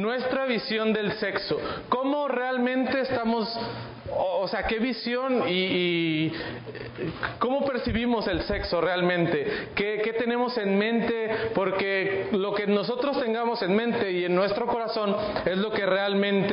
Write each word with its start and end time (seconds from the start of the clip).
nuestra 0.00 0.46
visión 0.46 0.92
del 0.92 1.12
sexo. 1.18 1.58
¿Cómo 1.88 2.28
realmente 2.28 3.00
estamos 3.00 3.48
o 4.14 4.48
sea, 4.48 4.64
qué 4.66 4.78
visión 4.78 5.44
y, 5.48 6.32
cómo 7.38 7.64
percibimos 7.64 8.26
el 8.28 8.42
sexo 8.42 8.80
realmente, 8.80 9.68
¿Qué, 9.74 9.98
tenemos 10.18 10.56
en 10.58 10.76
mente, 10.78 11.50
porque 11.54 12.28
lo 12.32 12.54
que 12.54 12.66
nosotros 12.66 13.20
tengamos 13.20 13.62
en 13.62 13.76
mente 13.76 14.10
y 14.10 14.24
en 14.24 14.34
nuestro 14.34 14.66
corazón 14.66 15.14
es 15.44 15.58
lo 15.58 15.70
que 15.70 15.86
realmente 15.86 16.48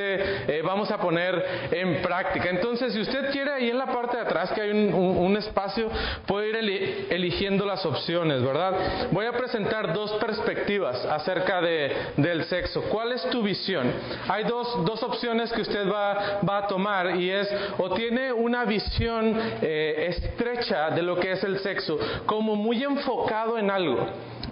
eh, 0.48 0.62
vamos 0.64 0.92
a 0.92 0.98
poner 0.98 1.44
en 1.72 2.02
práctica. 2.02 2.50
Entonces, 2.50 2.94
si 2.94 3.02
usted 3.02 3.32
quiere, 3.32 3.52
ahí 3.52 3.70
en 3.70 3.78
la 3.78 3.88
parte 3.88 4.18
de 4.18 4.24
atrás, 4.24 4.52
que 4.52 4.62
hay 4.62 4.70
un, 4.70 5.36
espacio, 5.36 5.90
puede 6.28 6.50
ir 6.50 7.08
eligiendo 7.10 7.66
las 7.66 7.86
opciones, 7.86 8.42
¿verdad? 8.44 9.10
Voy 9.12 9.26
a 9.26 9.32
presentar 9.34 9.94
dos 9.94 10.12
perspectivas 10.14 11.04
acerca 11.06 11.62
de, 11.62 11.92
del 12.18 12.44
sexo. 12.46 12.84
¿Cuál 12.84 13.14
es 13.14 13.30
tu 13.30 13.42
visión? 13.42 13.92
Hay 14.28 14.44
dos, 14.44 14.86
dos 14.86 15.02
opciones 15.04 15.52
que 15.52 15.62
usted 15.62 15.90
va, 15.92 16.40
va 16.48 16.60
a 16.60 16.68
tomar 16.68 17.16
y 17.18 17.32
es 17.32 17.45
o 17.78 17.94
tiene 17.94 18.32
una 18.32 18.66
visión 18.66 19.36
eh, 19.62 20.08
estrecha 20.10 20.90
de 20.92 21.02
lo 21.02 21.20
que 21.20 21.34
es 21.34 21.44
el 21.44 21.60
sexo, 21.60 21.98
como 22.26 22.56
muy 22.56 22.84
enfocado 22.84 23.58
en 23.58 23.70
algo. 23.70 24.08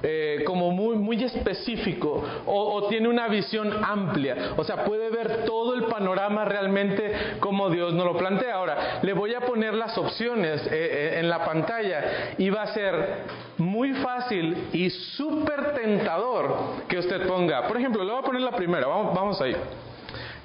Eh, 0.05 0.43
como 0.45 0.71
muy, 0.71 0.97
muy 0.97 1.23
específico 1.23 2.21
o, 2.45 2.87
tiene 2.89 3.07
una 3.07 3.29
visión 3.29 3.71
amplia, 3.85 4.51
o 4.57 4.63
sea, 4.65 4.83
puede 4.83 5.09
ver 5.09 5.45
todo 5.45 5.75
el 5.75 5.83
panorama 5.83 6.43
realmente 6.43 7.37
como 7.39 7.69
Dios 7.69 7.93
nos 7.93 8.03
lo 8.07 8.17
plantea. 8.17 8.55
Ahora, 8.55 8.99
le 9.01 9.13
voy 9.13 9.33
a 9.33 9.39
poner 9.39 9.73
las 9.73 9.97
opciones 9.97 10.61
eh, 10.69 11.19
en 11.19 11.29
la 11.29 11.45
pantalla 11.45 12.33
y 12.37 12.49
va 12.49 12.63
a 12.63 12.73
ser 12.73 13.19
muy 13.57 13.93
fácil 13.93 14.67
y 14.73 14.89
súper 14.89 15.73
tentador 15.73 16.83
que 16.89 16.97
usted 16.97 17.25
ponga. 17.25 17.65
Por 17.65 17.77
ejemplo, 17.77 18.03
le 18.03 18.11
voy 18.11 18.19
a 18.19 18.25
poner 18.25 18.41
la 18.41 18.51
primera, 18.51 18.85
vamos, 18.87 19.15
vamos 19.15 19.41
ahí. 19.41 19.55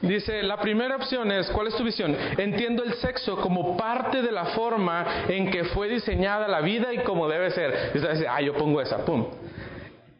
Dice, 0.00 0.44
la 0.44 0.58
primera 0.58 0.94
opción 0.94 1.32
es, 1.32 1.50
¿cuál 1.50 1.66
es 1.66 1.76
tu 1.76 1.82
visión? 1.82 2.16
Entiendo 2.36 2.84
el 2.84 2.94
sexo 2.94 3.36
como 3.36 3.76
parte 3.76 4.22
de 4.22 4.30
la 4.30 4.46
forma 4.46 5.24
en 5.28 5.50
que 5.50 5.64
fue 5.64 5.88
diseñada 5.88 6.46
la 6.46 6.60
vida 6.60 6.92
y 6.92 6.98
como 6.98 7.28
debe 7.28 7.50
ser. 7.50 7.92
Y 7.94 8.26
ah, 8.26 8.40
yo 8.40 8.54
pongo 8.54 8.80
esa, 8.80 9.04
pum. 9.04 9.26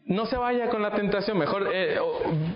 No 0.05 0.25
se 0.27 0.37
vaya 0.37 0.71
con 0.71 0.83
la 0.83 0.91
tentación, 0.93 1.37
mejor 1.37 1.69
eh, 1.73 1.99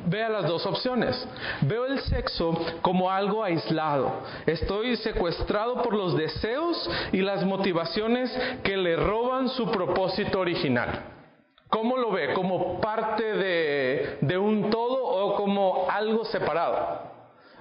vea 0.06 0.30
las 0.30 0.48
dos 0.48 0.64
opciones. 0.66 1.28
Veo 1.60 1.84
el 1.84 2.00
sexo 2.00 2.58
como 2.80 3.10
algo 3.10 3.44
aislado. 3.44 4.22
Estoy 4.46 4.96
secuestrado 4.96 5.82
por 5.82 5.94
los 5.94 6.16
deseos 6.16 6.90
y 7.12 7.18
las 7.18 7.44
motivaciones 7.44 8.36
que 8.64 8.76
le 8.76 8.96
roban 8.96 9.50
su 9.50 9.70
propósito 9.70 10.40
original. 10.40 11.04
¿Cómo 11.68 11.98
lo 11.98 12.10
ve? 12.10 12.32
¿Como 12.32 12.80
parte 12.80 13.22
de, 13.22 14.18
de 14.22 14.38
un 14.38 14.70
todo 14.70 15.04
o 15.04 15.36
como 15.36 15.86
algo 15.90 16.24
separado? 16.24 17.11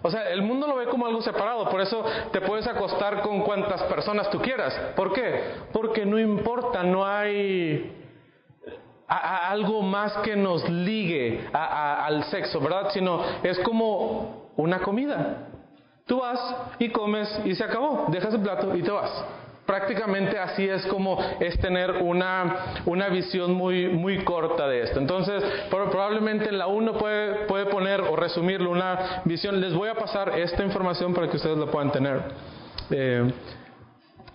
O 0.04 0.10
sea, 0.10 0.30
el 0.30 0.42
mundo 0.42 0.68
lo 0.68 0.76
ve 0.76 0.86
como 0.88 1.06
algo 1.06 1.22
separado, 1.22 1.70
por 1.70 1.80
eso 1.80 2.04
te 2.32 2.42
puedes 2.42 2.68
acostar 2.68 3.22
con 3.22 3.42
cuantas 3.42 3.84
personas 3.84 4.30
tú 4.32 4.40
quieras. 4.40 4.74
¿Por 4.96 5.14
qué? 5.14 5.42
Porque 5.72 6.06
no 6.06 6.18
importa, 6.18 6.84
no 6.84 7.06
hay 7.06 7.98
algo 9.08 9.82
más 9.82 10.14
que 10.20 10.36
nos 10.36 10.68
ligue 10.70 11.48
al 11.54 12.24
sexo, 12.26 12.60
¿verdad? 12.60 12.90
Sino 12.92 13.22
es 13.44 13.60
como 13.60 14.50
una 14.58 14.80
comida. 14.80 15.48
Tú 16.06 16.20
vas 16.20 16.40
y 16.80 16.90
comes 16.90 17.42
y 17.46 17.56
se 17.56 17.64
acabó, 17.64 18.08
dejas 18.10 18.34
el 18.34 18.42
plato 18.42 18.76
y 18.76 18.82
te 18.82 18.92
vas. 18.92 19.12
Prácticamente 19.66 20.38
así 20.40 20.68
es 20.68 20.86
como 20.88 21.18
es 21.40 21.58
tener 21.60 21.92
una, 22.02 22.82
una 22.86 23.10
visión 23.10 23.54
muy, 23.54 23.88
muy 23.88 24.24
corta 24.24 24.68
de 24.68 24.84
esto. 24.84 25.00
Entonces, 25.00 25.44
probablemente 25.70 26.50
en 26.50 26.58
la 26.58 26.68
1 26.68 26.94
puede, 26.98 27.46
puede 27.46 27.66
poner 27.68 28.02
o 28.02 28.16
resumirlo 28.16 28.72
una 28.72 29.22
visión. 29.26 29.62
Les 29.62 29.74
voy 29.74 29.90
a 29.90 29.96
pasar 29.96 30.38
esta 30.40 30.64
información 30.64 31.14
para 31.14 31.30
que 31.30 31.38
ustedes 31.38 31.58
lo 31.58 31.70
puedan 31.70 31.92
tener. 31.92 32.24
Eh, 32.90 33.32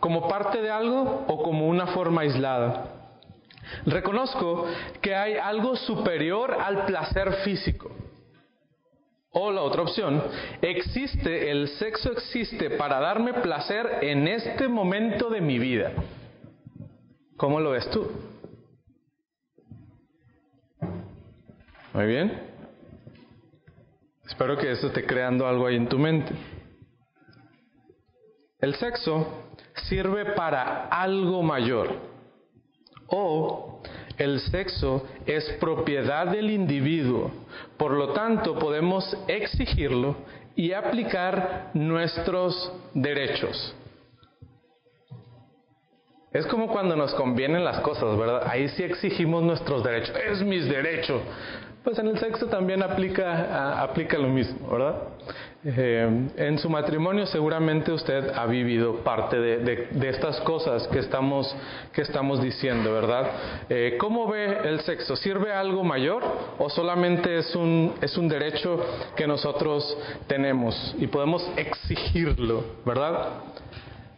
como 0.00 0.28
parte 0.28 0.62
de 0.62 0.70
algo 0.70 1.24
o 1.26 1.42
como 1.42 1.66
una 1.66 1.88
forma 1.88 2.22
aislada. 2.22 2.92
Reconozco 3.84 4.66
que 5.00 5.14
hay 5.14 5.34
algo 5.34 5.74
superior 5.76 6.56
al 6.60 6.84
placer 6.86 7.32
físico. 7.44 7.90
O 9.38 9.52
la 9.52 9.60
otra 9.60 9.82
opción, 9.82 10.22
existe, 10.62 11.50
el 11.50 11.68
sexo 11.68 12.10
existe 12.10 12.70
para 12.70 12.98
darme 13.00 13.34
placer 13.34 13.98
en 14.00 14.26
este 14.26 14.66
momento 14.66 15.28
de 15.28 15.42
mi 15.42 15.58
vida. 15.58 15.92
¿Cómo 17.36 17.60
lo 17.60 17.72
ves 17.72 17.86
tú? 17.90 18.10
Muy 21.92 22.06
bien. 22.06 22.32
Espero 24.24 24.56
que 24.56 24.72
eso 24.72 24.86
esté 24.86 25.04
creando 25.04 25.46
algo 25.46 25.66
ahí 25.66 25.76
en 25.76 25.88
tu 25.90 25.98
mente. 25.98 26.32
El 28.58 28.74
sexo 28.76 29.50
sirve 29.86 30.32
para 30.32 30.86
algo 30.86 31.42
mayor. 31.42 31.94
O 33.08 33.82
el 34.18 34.40
sexo 34.40 35.06
es 35.26 35.44
propiedad 35.60 36.26
del 36.26 36.50
individuo, 36.50 37.30
por 37.76 37.92
lo 37.92 38.12
tanto 38.12 38.58
podemos 38.58 39.16
exigirlo 39.28 40.16
y 40.54 40.72
aplicar 40.72 41.70
nuestros 41.74 42.72
derechos. 42.94 43.74
Es 46.32 46.46
como 46.46 46.68
cuando 46.68 46.96
nos 46.96 47.14
convienen 47.14 47.64
las 47.64 47.80
cosas, 47.80 48.18
¿verdad? 48.18 48.42
Ahí 48.46 48.68
sí 48.68 48.82
exigimos 48.82 49.42
nuestros 49.42 49.82
derechos. 49.82 50.14
Es 50.16 50.42
mis 50.42 50.68
derechos 50.68 51.22
pues 51.86 52.00
en 52.00 52.08
el 52.08 52.18
sexo 52.18 52.46
también 52.46 52.82
aplica, 52.82 53.80
aplica 53.80 54.18
lo 54.18 54.26
mismo, 54.26 54.68
¿verdad? 54.72 55.02
Eh, 55.64 56.28
en 56.36 56.58
su 56.58 56.68
matrimonio 56.68 57.26
seguramente 57.26 57.92
usted 57.92 58.32
ha 58.34 58.44
vivido 58.46 59.04
parte 59.04 59.38
de, 59.38 60.08
estas 60.08 60.40
cosas 60.40 60.88
que 60.88 60.98
estamos, 60.98 61.54
que 61.92 62.02
estamos 62.02 62.42
diciendo, 62.42 62.92
¿verdad? 62.92 63.30
Eh, 63.68 63.96
¿Cómo 64.00 64.26
ve 64.26 64.62
el 64.64 64.80
sexo? 64.80 65.14
¿Sirve 65.14 65.52
algo 65.52 65.84
mayor 65.84 66.24
o 66.58 66.68
solamente 66.68 67.38
es 67.38 67.54
un, 67.54 67.94
es 68.00 68.18
un 68.18 68.26
derecho 68.26 68.80
que 69.14 69.28
nosotros 69.28 69.96
tenemos 70.26 70.92
y 70.98 71.06
podemos 71.06 71.48
exigirlo, 71.56 72.64
¿verdad? 72.84 73.28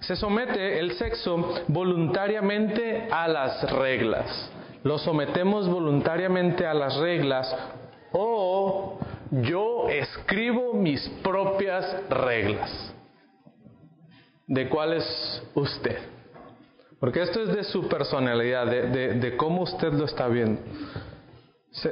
Se 0.00 0.16
somete 0.16 0.78
el 0.78 0.92
sexo 0.92 1.64
voluntariamente 1.68 3.08
a 3.10 3.28
las 3.28 3.70
reglas 3.72 4.52
lo 4.82 4.98
sometemos 4.98 5.68
voluntariamente 5.68 6.66
a 6.66 6.74
las 6.74 6.96
reglas 6.96 7.54
o 8.12 8.98
yo 9.30 9.88
escribo 9.88 10.74
mis 10.74 11.06
propias 11.22 11.84
reglas. 12.08 12.94
¿De 14.46 14.68
cuál 14.68 14.94
es 14.94 15.42
usted? 15.54 15.98
Porque 16.98 17.22
esto 17.22 17.42
es 17.42 17.54
de 17.54 17.64
su 17.64 17.86
personalidad, 17.88 18.66
de, 18.66 19.14
de 19.14 19.36
cómo 19.36 19.62
usted 19.62 19.92
lo 19.92 20.06
está 20.06 20.26
viendo. 20.28 20.60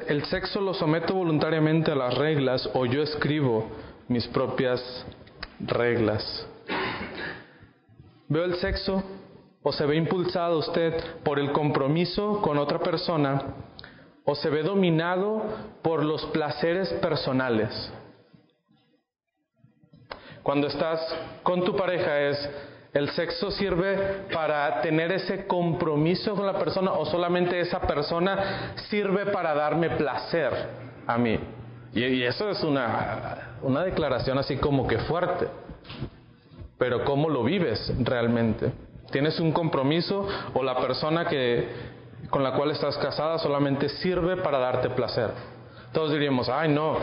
El 0.08 0.24
sexo 0.24 0.60
lo 0.60 0.74
someto 0.74 1.14
voluntariamente 1.14 1.92
a 1.92 1.94
las 1.94 2.16
reglas 2.16 2.68
o 2.74 2.86
yo 2.86 3.02
escribo 3.02 3.66
mis 4.08 4.26
propias 4.28 4.80
reglas. 5.60 6.46
Veo 8.28 8.44
el 8.44 8.56
sexo 8.56 9.04
o 9.68 9.72
se 9.72 9.84
ve 9.84 9.96
impulsado 9.96 10.58
usted 10.58 10.94
por 11.24 11.40
el 11.40 11.50
compromiso 11.50 12.40
con 12.40 12.56
otra 12.56 12.78
persona 12.78 13.42
o 14.24 14.32
se 14.36 14.48
ve 14.48 14.62
dominado 14.62 15.42
por 15.82 16.04
los 16.04 16.24
placeres 16.26 16.88
personales. 17.02 17.92
Cuando 20.44 20.68
estás 20.68 21.00
con 21.42 21.64
tu 21.64 21.74
pareja 21.74 22.16
es 22.16 22.48
el 22.92 23.10
sexo 23.10 23.50
sirve 23.50 24.26
para 24.32 24.82
tener 24.82 25.10
ese 25.10 25.48
compromiso 25.48 26.36
con 26.36 26.46
la 26.46 26.60
persona 26.60 26.92
o 26.92 27.04
solamente 27.04 27.58
esa 27.58 27.80
persona 27.80 28.72
sirve 28.88 29.26
para 29.32 29.52
darme 29.52 29.90
placer 29.96 30.52
a 31.08 31.18
mí. 31.18 31.40
Y, 31.92 32.22
eso 32.22 32.50
es 32.50 32.62
una, 32.62 33.56
una 33.62 33.82
declaración 33.82 34.38
así 34.38 34.58
como 34.58 34.86
que 34.86 34.98
fuerte. 34.98 35.48
Pero 36.78 37.04
¿cómo 37.04 37.28
lo 37.28 37.42
vives 37.42 37.92
realmente? 37.98 38.85
¿Tienes 39.10 39.38
un 39.38 39.52
compromiso 39.52 40.26
o 40.54 40.62
la 40.62 40.76
persona 40.78 41.26
que, 41.26 41.68
con 42.30 42.42
la 42.42 42.52
cual 42.52 42.72
estás 42.72 42.96
casada 42.98 43.38
solamente 43.38 43.88
sirve 43.88 44.36
para 44.38 44.58
darte 44.58 44.90
placer? 44.90 45.30
Todos 45.92 46.12
diríamos, 46.12 46.48
ay 46.48 46.68
no, 46.68 46.98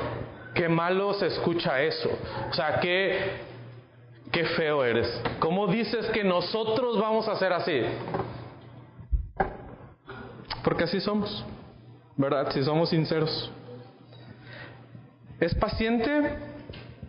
qué 0.54 0.68
malo 0.68 1.14
se 1.14 1.28
escucha 1.28 1.82
eso. 1.82 2.10
O 2.50 2.54
sea, 2.54 2.80
qué, 2.80 3.42
qué 4.32 4.46
feo 4.46 4.84
eres. 4.84 5.22
¿Cómo 5.40 5.68
dices 5.68 6.08
que 6.08 6.24
nosotros 6.24 7.00
vamos 7.00 7.28
a 7.28 7.36
ser 7.36 7.54
así? 7.54 7.82
Porque 10.64 10.84
así 10.84 11.00
somos, 11.00 11.46
¿verdad? 12.16 12.52
Si 12.52 12.64
somos 12.64 12.90
sinceros. 12.90 13.52
Es 15.40 15.56
paciente 15.56 16.38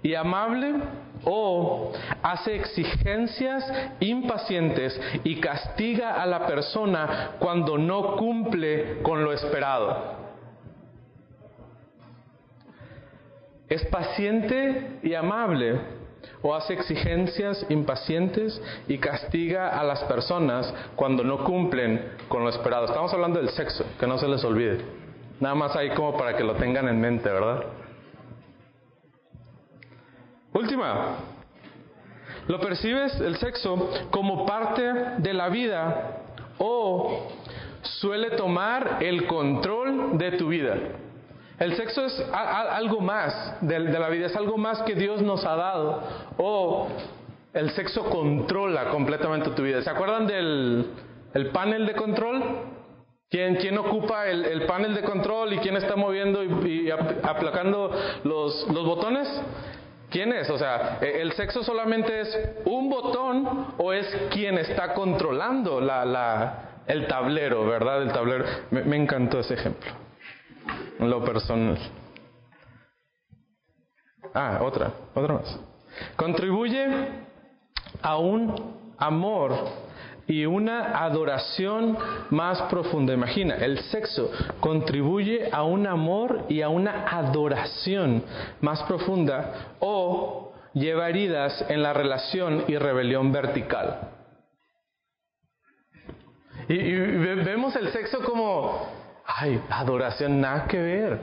y 0.02 0.14
amable 0.14 0.74
o 1.24 1.92
hace 2.22 2.56
exigencias 2.56 3.64
impacientes 4.00 5.00
y 5.24 5.40
castiga 5.40 6.22
a 6.22 6.26
la 6.26 6.46
persona 6.46 7.32
cuando 7.38 7.78
no 7.78 8.16
cumple 8.16 9.02
con 9.02 9.24
lo 9.24 9.32
esperado. 9.32 10.24
es 13.68 13.84
paciente 13.86 14.98
y 15.02 15.14
amable, 15.14 15.80
o 16.42 16.54
hace 16.54 16.74
exigencias 16.74 17.66
impacientes 17.70 18.60
y 18.86 18.98
castiga 18.98 19.68
a 19.68 19.82
las 19.82 20.04
personas 20.04 20.72
cuando 20.94 21.24
no 21.24 21.42
cumplen 21.44 22.12
con 22.28 22.44
lo 22.44 22.50
esperado. 22.50 22.86
Estamos 22.86 23.12
hablando 23.12 23.40
del 23.40 23.50
sexo, 23.50 23.84
que 23.98 24.06
no 24.06 24.18
se 24.18 24.28
les 24.28 24.44
olvide. 24.44 24.78
Nada 25.40 25.54
más 25.54 25.74
ahí 25.74 25.90
como 25.90 26.16
para 26.16 26.36
que 26.36 26.44
lo 26.44 26.54
tengan 26.54 26.88
en 26.88 27.00
mente, 27.00 27.30
¿verdad? 27.30 27.64
Última, 30.54 31.16
lo 32.46 32.60
percibes 32.60 33.20
el 33.20 33.36
sexo 33.36 33.90
como 34.10 34.46
parte 34.46 34.82
de 35.18 35.34
la 35.34 35.48
vida 35.48 36.20
o 36.58 37.28
suele 37.82 38.30
tomar 38.30 38.98
el 39.00 39.26
control 39.26 40.16
de 40.16 40.32
tu 40.32 40.48
vida. 40.48 40.76
El 41.58 41.74
sexo 41.74 42.04
es 42.04 42.24
algo 42.32 43.00
más 43.00 43.56
de, 43.62 43.80
la 43.80 44.08
vida, 44.08 44.26
es 44.26 44.36
algo 44.36 44.56
más 44.56 44.80
que 44.82 44.94
Dios 44.94 45.22
nos 45.22 45.44
ha 45.44 45.56
dado. 45.56 46.02
O 46.38 46.88
el 47.52 47.70
sexo 47.70 48.04
controla 48.04 48.90
completamente 48.90 49.50
tu 49.50 49.62
vida. 49.62 49.82
¿Se 49.82 49.90
acuerdan 49.90 50.28
del 50.28 51.50
panel 51.52 51.84
de 51.84 51.94
control? 51.94 52.42
¿Quién, 53.28 53.56
quién 53.56 53.76
ocupa 53.78 54.28
el, 54.28 54.66
panel 54.66 54.94
de 54.94 55.02
control 55.02 55.52
y 55.52 55.58
quién 55.58 55.76
está 55.76 55.96
moviendo 55.96 56.44
y, 56.44 56.90
aplacando 56.90 57.90
los, 58.22 58.68
los 58.72 58.86
botones? 58.86 59.28
¿Quién 60.14 60.32
es? 60.32 60.48
O 60.48 60.56
sea, 60.56 60.98
¿e, 61.00 61.22
¿el 61.22 61.32
sexo 61.32 61.64
solamente 61.64 62.20
es 62.20 62.38
un 62.66 62.88
botón 62.88 63.74
o 63.78 63.92
es 63.92 64.06
quien 64.30 64.58
está 64.58 64.94
controlando 64.94 65.80
la, 65.80 66.04
la, 66.04 66.82
el 66.86 67.08
tablero, 67.08 67.66
verdad? 67.66 68.00
El 68.00 68.12
tablero. 68.12 68.44
me 68.70 68.94
encantó 68.94 69.40
ese 69.40 69.54
ejemplo 69.54 69.90
lo 71.00 71.24
personal. 71.24 71.78
Ah, 74.32 74.60
otra, 74.62 74.92
otra 75.14 75.34
más. 75.34 75.60
Contribuye 76.14 76.86
a 78.00 78.16
un 78.16 78.94
amor 78.98 79.52
y 80.26 80.46
una 80.46 81.04
adoración 81.04 81.96
más 82.30 82.62
profunda. 82.62 83.12
Imagina, 83.12 83.56
el 83.56 83.78
sexo 83.78 84.30
contribuye 84.60 85.50
a 85.52 85.62
un 85.62 85.86
amor 85.86 86.46
y 86.48 86.62
a 86.62 86.68
una 86.68 87.06
adoración 87.08 88.22
más 88.60 88.82
profunda 88.84 89.76
o 89.80 90.52
lleva 90.72 91.08
heridas 91.08 91.64
en 91.68 91.82
la 91.82 91.92
relación 91.92 92.64
y 92.68 92.76
rebelión 92.76 93.32
vertical. 93.32 94.10
Y, 96.68 96.92
vemos 96.94 97.76
el 97.76 97.92
sexo 97.92 98.20
como 98.22 98.88
ay, 99.26 99.60
adoración, 99.70 100.40
nada 100.40 100.66
que 100.66 100.78
ver. 100.78 101.18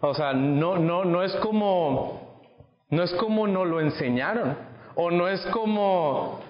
O 0.00 0.14
sea, 0.14 0.32
no, 0.32 0.76
no, 0.76 1.04
no 1.04 1.22
es 1.22 1.34
como, 1.36 2.42
no 2.90 3.02
es 3.02 3.12
como 3.14 3.46
nos 3.46 3.66
lo 3.66 3.80
enseñaron. 3.80 4.56
O 4.96 5.10
no 5.10 5.28
es 5.28 5.44
como, 5.46 6.40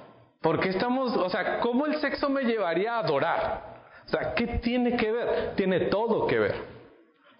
¿por 0.44 0.60
qué 0.60 0.68
estamos, 0.68 1.16
o 1.16 1.30
sea, 1.30 1.58
cómo 1.60 1.86
el 1.86 1.96
sexo 1.96 2.28
me 2.28 2.42
llevaría 2.42 2.96
a 2.96 2.98
adorar? 2.98 3.62
O 4.04 4.08
sea, 4.10 4.34
¿qué 4.34 4.46
tiene 4.46 4.94
que 4.94 5.10
ver? 5.10 5.52
Tiene 5.56 5.80
todo 5.86 6.26
que 6.26 6.38
ver. 6.38 6.54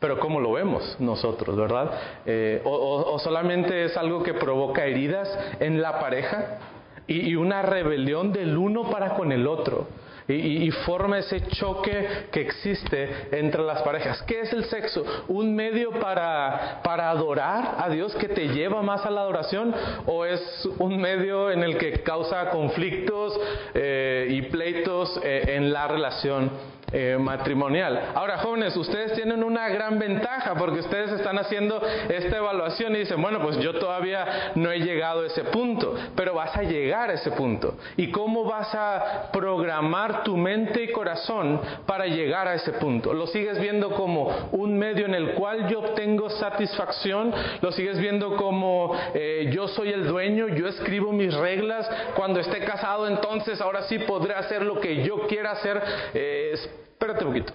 Pero 0.01 0.19
¿cómo 0.19 0.41
lo 0.41 0.53
vemos 0.53 0.97
nosotros, 0.99 1.55
verdad? 1.55 1.91
Eh, 2.25 2.63
o, 2.65 3.19
solamente 3.19 3.85
es 3.85 3.97
algo 3.99 4.23
que 4.23 4.33
provoca 4.33 4.87
heridas 4.87 5.29
en 5.61 5.83
la 5.83 6.01
pareja 6.01 6.59
y 7.07 7.35
una 7.35 7.61
rebelión 7.61 8.33
del 8.33 8.57
uno 8.57 8.91
para 8.91 9.11
con 9.15 9.31
el 9.33 9.47
otro 9.47 9.87
y, 10.29 10.71
forma 10.71 11.19
ese 11.19 11.41
choque 11.49 12.29
que 12.33 12.41
existe 12.41 13.29
entre 13.33 13.63
las 13.63 13.83
parejas. 13.83 14.23
¿Qué 14.23 14.41
es 14.41 14.53
el 14.53 14.65
sexo? 14.65 15.05
¿Un 15.29 15.55
medio 15.55 15.91
para, 16.01 16.81
para 16.83 17.11
adorar 17.11 17.77
a 17.79 17.89
Dios 17.89 18.15
que 18.17 18.29
te 18.29 18.49
lleva 18.49 18.83
más 18.83 19.05
a 19.05 19.11
la 19.11 19.23
adoración? 19.23 19.75
¿O 20.07 20.25
es 20.25 20.41
un 20.79 21.01
medio 21.01 21.51
en 21.51 21.63
el 21.63 21.77
que 21.77 22.03
causa 22.03 22.51
conflictos 22.51 23.39
eh, 23.75 24.27
y 24.31 24.43
pleitos 24.43 25.21
eh, 25.23 25.57
en 25.57 25.73
la 25.73 25.89
relación? 25.89 26.51
Eh, 26.97 27.19
matrimonial. 27.19 28.13
Ahora, 28.15 28.39
jóvenes, 28.39 28.77
ustedes 28.77 29.15
tienen 29.15 29.43
una 29.43 29.69
gran 29.69 29.99
ventaja 29.99 30.55
porque 30.55 30.79
ustedes 30.79 31.11
están 31.11 31.37
haciendo 31.41 31.83
esta 32.09 32.37
evaluación 32.37 32.95
y 32.95 33.01
dicen, 33.01 33.21
bueno, 33.21 33.41
pues 33.41 33.59
yo 33.59 33.75
todavía 33.81 34.53
no 34.55 34.71
he 34.71 34.79
llegado 34.79 35.23
a 35.23 35.27
ese 35.27 35.43
punto, 35.43 35.97
pero 36.15 36.35
vas 36.35 36.57
a 36.57 36.63
llegar 36.63 37.11
a 37.11 37.15
ese 37.15 37.33
punto. 37.33 37.75
¿Y 37.97 38.13
cómo 38.13 38.45
vas 38.45 38.73
a 38.77 39.29
programar 39.33 40.23
tu 40.23 40.37
mente 40.37 40.85
y 40.85 40.93
corazón 40.93 41.61
para 41.85 42.07
llegar 42.07 42.47
a 42.47 42.55
ese 42.55 42.71
punto? 42.75 43.13
¿Lo 43.13 43.27
sigues 43.27 43.59
viendo 43.59 43.91
como 43.91 44.51
un 44.53 44.79
medio 44.79 45.07
en 45.07 45.17
el 45.17 45.33
cual 45.35 45.67
yo 45.69 45.81
obtengo 45.81 46.31
satisfacción? 46.31 47.35
¿Lo 47.61 47.73
sigues 47.73 47.99
viendo 47.99 48.37
como 48.37 48.97
eh, 49.15 49.51
yo 49.53 49.67
soy 49.67 49.89
el 49.89 50.07
dueño, 50.07 50.47
yo 50.47 50.69
escribo 50.69 51.11
mis 51.11 51.35
reglas? 51.35 51.91
Cuando 52.15 52.39
esté 52.39 52.61
casado, 52.61 53.09
entonces 53.09 53.61
ahora 53.61 53.83
sí 53.83 53.99
podré 53.99 54.35
hacer 54.35 54.63
lo 54.63 54.79
que 54.79 55.03
yo 55.03 55.27
quiera 55.27 55.51
hacer. 55.51 55.83
Eh, 56.15 56.55
espérate 56.93 57.25
un 57.25 57.31
poquito. 57.33 57.53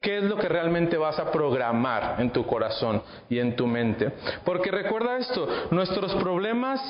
¿Qué 0.00 0.18
es 0.18 0.24
lo 0.24 0.36
que 0.36 0.48
realmente 0.48 0.98
vas 0.98 1.18
a 1.18 1.32
programar 1.32 2.20
en 2.20 2.30
tu 2.30 2.46
corazón 2.46 3.02
y 3.30 3.38
en 3.38 3.56
tu 3.56 3.66
mente? 3.66 4.12
Porque 4.44 4.70
recuerda 4.70 5.16
esto, 5.16 5.48
nuestros 5.70 6.14
problemas 6.16 6.80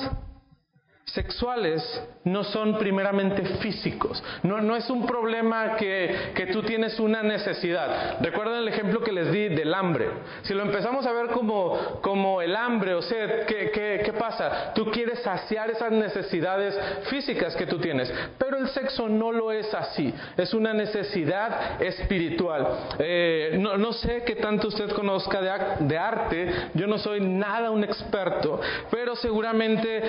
sexuales 1.05 2.01
no 2.23 2.43
son 2.43 2.79
primeramente 2.79 3.45
físicos. 3.59 4.23
No, 4.41 4.75
es 4.75 4.89
un 4.89 5.05
problema 5.05 5.75
que, 5.75 6.31
que, 6.33 6.47
tú 6.47 6.63
tienes 6.63 6.99
una 6.99 7.21
necesidad. 7.21 8.17
Recuerden 8.21 8.59
el 8.59 8.67
ejemplo 8.67 9.01
que 9.01 9.11
les 9.11 9.31
di 9.31 9.49
del 9.49 9.73
hambre. 9.73 10.09
Si 10.41 10.53
lo 10.55 10.63
empezamos 10.63 11.05
a 11.05 11.13
ver 11.13 11.27
como, 11.27 11.99
como 12.01 12.41
el 12.41 12.55
hambre 12.55 12.95
o 12.95 13.03
sed, 13.03 13.45
¿qué, 13.45 13.69
qué, 13.71 14.01
qué 14.03 14.13
pasa? 14.13 14.73
Tú 14.73 14.89
quieres 14.89 15.19
saciar 15.19 15.69
esas 15.69 15.91
necesidades 15.91 16.77
físicas 17.09 17.55
que 17.55 17.67
tú 17.67 17.79
tienes. 17.79 18.11
Pero 18.39 18.57
el 18.57 18.67
sexo 18.69 19.07
no 19.07 19.31
lo 19.31 19.51
es 19.51 19.71
así. 19.75 20.11
Es 20.35 20.55
una 20.55 20.73
necesidad 20.73 21.79
espiritual. 21.81 22.67
Eh, 22.97 23.57
no, 23.59 23.77
no, 23.77 23.93
sé 23.93 24.23
qué 24.25 24.35
tanto 24.35 24.69
usted 24.69 24.89
conozca 24.93 25.39
de, 25.39 25.85
de, 25.85 25.97
arte. 25.97 26.51
Yo 26.73 26.87
no 26.87 26.97
soy 26.97 27.19
nada 27.19 27.69
un 27.69 27.83
experto. 27.83 28.59
Pero 28.89 29.15
seguramente 29.15 30.01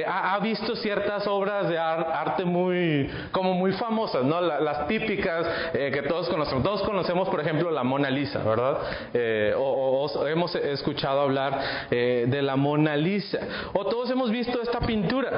eh, 0.00 0.04
ha 0.06 0.38
visto 0.44 0.76
ciertas 0.76 1.26
obras 1.26 1.68
de 1.68 1.78
arte 1.78 2.44
muy, 2.44 3.10
como 3.32 3.54
muy 3.54 3.72
famosas, 3.72 4.22
¿no? 4.22 4.40
las 4.40 4.86
típicas 4.86 5.46
eh, 5.72 5.90
que 5.92 6.02
todos 6.02 6.28
conocemos. 6.28 6.62
Todos 6.62 6.82
conocemos, 6.82 7.28
por 7.28 7.40
ejemplo, 7.40 7.70
la 7.70 7.82
Mona 7.82 8.10
Lisa, 8.10 8.44
¿verdad? 8.44 8.78
Eh, 9.12 9.54
o, 9.56 10.26
hemos 10.28 10.54
escuchado 10.54 11.22
hablar 11.22 11.58
eh, 11.90 12.26
de 12.28 12.42
la 12.42 12.56
Mona 12.56 12.94
Lisa. 12.96 13.40
O 13.72 13.86
todos 13.86 14.10
hemos 14.10 14.30
visto 14.30 14.60
esta 14.60 14.80
pintura. 14.80 15.30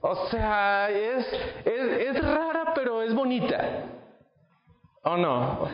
O 0.00 0.26
sea, 0.26 0.90
es, 0.90 1.26
es, 1.64 2.16
es 2.16 2.22
rara, 2.22 2.72
pero 2.74 3.02
es 3.02 3.14
bonita. 3.14 3.84
¿O 5.04 5.16
no? 5.16 5.68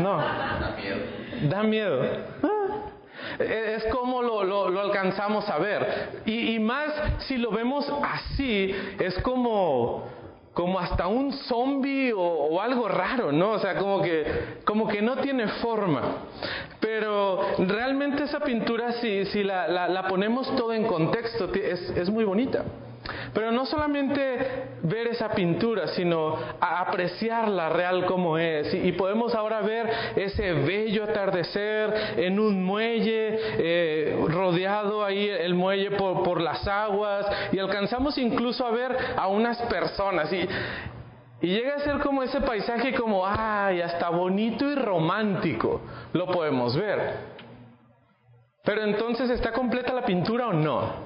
no. 0.00 0.16
Da 0.16 0.74
miedo. 0.76 1.50
Da 1.50 1.62
miedo. 1.62 2.55
Es 3.38 3.84
como 3.86 4.22
lo, 4.22 4.44
lo, 4.44 4.80
alcanzamos 4.80 5.48
a 5.48 5.58
ver. 5.58 6.22
Y, 6.24 6.54
y, 6.54 6.58
más 6.58 6.92
si 7.26 7.36
lo 7.36 7.50
vemos 7.50 7.90
así, 8.02 8.74
es 8.98 9.18
como, 9.20 10.04
como 10.54 10.78
hasta 10.78 11.06
un 11.06 11.32
zombie 11.32 12.12
o, 12.14 12.60
algo 12.60 12.88
raro, 12.88 13.32
¿no? 13.32 13.52
O 13.52 13.58
sea, 13.58 13.76
como 13.76 14.02
que, 14.02 14.60
como 14.64 14.88
que 14.88 15.02
no 15.02 15.16
tiene 15.18 15.48
forma. 15.48 16.02
Pero 16.80 17.40
realmente 17.58 18.24
esa 18.24 18.40
pintura, 18.40 18.92
si, 18.94 19.26
si 19.26 19.42
la, 19.42 19.68
la, 19.68 19.88
la 19.88 20.08
ponemos 20.08 20.54
todo 20.56 20.72
en 20.72 20.84
contexto, 20.84 21.52
es, 21.54 21.90
es 21.90 22.10
muy 22.10 22.24
bonita. 22.24 22.64
Pero 23.36 23.52
no 23.52 23.66
solamente 23.66 24.38
ver 24.82 25.08
esa 25.08 25.28
pintura, 25.32 25.88
sino 25.88 26.38
apreciarla 26.58 27.68
real 27.68 28.06
como 28.06 28.38
es. 28.38 28.72
Y, 28.72 28.92
podemos 28.92 29.34
ahora 29.34 29.60
ver 29.60 29.90
ese 30.16 30.54
bello 30.54 31.04
atardecer 31.04 32.14
en 32.16 32.40
un 32.40 32.64
muelle, 32.64 33.38
eh, 33.58 34.24
rodeado 34.26 35.04
ahí 35.04 35.28
el 35.28 35.54
muelle 35.54 35.90
por, 35.90 36.22
por 36.22 36.40
las 36.40 36.66
aguas, 36.66 37.26
y 37.52 37.58
alcanzamos 37.58 38.16
incluso 38.16 38.64
a 38.64 38.70
ver 38.70 38.96
a 39.18 39.28
unas 39.28 39.60
personas. 39.64 40.32
Y, 40.32 40.48
y 41.42 41.48
llega 41.48 41.74
a 41.74 41.80
ser 41.80 41.98
como 41.98 42.22
ese 42.22 42.40
paisaje 42.40 42.94
como, 42.94 43.26
ay, 43.26 43.82
hasta 43.82 44.08
bonito 44.08 44.64
y 44.64 44.76
romántico, 44.76 45.82
lo 46.14 46.26
podemos 46.28 46.74
ver. 46.74 47.18
Pero 48.64 48.82
entonces, 48.82 49.28
¿está 49.28 49.52
completa 49.52 49.92
la 49.92 50.06
pintura 50.06 50.48
o 50.48 50.54
no? 50.54 51.05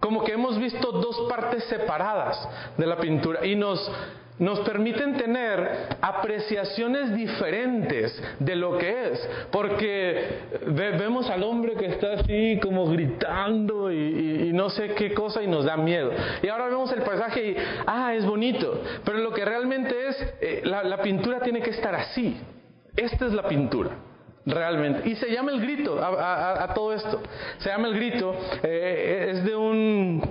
Como 0.00 0.22
que 0.24 0.32
hemos 0.32 0.58
visto 0.58 0.92
dos 0.92 1.28
partes 1.28 1.64
separadas 1.64 2.48
de 2.76 2.86
la 2.86 2.98
pintura 2.98 3.44
y 3.46 3.56
nos, 3.56 3.90
nos 4.38 4.60
permiten 4.60 5.16
tener 5.16 5.96
apreciaciones 6.00 7.14
diferentes 7.14 8.22
de 8.38 8.56
lo 8.56 8.76
que 8.76 9.10
es, 9.12 9.30
porque 9.50 10.38
vemos 10.66 11.30
al 11.30 11.42
hombre 11.42 11.74
que 11.74 11.86
está 11.86 12.12
así 12.14 12.60
como 12.62 12.86
gritando 12.86 13.90
y, 13.90 14.52
no 14.52 14.70
sé 14.70 14.94
qué 14.94 15.12
cosa 15.14 15.42
y 15.42 15.46
nos 15.46 15.64
da 15.64 15.76
miedo. 15.76 16.10
Y 16.42 16.48
ahora 16.48 16.66
vemos 16.66 16.92
el 16.92 17.02
paisaje 17.02 17.50
y, 17.50 17.56
ah, 17.86 18.14
es 18.14 18.24
bonito, 18.26 18.82
pero 19.04 19.18
lo 19.18 19.32
que 19.32 19.44
realmente 19.44 20.08
es, 20.08 20.34
eh, 20.40 20.62
la 20.64 21.00
pintura 21.02 21.40
tiene 21.40 21.60
que 21.62 21.70
estar 21.70 21.94
así. 21.94 22.36
Esta 22.96 23.26
es 23.26 23.32
la 23.32 23.46
pintura. 23.46 23.90
Realmente. 24.46 25.08
Y 25.08 25.16
se 25.16 25.30
llama 25.30 25.50
el 25.52 25.60
grito 25.60 25.98
a, 26.02 26.72
todo 26.74 26.92
esto. 26.92 27.20
Se 27.58 27.68
llama 27.68 27.88
el 27.88 27.94
grito, 27.94 28.34
eh, 28.62 29.32
es 29.32 29.44
de 29.44 29.56
un 29.56 30.22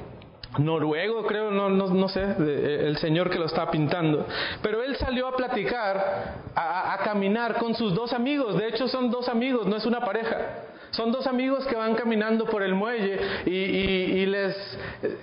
noruego, 0.57 1.25
creo, 1.27 1.51
no, 1.51 1.69
no, 1.69 1.87
no 1.87 2.07
sé, 2.07 2.21
el 2.21 2.97
señor 2.97 3.29
que 3.29 3.37
lo 3.37 3.45
está 3.45 3.69
pintando. 3.69 4.25
Pero 4.61 4.81
él 4.81 4.95
salió 4.95 5.27
a 5.27 5.35
platicar, 5.35 6.35
a, 6.55 6.93
a 6.93 6.97
caminar 6.99 7.57
con 7.57 7.75
sus 7.75 7.93
dos 7.93 8.13
amigos. 8.13 8.57
De 8.57 8.69
hecho, 8.69 8.87
son 8.87 9.11
dos 9.11 9.27
amigos, 9.27 9.67
no 9.67 9.75
es 9.75 9.85
una 9.85 9.99
pareja. 9.99 10.64
Son 10.95 11.11
dos 11.11 11.27
amigos 11.27 11.67
que 11.67 11.75
van 11.75 11.95
caminando 11.95 12.45
por 12.45 12.63
el 12.63 12.73
muelle 12.73 13.19
y, 13.45 14.25
les 14.25 14.55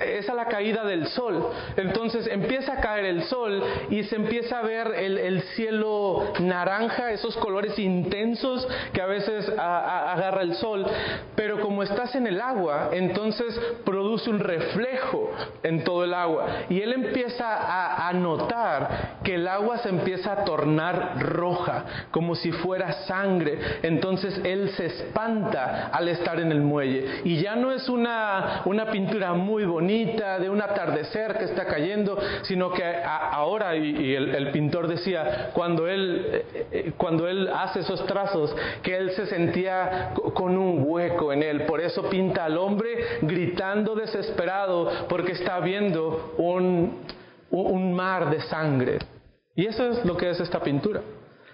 es 0.00 0.28
a 0.28 0.34
la 0.34 0.46
caída 0.46 0.84
del 0.84 1.06
sol. 1.08 1.48
Entonces 1.76 2.26
empieza 2.26 2.74
a 2.74 2.80
caer 2.80 3.06
el 3.06 3.22
sol 3.24 3.62
y 3.90 4.02
se 4.04 4.16
empieza 4.16 4.58
a 4.58 4.62
ver 4.62 4.88
el, 4.94 5.42
cielo 5.54 6.32
naranja, 6.40 7.10
esos 7.10 7.36
colores 7.38 7.78
intensos 7.78 8.68
que 8.92 9.00
a 9.00 9.06
veces 9.06 9.48
agarra 9.48 10.42
el 10.42 10.54
sol. 10.56 10.86
Pero 11.36 11.60
como 11.60 11.82
estás 11.82 12.14
en 12.14 12.26
el 12.26 12.40
agua, 12.40 12.90
entonces 12.92 13.58
produce 13.84 14.28
un 14.28 14.40
reflejo 14.40 15.30
en 15.62 15.84
todo 15.84 16.04
el 16.04 16.12
agua. 16.12 16.46
Y 16.68 16.82
él 16.82 16.92
empieza 16.92 17.46
a, 17.48 18.08
a 18.08 18.12
notar 18.12 19.18
que 19.24 19.36
el 19.36 19.48
agua 19.48 19.78
se 19.78 19.88
empieza 19.88 20.32
a 20.32 20.44
tornar 20.44 21.18
roja, 21.20 21.84
como 22.10 22.34
si 22.34 22.52
fuera 22.52 22.92
sangre. 23.06 23.58
Entonces 23.82 24.38
él 24.44 24.70
se 24.76 24.86
espanta 24.86 25.61
al 25.92 26.08
estar 26.08 26.40
en 26.40 26.52
el 26.52 26.60
muelle. 26.60 27.22
Y 27.24 27.40
ya 27.42 27.56
no 27.56 27.72
es 27.72 27.88
una, 27.88 28.62
una 28.64 28.90
pintura 28.90 29.32
muy 29.34 29.64
bonita 29.64 30.38
de 30.38 30.48
un 30.48 30.60
atardecer 30.60 31.38
que 31.38 31.44
está 31.44 31.66
cayendo, 31.66 32.18
sino 32.42 32.72
que 32.72 32.82
ahora, 32.84 33.76
y, 33.76 34.14
el, 34.14 34.50
pintor 34.50 34.88
decía, 34.88 35.50
cuando 35.54 35.86
él, 35.88 36.26
eh, 36.32 36.66
eh, 36.70 36.92
cuando 36.96 37.28
él 37.28 37.48
hace 37.48 37.80
esos 37.80 38.04
trazos, 38.06 38.54
que 38.82 38.96
él 38.96 39.10
se 39.12 39.26
sentía 39.26 40.12
con 40.34 40.56
un 40.56 40.84
hueco 40.86 41.32
en 41.32 41.42
él. 41.42 41.62
Por 41.62 41.80
eso 41.80 42.08
pinta 42.08 42.44
al 42.44 42.58
hombre 42.58 42.88
gritando 43.22 43.94
desesperado 43.94 44.90
porque 45.08 45.32
está 45.32 45.60
viendo 45.60 46.34
un, 46.38 46.98
un 47.50 47.94
mar 47.94 48.30
de 48.30 48.40
sangre. 48.42 48.98
Y 49.54 49.66
eso 49.66 49.86
es 49.90 50.04
lo 50.04 50.16
que 50.16 50.30
es 50.30 50.40
esta 50.40 50.60
pintura. 50.60 51.02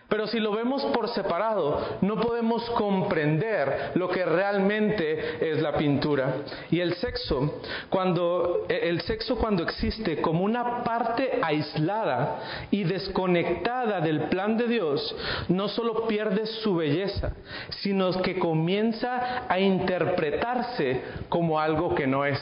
Pero 0.09 0.27
si 0.27 0.41
lo 0.41 0.53
vemos 0.53 0.83
por 0.87 1.09
separado, 1.09 1.99
no 2.01 2.17
podemos 2.17 2.69
comprender 2.71 3.93
lo 3.95 4.09
que 4.09 4.25
realmente 4.25 5.51
es 5.51 5.61
la 5.61 5.77
pintura. 5.77 6.37
Y 6.71 6.81
el 6.81 6.95
sexo, 6.95 7.61
cuando 7.91 8.65
el 8.71 9.03
sexo 9.03 9.37
cuando 9.37 9.65
existe 9.65 10.23
como 10.23 10.45
una 10.45 10.83
parte 10.83 11.39
aislada 11.43 12.41
y 12.71 12.85
desconectada 12.85 14.01
del 14.01 14.29
plan 14.29 14.57
de 14.57 14.69
Dios, 14.69 15.15
no 15.49 15.69
solo 15.69 16.07
pierde 16.07 16.47
su 16.47 16.77
belleza, 16.77 17.35
sino 17.69 18.23
que 18.23 18.39
comienza 18.39 19.45
a 19.47 19.61
interpretarse 19.61 21.03
como 21.29 21.61
algo 21.61 21.95
que 21.95 22.07
no 22.07 22.25
es. 22.25 22.41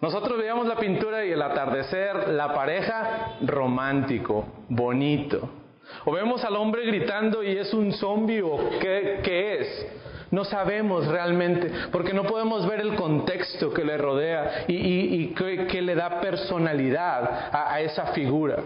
Nosotros 0.00 0.36
veíamos 0.36 0.66
la 0.66 0.76
pintura 0.76 1.24
y 1.24 1.30
el 1.30 1.42
atardecer, 1.42 2.28
la 2.28 2.52
pareja 2.54 3.36
romántico, 3.40 4.46
bonito, 4.68 5.48
o 6.04 6.12
vemos 6.12 6.44
al 6.44 6.56
hombre 6.56 6.86
gritando 6.86 7.42
y 7.42 7.56
es 7.56 7.72
un 7.74 7.92
zombie 7.92 8.42
o 8.42 8.58
qué, 8.80 9.58
es. 9.60 9.86
No 10.30 10.44
sabemos 10.44 11.06
realmente, 11.06 11.70
porque 11.90 12.12
no 12.12 12.24
podemos 12.24 12.66
ver 12.68 12.80
el 12.80 12.94
contexto 12.94 13.72
que 13.72 13.82
le 13.84 13.96
rodea 13.96 14.64
y, 14.68 15.28
que, 15.28 15.80
le 15.80 15.94
da 15.94 16.20
personalidad 16.20 17.50
a 17.52 17.80
esa 17.80 18.06
figura. 18.12 18.58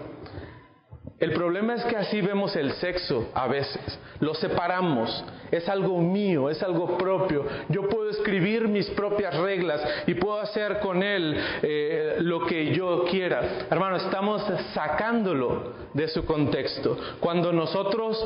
El 1.22 1.34
problema 1.34 1.76
es 1.76 1.84
que 1.84 1.96
así 1.96 2.20
vemos 2.20 2.56
el 2.56 2.72
sexo 2.72 3.30
a 3.32 3.46
veces. 3.46 3.96
Lo 4.18 4.34
separamos. 4.34 5.24
Es 5.52 5.68
algo 5.68 6.00
mío, 6.00 6.50
es 6.50 6.60
algo 6.64 6.98
propio. 6.98 7.44
Yo 7.68 7.88
puedo 7.88 8.10
escribir 8.10 8.66
mis 8.66 8.90
propias 8.90 9.36
reglas 9.36 9.80
y 10.08 10.14
puedo 10.14 10.40
hacer 10.40 10.80
con 10.80 11.00
él 11.00 11.36
eh, 11.62 12.16
lo 12.18 12.44
que 12.44 12.74
yo 12.74 13.04
quiera. 13.08 13.68
Hermano, 13.70 13.98
estamos 13.98 14.42
sacándolo 14.74 15.74
de 15.94 16.08
su 16.08 16.24
contexto. 16.24 16.98
Cuando 17.20 17.52
nosotros 17.52 18.18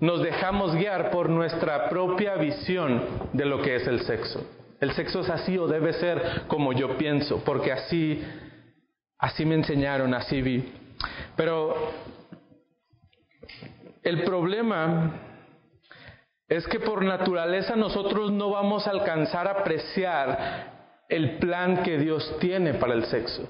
nos 0.00 0.22
dejamos 0.22 0.74
guiar 0.74 1.10
por 1.10 1.28
nuestra 1.28 1.90
propia 1.90 2.36
visión 2.36 3.02
de 3.34 3.44
lo 3.44 3.60
que 3.60 3.76
es 3.76 3.86
el 3.86 4.00
sexo. 4.00 4.42
El 4.80 4.92
sexo 4.92 5.20
es 5.20 5.28
así 5.28 5.58
o 5.58 5.66
debe 5.66 5.92
ser 5.92 6.44
como 6.48 6.72
yo 6.72 6.96
pienso, 6.96 7.42
porque 7.44 7.70
así, 7.70 8.24
así 9.18 9.44
me 9.44 9.56
enseñaron, 9.56 10.14
así 10.14 10.40
vi. 10.40 10.72
Pero 11.36 11.74
el 14.02 14.22
problema 14.24 15.12
es 16.48 16.66
que 16.66 16.80
por 16.80 17.04
naturaleza 17.04 17.76
nosotros 17.76 18.32
no 18.32 18.50
vamos 18.50 18.86
a 18.86 18.90
alcanzar 18.90 19.46
a 19.46 19.60
apreciar 19.60 21.04
el 21.08 21.38
plan 21.38 21.82
que 21.82 21.98
Dios 21.98 22.36
tiene 22.40 22.74
para 22.74 22.94
el 22.94 23.04
sexo. 23.04 23.48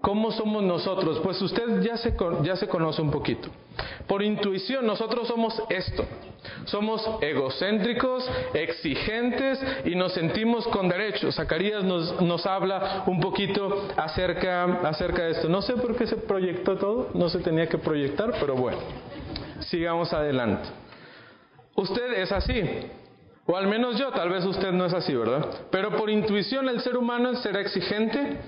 ¿Cómo 0.00 0.30
somos 0.30 0.62
nosotros? 0.62 1.20
Pues 1.20 1.40
usted 1.42 1.82
ya 1.82 1.96
se, 1.96 2.14
ya 2.42 2.56
se 2.56 2.68
conoce 2.68 3.02
un 3.02 3.10
poquito. 3.10 3.48
Por 4.06 4.22
intuición, 4.22 4.86
nosotros 4.86 5.28
somos 5.28 5.60
esto. 5.68 6.04
Somos 6.66 7.06
egocéntricos, 7.20 8.28
exigentes 8.54 9.60
y 9.84 9.94
nos 9.94 10.12
sentimos 10.12 10.66
con 10.68 10.88
derechos. 10.88 11.34
Zacarías 11.34 11.84
nos, 11.84 12.20
nos 12.22 12.46
habla 12.46 13.02
un 13.06 13.20
poquito 13.20 13.88
acerca, 13.96 14.64
acerca 14.88 15.24
de 15.24 15.30
esto. 15.32 15.48
No 15.48 15.62
sé 15.62 15.74
por 15.74 15.96
qué 15.96 16.06
se 16.06 16.16
proyectó 16.16 16.76
todo, 16.76 17.10
no 17.14 17.28
se 17.28 17.40
tenía 17.40 17.68
que 17.68 17.78
proyectar, 17.78 18.32
pero 18.40 18.54
bueno 18.54 18.78
sigamos 19.68 20.12
adelante. 20.12 20.68
Usted 21.74 22.12
es 22.14 22.32
así, 22.32 22.60
o 23.46 23.56
al 23.56 23.68
menos 23.68 23.98
yo, 23.98 24.10
tal 24.10 24.30
vez 24.30 24.44
usted 24.44 24.72
no 24.72 24.84
es 24.86 24.92
así, 24.92 25.14
¿verdad? 25.14 25.46
Pero 25.70 25.96
por 25.96 26.10
intuición 26.10 26.68
el 26.68 26.80
ser 26.80 26.96
humano 26.96 27.34
será 27.36 27.60
exigente, 27.60 28.38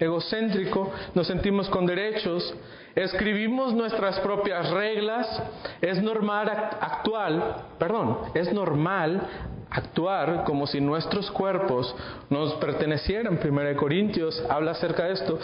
egocéntrico, 0.00 0.90
nos 1.14 1.26
sentimos 1.26 1.68
con 1.68 1.86
derechos, 1.86 2.54
escribimos 2.94 3.74
nuestras 3.74 4.18
propias 4.20 4.70
reglas, 4.70 5.42
es 5.80 6.02
normal 6.02 6.48
actual, 6.80 7.66
perdón, 7.78 8.18
es 8.34 8.52
normal 8.52 9.20
actuar 9.70 10.44
como 10.44 10.66
si 10.66 10.80
nuestros 10.80 11.30
cuerpos 11.30 11.94
nos 12.28 12.54
pertenecieran. 12.54 13.38
Primero 13.38 13.68
de 13.68 13.76
Corintios 13.76 14.42
habla 14.48 14.72
acerca 14.72 15.04
de 15.04 15.12
esto. 15.12 15.38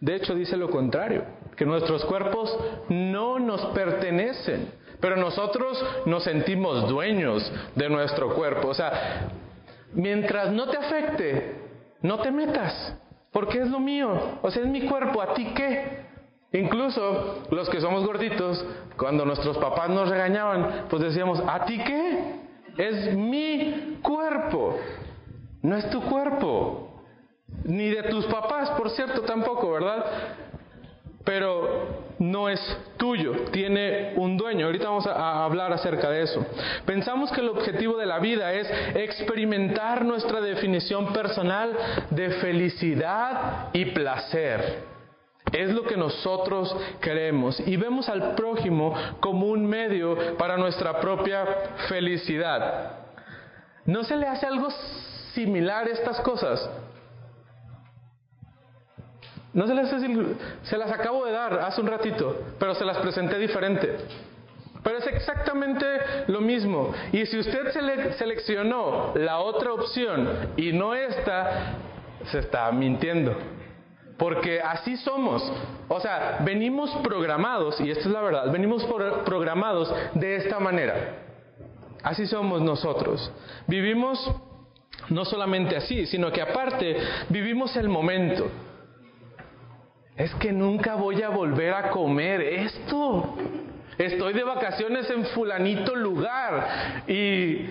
De 0.00 0.14
hecho 0.14 0.34
dice 0.34 0.56
lo 0.56 0.70
contrario 0.70 1.24
que 1.56 1.64
nuestros 1.64 2.04
cuerpos 2.04 2.56
no 2.88 3.38
nos 3.38 3.64
pertenecen, 3.66 4.70
pero 5.00 5.16
nosotros 5.16 5.82
nos 6.06 6.22
sentimos 6.22 6.88
dueños 6.88 7.50
de 7.74 7.88
nuestro 7.88 8.34
cuerpo. 8.34 8.68
O 8.68 8.74
sea, 8.74 9.28
mientras 9.92 10.52
no 10.52 10.68
te 10.68 10.76
afecte, 10.76 11.56
no 12.02 12.18
te 12.18 12.30
metas, 12.30 12.94
porque 13.36 13.58
es 13.58 13.68
lo 13.68 13.80
mío, 13.80 14.38
o 14.40 14.50
sea, 14.50 14.62
es 14.62 14.68
mi 14.68 14.88
cuerpo, 14.88 15.20
¿a 15.20 15.34
ti 15.34 15.44
qué? 15.54 16.06
Incluso 16.52 17.42
los 17.50 17.68
que 17.68 17.82
somos 17.82 18.02
gorditos, 18.06 18.64
cuando 18.96 19.26
nuestros 19.26 19.58
papás 19.58 19.90
nos 19.90 20.08
regañaban, 20.08 20.86
pues 20.88 21.02
decíamos, 21.02 21.42
¿a 21.46 21.66
ti 21.66 21.76
qué? 21.76 22.34
Es 22.78 23.14
mi 23.14 23.98
cuerpo, 24.00 24.78
no 25.60 25.76
es 25.76 25.90
tu 25.90 26.00
cuerpo. 26.04 27.02
Ni 27.64 27.90
de 27.90 28.04
tus 28.04 28.24
papás, 28.24 28.70
por 28.70 28.88
cierto, 28.88 29.20
tampoco, 29.20 29.70
¿verdad? 29.70 30.06
Pero 31.26 32.04
no 32.20 32.48
es 32.48 32.60
tuyo, 32.96 33.32
tiene 33.50 34.14
un 34.16 34.36
dueño. 34.36 34.66
Ahorita 34.66 34.88
vamos 34.88 35.06
a, 35.08 35.44
hablar 35.44 35.72
acerca 35.72 36.08
de 36.08 36.22
eso. 36.22 36.46
Pensamos 36.86 37.32
que 37.32 37.40
el 37.40 37.48
objetivo 37.48 37.98
de 37.98 38.06
la 38.06 38.20
vida 38.20 38.54
es 38.54 38.70
experimentar 38.94 40.04
nuestra 40.04 40.40
definición 40.40 41.12
personal 41.12 41.76
de 42.10 42.30
felicidad 42.30 43.70
y 43.72 43.86
placer. 43.86 44.84
Es 45.52 45.70
lo 45.70 45.82
que 45.82 45.96
nosotros 45.96 46.74
queremos 47.00 47.60
y 47.66 47.76
vemos 47.76 48.08
al 48.08 48.36
prójimo 48.36 48.94
como 49.18 49.46
un 49.46 49.66
medio 49.66 50.36
para 50.36 50.56
nuestra 50.56 51.00
propia 51.00 51.44
felicidad. 51.88 52.92
¿No 53.84 54.04
se 54.04 54.16
le 54.16 54.28
hace 54.28 54.46
algo 54.46 54.68
similar 55.34 55.88
a 55.88 55.90
estas 55.90 56.20
cosas? 56.20 56.68
No 59.56 59.66
se 59.66 60.76
las, 60.76 60.92
acabo 60.92 61.24
de 61.24 61.32
dar 61.32 61.54
hace 61.60 61.80
un 61.80 61.86
ratito, 61.86 62.42
pero 62.58 62.74
se 62.74 62.84
las 62.84 62.98
presenté 62.98 63.38
diferente. 63.38 63.96
Pero 64.82 64.98
es 64.98 65.06
exactamente 65.06 65.86
lo 66.26 66.42
mismo. 66.42 66.92
Y 67.10 67.24
si 67.24 67.38
usted 67.38 67.72
seleccionó 68.18 69.14
la 69.14 69.38
otra 69.38 69.72
opción 69.72 70.50
y 70.58 70.74
no 70.74 70.94
esta, 70.94 71.72
se 72.24 72.40
está 72.40 72.70
mintiendo. 72.70 73.34
Porque 74.18 74.60
así 74.60 74.98
somos. 74.98 75.50
O 75.88 76.00
sea, 76.00 76.40
venimos 76.44 76.90
programados, 77.02 77.80
y 77.80 77.90
esta 77.90 78.04
es 78.04 78.10
la 78.10 78.20
verdad, 78.20 78.52
venimos 78.52 78.84
programados 79.24 79.90
de 80.12 80.36
esta 80.36 80.60
manera. 80.60 81.14
Así 82.02 82.26
somos 82.26 82.60
nosotros. 82.60 83.32
Vivimos 83.66 84.30
no 85.08 85.24
solamente 85.24 85.76
así, 85.76 86.04
sino 86.04 86.30
que 86.30 86.42
aparte 86.42 86.98
vivimos 87.30 87.74
el 87.76 87.88
momento 87.88 88.50
es 90.16 90.34
que 90.36 90.52
nunca 90.52 90.94
voy 90.94 91.22
a 91.22 91.28
volver 91.28 91.74
a 91.74 91.90
comer 91.90 92.40
esto. 92.40 93.36
Estoy 93.98 94.32
de 94.32 94.44
vacaciones 94.44 95.08
en 95.10 95.26
fulanito 95.26 95.94
lugar 95.94 97.02
y 97.06 97.66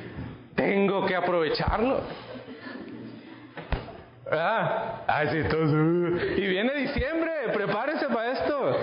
tengo 0.56 1.06
que 1.06 1.16
aprovecharlo. 1.16 2.02
Ah, 4.32 5.04
ay, 5.06 5.28
sí, 5.30 5.38
y 6.38 6.48
viene 6.48 6.74
diciembre, 6.74 7.32
prepárese 7.54 8.08
para 8.08 8.32
esto. 8.32 8.78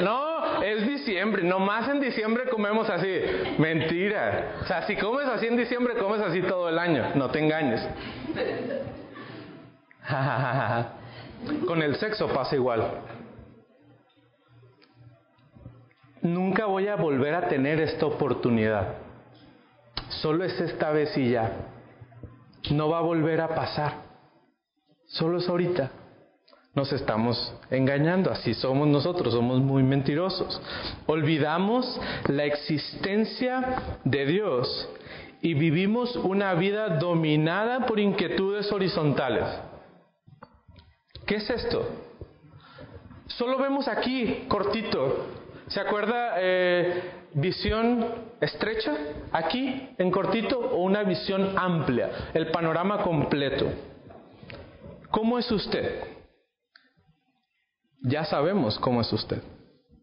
no, 0.00 0.62
es 0.62 0.84
diciembre, 0.86 1.44
nomás 1.44 1.88
en 1.88 2.00
diciembre 2.00 2.44
comemos 2.50 2.90
así. 2.90 3.20
Mentira. 3.58 4.54
O 4.62 4.64
sea, 4.64 4.82
si 4.82 4.96
comes 4.96 5.28
así 5.28 5.46
en 5.46 5.56
diciembre, 5.56 5.94
comes 5.94 6.20
así 6.20 6.42
todo 6.42 6.68
el 6.68 6.78
año. 6.78 7.12
No 7.14 7.30
te 7.30 7.38
engañes. 7.38 7.80
Con 11.66 11.82
el 11.82 11.96
sexo 11.96 12.28
pasa 12.28 12.54
igual. 12.54 12.82
Nunca 16.22 16.66
voy 16.66 16.86
a 16.86 16.96
volver 16.96 17.34
a 17.34 17.48
tener 17.48 17.80
esta 17.80 18.06
oportunidad. 18.06 18.94
Solo 20.20 20.44
es 20.44 20.60
esta 20.60 20.90
vez 20.92 21.16
y 21.16 21.30
ya. 21.30 21.52
No 22.70 22.88
va 22.88 22.98
a 22.98 23.02
volver 23.02 23.40
a 23.40 23.48
pasar. 23.48 23.94
Solo 25.06 25.38
es 25.38 25.48
ahorita. 25.48 25.90
Nos 26.74 26.90
estamos 26.92 27.54
engañando, 27.70 28.30
así 28.30 28.54
somos 28.54 28.88
nosotros, 28.88 29.34
somos 29.34 29.60
muy 29.60 29.82
mentirosos. 29.82 30.60
Olvidamos 31.06 32.00
la 32.28 32.44
existencia 32.44 33.98
de 34.04 34.24
Dios 34.24 34.88
y 35.42 35.52
vivimos 35.52 36.16
una 36.16 36.54
vida 36.54 36.96
dominada 36.98 37.84
por 37.84 38.00
inquietudes 38.00 38.72
horizontales. 38.72 39.44
¿Qué 41.32 41.38
es 41.38 41.48
esto? 41.48 41.88
Solo 43.26 43.56
vemos 43.56 43.88
aquí, 43.88 44.44
cortito. 44.48 45.28
¿Se 45.66 45.80
acuerda 45.80 46.34
eh, 46.36 47.04
visión 47.32 48.04
estrecha? 48.38 48.94
Aquí, 49.32 49.94
en 49.96 50.10
cortito, 50.10 50.58
o 50.58 50.82
una 50.82 51.04
visión 51.04 51.54
amplia, 51.56 52.28
el 52.34 52.50
panorama 52.50 53.02
completo. 53.02 53.64
¿Cómo 55.10 55.38
es 55.38 55.50
usted? 55.50 56.04
Ya 58.02 58.26
sabemos 58.26 58.78
cómo 58.78 59.00
es 59.00 59.10
usted, 59.10 59.42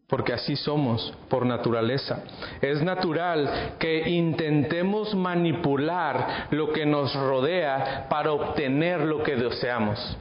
porque 0.08 0.32
así 0.32 0.56
somos 0.56 1.16
por 1.28 1.46
naturaleza. 1.46 2.24
Es 2.60 2.82
natural 2.82 3.76
que 3.78 4.10
intentemos 4.10 5.14
manipular 5.14 6.48
lo 6.50 6.72
que 6.72 6.84
nos 6.84 7.14
rodea 7.14 8.08
para 8.10 8.32
obtener 8.32 9.02
lo 9.02 9.22
que 9.22 9.36
deseamos. 9.36 10.18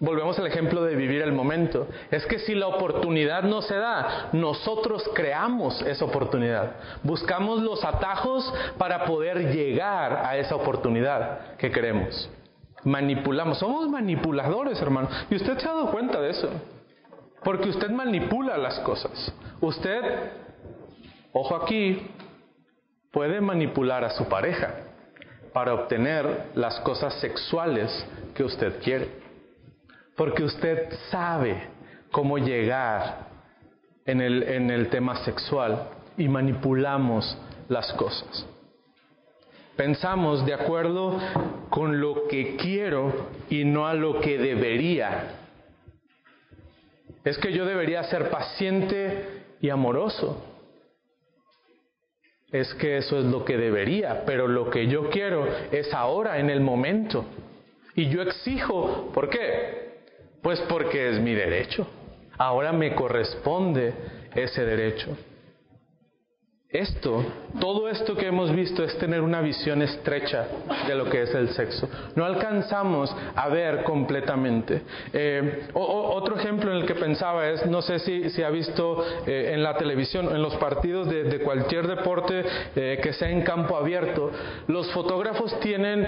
Volvemos 0.00 0.36
al 0.38 0.46
ejemplo 0.48 0.82
de 0.82 0.96
vivir 0.96 1.22
el 1.22 1.32
momento. 1.32 1.86
Es 2.10 2.26
que 2.26 2.40
si 2.40 2.54
la 2.54 2.66
oportunidad 2.66 3.44
no 3.44 3.62
se 3.62 3.76
da, 3.76 4.30
nosotros 4.32 5.08
creamos 5.14 5.80
esa 5.82 6.04
oportunidad. 6.04 6.72
Buscamos 7.02 7.62
los 7.62 7.84
atajos 7.84 8.52
para 8.76 9.04
poder 9.04 9.52
llegar 9.52 10.24
a 10.26 10.36
esa 10.36 10.56
oportunidad 10.56 11.56
que 11.56 11.70
queremos. 11.70 12.28
Manipulamos. 12.82 13.58
Somos 13.58 13.88
manipuladores, 13.88 14.82
hermano. 14.82 15.08
Y 15.30 15.36
usted 15.36 15.58
se 15.58 15.68
ha 15.68 15.72
dado 15.72 15.90
cuenta 15.90 16.20
de 16.20 16.30
eso. 16.30 16.50
Porque 17.44 17.68
usted 17.68 17.90
manipula 17.90 18.58
las 18.58 18.80
cosas. 18.80 19.32
Usted, 19.60 20.02
ojo 21.32 21.54
aquí, 21.54 22.10
puede 23.12 23.40
manipular 23.40 24.02
a 24.02 24.10
su 24.10 24.24
pareja 24.24 24.74
para 25.52 25.72
obtener 25.72 26.48
las 26.56 26.80
cosas 26.80 27.14
sexuales 27.20 27.90
que 28.34 28.42
usted 28.42 28.82
quiere 28.82 29.23
porque 30.16 30.44
usted 30.44 30.90
sabe 31.10 31.68
cómo 32.10 32.38
llegar 32.38 33.28
en 34.06 34.20
el, 34.20 34.42
en 34.42 34.70
el 34.70 34.88
tema 34.88 35.16
sexual 35.24 35.88
y 36.16 36.28
manipulamos 36.28 37.36
las 37.68 37.92
cosas. 37.94 38.46
Pensamos 39.76 40.46
de 40.46 40.54
acuerdo 40.54 41.18
con 41.68 42.00
lo 42.00 42.28
que 42.28 42.56
quiero 42.56 43.28
y 43.50 43.64
no 43.64 43.88
a 43.88 43.94
lo 43.94 44.20
que 44.20 44.38
debería. 44.38 45.40
Es 47.24 47.38
que 47.38 47.52
yo 47.52 47.64
debería 47.64 48.04
ser 48.04 48.30
paciente 48.30 49.42
y 49.60 49.70
amoroso. 49.70 50.44
Es 52.52 52.72
que 52.74 52.98
eso 52.98 53.18
es 53.18 53.24
lo 53.24 53.44
que 53.44 53.56
debería, 53.56 54.24
pero 54.24 54.46
lo 54.46 54.70
que 54.70 54.86
yo 54.86 55.10
quiero 55.10 55.44
es 55.72 55.92
ahora, 55.92 56.38
en 56.38 56.50
el 56.50 56.60
momento. 56.60 57.24
Y 57.96 58.08
yo 58.10 58.22
exijo, 58.22 59.10
¿por 59.12 59.28
qué? 59.28 59.83
Pues 60.44 60.60
porque 60.68 61.08
es 61.08 61.20
mi 61.20 61.32
derecho. 61.34 61.86
Ahora 62.36 62.70
me 62.70 62.94
corresponde 62.94 63.94
ese 64.34 64.62
derecho. 64.62 65.16
Esto, 66.68 67.24
todo 67.58 67.88
esto 67.88 68.14
que 68.14 68.26
hemos 68.26 68.54
visto 68.54 68.84
es 68.84 68.98
tener 68.98 69.22
una 69.22 69.40
visión 69.40 69.80
estrecha 69.80 70.46
de 70.86 70.94
lo 70.96 71.08
que 71.08 71.22
es 71.22 71.34
el 71.34 71.48
sexo. 71.50 71.88
No 72.14 72.26
alcanzamos 72.26 73.16
a 73.34 73.48
ver 73.48 73.84
completamente. 73.84 74.82
Eh, 75.14 75.68
otro 75.72 76.36
ejemplo 76.36 76.72
en 76.72 76.82
el 76.82 76.86
que 76.86 76.96
pensaba 76.96 77.48
es, 77.48 77.64
no 77.64 77.80
sé 77.80 77.98
si, 78.00 78.42
ha 78.42 78.50
visto 78.50 79.02
eh, 79.26 79.52
en 79.54 79.62
la 79.62 79.78
televisión, 79.78 80.26
en 80.26 80.42
los 80.42 80.56
partidos 80.56 81.08
de, 81.08 81.38
cualquier 81.38 81.86
deporte 81.86 82.44
eh, 82.76 83.00
que 83.02 83.14
sea 83.14 83.30
en 83.30 83.40
campo 83.40 83.78
abierto, 83.78 84.30
los 84.66 84.92
fotógrafos 84.92 85.58
tienen 85.60 86.06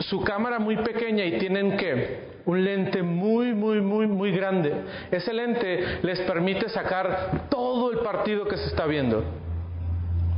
su 0.00 0.22
cámara 0.22 0.58
muy 0.58 0.76
pequeña 0.76 1.24
y 1.24 1.38
tienen 1.38 1.78
que 1.78 2.31
un 2.46 2.64
lente 2.64 3.02
muy, 3.02 3.54
muy, 3.54 3.80
muy, 3.80 4.06
muy 4.06 4.32
grande. 4.32 4.74
Ese 5.10 5.32
lente 5.32 5.98
les 6.02 6.20
permite 6.20 6.68
sacar 6.68 7.48
todo 7.48 7.92
el 7.92 7.98
partido 7.98 8.44
que 8.46 8.56
se 8.56 8.66
está 8.66 8.86
viendo. 8.86 9.22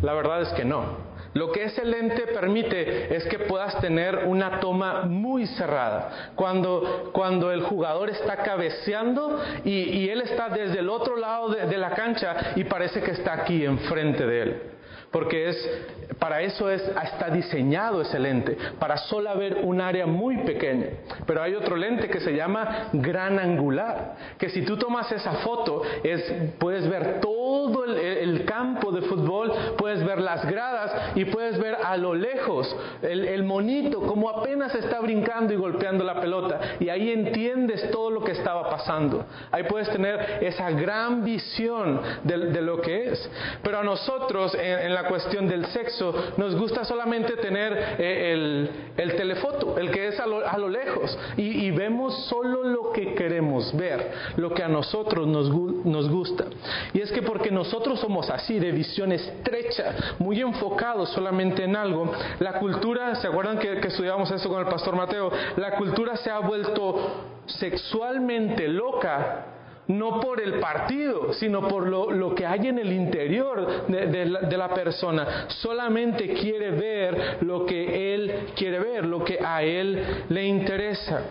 La 0.02 0.12
verdad 0.12 0.42
es 0.42 0.48
que 0.50 0.64
no. 0.64 1.14
Lo 1.32 1.50
que 1.50 1.64
ese 1.64 1.84
lente 1.84 2.28
permite 2.28 3.14
es 3.16 3.24
que 3.24 3.40
puedas 3.40 3.80
tener 3.80 4.24
una 4.26 4.60
toma 4.60 5.02
muy 5.02 5.46
cerrada. 5.46 6.32
Cuando, 6.36 7.10
cuando 7.12 7.50
el 7.50 7.62
jugador 7.62 8.10
está 8.10 8.36
cabeceando 8.36 9.40
y, 9.64 10.08
él 10.08 10.20
está 10.20 10.48
desde 10.48 10.78
el 10.78 10.88
otro 10.88 11.16
lado 11.16 11.48
de 11.48 11.76
la 11.78 11.90
cancha 11.90 12.52
y 12.54 12.64
parece 12.64 13.02
que 13.02 13.12
está 13.12 13.32
aquí 13.32 13.64
enfrente 13.64 14.24
de 14.24 14.42
él 14.42 14.73
porque 15.14 15.48
es 15.48 15.70
para 16.18 16.42
eso 16.42 16.70
es, 16.70 16.83
está 16.83 17.31
diseñado 17.31 18.00
ese 18.03 18.18
lente, 18.18 18.57
para 18.79 18.96
solo 18.96 19.37
ver 19.37 19.59
un 19.62 19.81
área 19.81 20.07
muy 20.07 20.38
pequeña. 20.38 20.87
Pero 21.27 21.42
hay 21.42 21.55
otro 21.55 21.77
lente 21.77 22.09
que 22.09 22.20
se 22.20 22.35
llama 22.35 22.88
gran 22.92 23.38
angular, 23.38 24.16
que 24.38 24.48
si 24.48 24.62
tú 24.62 24.77
tomas 24.77 25.11
esa 25.12 25.33
foto, 25.35 25.83
es, 26.03 26.33
puedes 26.59 26.88
ver 26.88 27.20
todo 27.20 27.85
el, 27.85 27.96
el 27.96 28.44
campo 28.44 28.90
de 28.90 29.03
fútbol, 29.03 29.53
puedes 29.77 30.05
ver 30.05 30.20
las 30.20 30.44
gradas 30.46 31.12
y 31.14 31.24
puedes 31.27 31.59
ver 31.59 31.77
a 31.83 31.96
lo 31.96 32.14
lejos 32.14 32.74
el, 33.03 33.24
el, 33.24 33.44
monito 33.44 34.00
como 34.00 34.29
apenas 34.29 34.74
está 34.74 35.00
brincando 35.00 35.53
y 35.53 35.57
golpeando 35.57 36.05
la 36.05 36.20
pelota. 36.20 36.61
Y 36.81 36.88
ahí 36.88 37.11
entiendes 37.11 37.90
todo 37.90 38.11
lo 38.11 38.24
que 38.24 38.33
estaba 38.33 38.68
pasando. 38.68 39.27
Ahí 39.53 39.64
puedes 39.64 39.88
tener 39.90 40.38
esa 40.42 40.70
gran 40.70 41.24
visión 41.24 42.00
de, 42.24 42.38
de 42.38 42.62
lo 42.62 42.81
que 42.81 43.11
es. 43.11 43.31
Pero 43.62 43.79
a 43.79 43.85
nosotros 43.85 44.55
en, 44.55 44.79
en 44.81 44.94
la 44.94 45.03
cuestión 45.06 45.48
del 45.48 45.66
sexo, 45.66 46.14
nos 46.36 46.54
gusta 46.56 46.84
solamente 46.84 47.36
tener 47.36 47.96
eh, 47.98 48.32
el, 48.32 48.70
el, 48.96 49.16
telefoto, 49.16 49.78
el 49.78 49.90
que 49.90 50.08
es 50.08 50.20
a 50.20 50.26
lo, 50.26 50.68
lejos, 50.68 51.16
y, 51.36 51.70
vemos 51.70 52.26
solo 52.26 52.62
lo 52.62 52.92
que 52.92 53.14
queremos 53.14 53.74
ver, 53.76 54.12
lo 54.36 54.52
que 54.52 54.62
a 54.62 54.68
nosotros 54.68 55.26
nos, 55.26 56.08
gusta. 56.08 56.44
Y 56.92 57.00
es 57.00 57.10
que 57.12 57.22
porque 57.22 57.50
nosotros 57.50 58.00
somos 58.00 58.30
así, 58.30 58.58
de 58.58 58.70
visión 58.72 59.12
estrecha, 59.12 59.94
muy 60.18 60.40
enfocados 60.40 61.10
solamente 61.10 61.64
en 61.64 61.76
algo, 61.76 62.12
la 62.40 62.58
cultura, 62.58 63.14
¿se 63.16 63.26
acuerdan 63.26 63.58
que, 63.58 63.80
que 63.80 63.88
estudiamos 63.88 64.30
eso 64.30 64.48
con 64.48 64.60
el 64.60 64.66
pastor 64.66 64.94
Mateo? 64.96 65.30
La 65.56 65.76
cultura 65.76 66.16
se 66.16 66.30
ha 66.30 66.38
vuelto 66.38 67.24
sexualmente 67.46 68.68
loca 68.68 69.53
no 69.88 70.20
por 70.20 70.40
el 70.40 70.60
partido, 70.60 71.32
sino 71.34 71.68
por 71.68 71.86
lo, 71.86 72.34
que 72.34 72.46
hay 72.46 72.68
en 72.68 72.78
el 72.78 72.92
interior 72.92 73.86
de, 73.86 74.56
la, 74.56 74.68
persona. 74.74 75.46
Solamente 75.48 76.34
quiere 76.34 76.70
ver 76.70 77.38
lo 77.42 77.66
que 77.66 78.14
él 78.14 78.48
quiere 78.56 78.78
ver, 78.78 79.04
lo 79.04 79.24
que 79.24 79.38
a 79.44 79.62
él 79.62 80.24
le 80.28 80.44
interesa. 80.44 81.22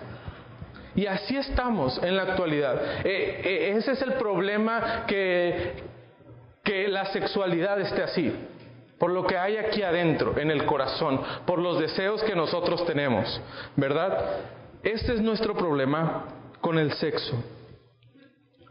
Y 0.96 1.08
así 1.08 1.36
estamos 1.36 2.02
en 2.04 2.16
la 2.16 2.24
actualidad. 2.24 2.80
Eh, 3.04 3.42
eh, 3.44 3.74
ese 3.78 3.94
es 3.94 4.02
el 4.04 4.14
problema 4.14 5.06
que, 5.08 5.74
que 6.64 6.88
la 6.88 7.06
sexualidad 7.06 7.82
esté 7.82 8.04
así. 8.04 8.32
Por 9.00 9.10
lo 9.10 9.26
que 9.26 9.36
hay 9.36 9.58
aquí 9.58 9.82
adentro, 9.82 10.38
en 10.38 10.52
el 10.52 10.66
corazón, 10.66 11.20
por 11.46 11.58
los 11.58 11.80
deseos 11.80 12.24
que 12.24 12.36
nosotros 12.36 12.86
tenemos, 12.86 13.42
¿verdad? 13.76 14.18
Este 14.84 15.14
es 15.14 15.22
nuestro 15.22 15.56
problema 15.56 16.26
con 16.62 16.78
el 16.78 16.94
sexo. 16.94 17.44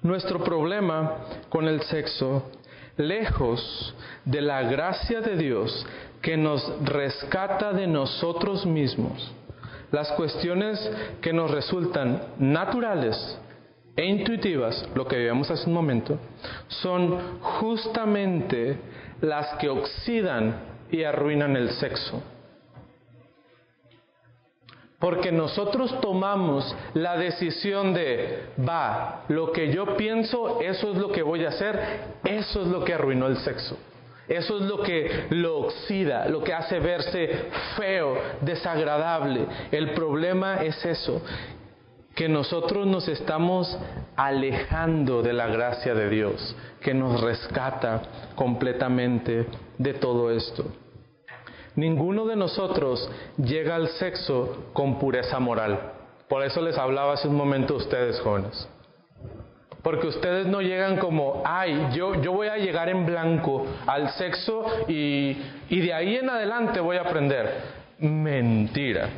Nuestro 0.03 0.43
problema 0.43 1.17
con 1.49 1.69
el 1.69 1.81
sexo, 1.83 2.51
lejos 2.97 3.95
de 4.25 4.41
la 4.41 4.63
gracia 4.63 5.21
de 5.21 5.37
Dios 5.37 5.87
que 6.21 6.37
nos 6.37 6.61
rescata 6.85 7.73
de 7.73 7.87
nosotros 7.87 8.67
mismos, 8.67 9.33
las 9.93 10.11
cuestiones 10.13 10.91
que 11.21 11.33
nos 11.33 11.53
resultan 11.53 12.21
naturales 12.39 13.17
e 13.95 14.05
intuitivas, 14.05 14.89
lo 14.97 15.07
que 15.07 15.19
vimos 15.19 15.51
hace 15.53 15.69
un 15.69 15.75
momento, 15.75 16.19
son 16.67 17.39
justamente 17.41 18.77
las 19.21 19.55
que 19.59 19.69
oxidan 19.69 20.57
y 20.91 21.05
arruinan 21.05 21.57
el 21.57 21.71
sexo. 21.71 22.21
Porque 25.03 25.33
nosotros 25.33 26.01
tomamos 26.01 26.77
la 26.95 27.17
decisión 27.17 27.93
de, 27.93 28.45
va, 28.57 29.25
lo 29.27 29.51
que 29.51 29.73
yo 29.73 29.97
pienso, 29.97 30.61
eso 30.61 30.93
es 30.93 30.97
lo 30.97 31.11
que 31.11 31.23
voy 31.23 31.45
a 31.45 31.49
hacer, 31.49 31.77
eso 32.23 32.63
es 32.63 32.69
lo 32.69 32.85
que 32.85 32.95
arruinó 32.95 33.27
el 33.27 33.37
sexo. 33.39 33.77
Eso 34.29 34.59
es 34.59 34.63
lo 34.63 34.81
que 34.81 35.27
lo 35.31 35.59
oxida, 35.59 36.29
lo 36.29 36.45
que 36.45 36.55
hace 36.55 36.79
verse 36.79 37.47
feo, 37.77 38.17
desagradable. 38.43 39.45
El 39.73 39.91
problema 39.91 40.63
es 40.63 40.87
eso, 40.87 41.21
que 42.15 42.29
nosotros 42.29 42.87
nos 42.87 43.09
estamos 43.09 43.77
alejando 44.15 45.21
de 45.21 45.33
la 45.33 45.49
gracia 45.49 45.95
de 45.95 46.11
Dios, 46.11 46.55
que 46.81 46.95
nos 46.95 47.21
rescata 47.21 48.03
completamente 48.37 49.47
de 49.79 49.95
todo 49.95 50.31
esto. 50.31 50.65
Ninguno 51.75 52.27
de 52.27 52.37
nosotros 52.37 53.11
llega 53.39 53.77
al 53.77 53.89
sexo 53.89 54.67
con 54.73 54.99
pureza 54.99 55.39
moral. 55.39 55.93
Por 56.29 56.43
eso 56.45 56.61
les 56.61 56.77
hablaba 56.77 57.15
hace 57.15 57.29
un 57.29 57.37
momento 57.37 57.75
a 57.75 57.77
ustedes, 57.79 58.21
jóvenes. 58.21 58.69
Porque 59.83 60.07
ustedes 60.07 60.47
no 60.47 60.61
llegan 60.61 60.99
como, 60.99 61.43
ay, 61.45 61.89
yo, 61.93 62.21
yo 62.23 62.33
voy 62.33 62.49
a 62.49 62.57
llegar 62.57 62.89
en 62.89 63.05
blanco 63.05 63.67
al 63.87 64.11
sexo 64.13 64.65
y, 64.87 65.37
y 65.69 65.81
de 65.81 65.93
ahí 65.93 66.17
en 66.17 66.31
adelante 66.31 66.79
voy 66.79 66.99
a 66.99 67.03
aprender. 67.03 67.51
Mentira. 67.99 69.09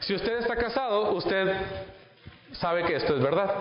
Si 0.00 0.14
usted 0.14 0.38
está 0.38 0.56
casado, 0.56 1.12
usted 1.12 1.54
sabe 2.52 2.84
que 2.84 2.96
esto 2.96 3.16
es 3.16 3.22
verdad. 3.22 3.54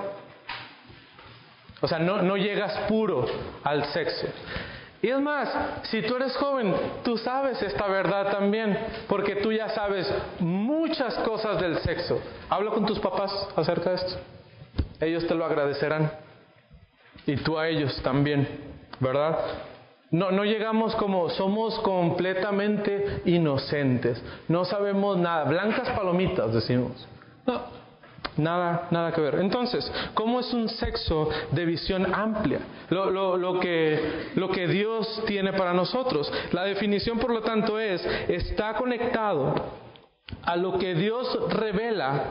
O 1.81 1.87
sea, 1.87 1.99
no, 1.99 2.21
no 2.21 2.35
llegas 2.35 2.75
puro 2.89 3.25
al 3.63 3.85
sexo. 3.93 4.27
Y 5.01 5.07
es 5.07 5.21
más, 5.21 5.49
si 5.83 6.01
tú 6.01 6.17
eres 6.17 6.35
joven, 6.35 6.73
tú 7.03 7.17
sabes 7.17 7.61
esta 7.61 7.87
verdad 7.87 8.31
también, 8.31 8.77
porque 9.07 9.37
tú 9.37 9.51
ya 9.51 9.69
sabes 9.69 10.11
muchas 10.39 11.15
cosas 11.19 11.59
del 11.61 11.77
sexo. 11.79 12.19
Habla 12.49 12.71
con 12.71 12.85
tus 12.85 12.99
papás 12.99 13.31
acerca 13.55 13.91
de 13.91 13.95
esto. 13.95 14.19
Ellos 14.99 15.25
te 15.25 15.35
lo 15.35 15.45
agradecerán. 15.45 16.11
Y 17.25 17.37
tú 17.37 17.57
a 17.57 17.69
ellos 17.69 18.01
también, 18.03 18.47
¿verdad? 18.99 19.37
No, 20.11 20.31
no 20.31 20.43
llegamos 20.43 20.95
como 20.95 21.29
somos 21.29 21.79
completamente 21.79 23.21
inocentes. 23.25 24.21
No 24.47 24.65
sabemos 24.65 25.17
nada. 25.17 25.45
Blancas 25.45 25.89
palomitas, 25.91 26.53
decimos. 26.53 27.07
No, 27.45 27.61
Nada, 28.39 28.87
nada 28.91 29.11
que 29.11 29.19
ver. 29.19 29.35
Entonces, 29.35 29.91
¿cómo 30.13 30.39
es 30.39 30.53
un 30.53 30.69
sexo 30.69 31.29
de 31.51 31.65
visión 31.65 32.13
amplia? 32.13 32.59
Lo, 32.89 33.37
lo, 33.37 33.59
que, 33.59 34.31
lo 34.35 34.49
que 34.49 34.67
Dios 34.67 35.23
tiene 35.27 35.51
para 35.53 35.73
nosotros. 35.73 36.31
La 36.53 36.63
definición, 36.63 37.19
por 37.19 37.31
lo 37.31 37.41
tanto, 37.41 37.79
es, 37.79 38.03
está 38.29 38.75
conectado 38.75 39.53
a 40.43 40.55
lo 40.55 40.77
que 40.77 40.95
Dios 40.95 41.37
revela 41.49 42.23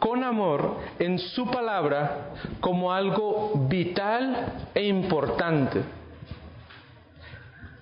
con 0.00 0.24
amor 0.24 0.76
en 0.98 1.18
su 1.18 1.46
palabra 1.46 2.30
como 2.60 2.92
algo 2.92 3.52
vital 3.68 4.70
e 4.74 4.84
importante. 4.86 5.82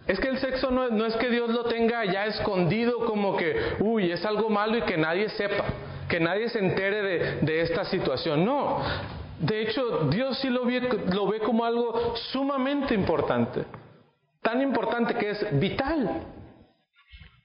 Es 0.07 0.21
que 0.21 0.29
el 0.29 0.39
sexo 0.39 0.71
no, 0.71 0.91
no 0.91 1.07
es 1.07 1.17
que 1.17 1.31
Dios 1.31 1.49
lo 1.49 1.65
tenga 1.65 2.05
ya 2.05 2.27
escondido 2.27 3.07
como 3.07 3.37
que, 3.37 3.57
uy, 3.81 4.11
es 4.11 4.25
algo 4.27 4.51
malo 4.51 4.77
y 4.77 4.83
que 4.83 4.97
nadie 4.99 5.29
sepa 5.31 5.65
que 6.13 6.21
nadie 6.21 6.51
se 6.51 6.59
entere 6.59 7.41
de, 7.41 7.63
esta 7.63 7.87
situación. 7.87 8.45
No, 8.45 8.81
de 9.39 9.63
hecho 9.63 10.11
Dios 10.11 10.39
sí 10.41 10.51
lo 10.51 10.67
ve, 10.67 10.81
lo 11.11 11.27
ve 11.27 11.41
como 11.41 11.65
algo 11.65 12.15
sumamente 12.33 12.93
importante, 12.95 13.65
tan 14.43 14.61
importante 14.61 15.15
que 15.15 15.31
es 15.31 15.59
vital. 15.59 16.21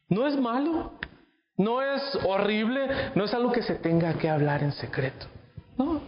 No 0.10 0.28
es 0.28 0.38
malo, 0.38 0.92
no 1.56 1.82
es 1.82 2.02
horrible, 2.26 2.90
no 3.16 3.24
es 3.24 3.34
algo 3.34 3.54
que 3.54 3.62
se 3.62 3.76
tenga 3.76 4.16
que 4.16 4.30
hablar 4.30 4.62
en 4.64 4.74
secreto. 4.74 5.28
No, 5.78 6.02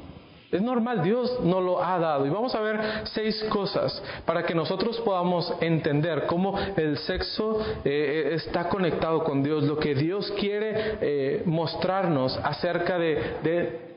es 0.52 0.62
normal, 0.62 1.04
Dios 1.04 1.40
nos 1.44 1.64
lo 1.64 1.84
ha 1.84 2.00
dado. 2.00 2.26
Y 2.26 2.30
vamos 2.30 2.56
a 2.56 2.62
ver 2.62 2.80
seis 3.14 3.44
cosas 3.50 4.02
para 4.26 4.44
que 4.44 4.56
nosotros 4.56 5.00
podamos 5.02 5.54
entender 5.62 6.26
cómo 6.26 6.58
el 6.76 6.98
sexo 7.00 7.64
eh, 7.86 8.32
está 8.34 8.68
conectado 8.68 9.24
con 9.24 9.44
Dios, 9.44 9.64
lo 9.64 9.78
que 9.78 9.94
Dios 9.94 10.32
quiere 10.40 10.98
eh, 11.02 11.44
mostrarnos 11.46 12.38
acerca 12.44 12.98
de, 12.98 13.38
de 13.44 13.90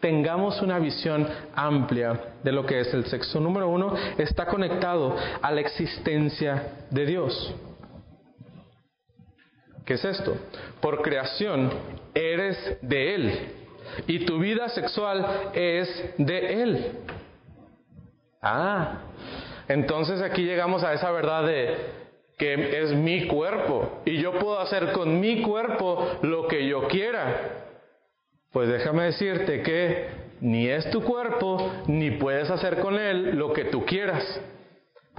tengamos 0.00 0.60
una 0.62 0.78
visión 0.78 1.28
amplia 1.54 2.34
de 2.42 2.52
lo 2.52 2.66
que 2.66 2.80
es 2.80 2.92
el 2.92 3.04
sexo. 3.06 3.38
Número 3.38 3.68
uno, 3.68 3.94
está 4.18 4.46
conectado 4.46 5.14
a 5.40 5.52
la 5.52 5.60
existencia 5.60 6.86
de 6.90 7.06
Dios. 7.06 7.54
¿Qué 9.84 9.94
es 9.94 10.04
esto? 10.04 10.36
Por 10.80 11.02
creación 11.02 11.70
eres 12.14 12.78
de 12.80 13.14
Él 13.14 13.60
y 14.06 14.24
tu 14.24 14.38
vida 14.38 14.68
sexual 14.68 15.50
es 15.54 16.14
de 16.18 16.62
Él. 16.62 16.86
Ah, 18.42 19.02
entonces 19.68 20.22
aquí 20.22 20.42
llegamos 20.42 20.82
a 20.82 20.94
esa 20.94 21.10
verdad 21.10 21.46
de 21.46 21.76
que 22.38 22.82
es 22.82 22.92
mi 22.94 23.26
cuerpo 23.26 24.00
y 24.06 24.18
yo 24.18 24.38
puedo 24.38 24.58
hacer 24.58 24.92
con 24.92 25.20
mi 25.20 25.42
cuerpo 25.42 26.18
lo 26.22 26.48
que 26.48 26.66
yo 26.66 26.88
quiera. 26.88 27.66
Pues 28.50 28.68
déjame 28.68 29.04
decirte 29.04 29.62
que 29.62 30.08
ni 30.40 30.66
es 30.66 30.90
tu 30.90 31.02
cuerpo, 31.02 31.70
ni 31.86 32.12
puedes 32.12 32.50
hacer 32.50 32.78
con 32.78 32.98
él 32.98 33.36
lo 33.36 33.52
que 33.52 33.66
tú 33.66 33.84
quieras 33.84 34.40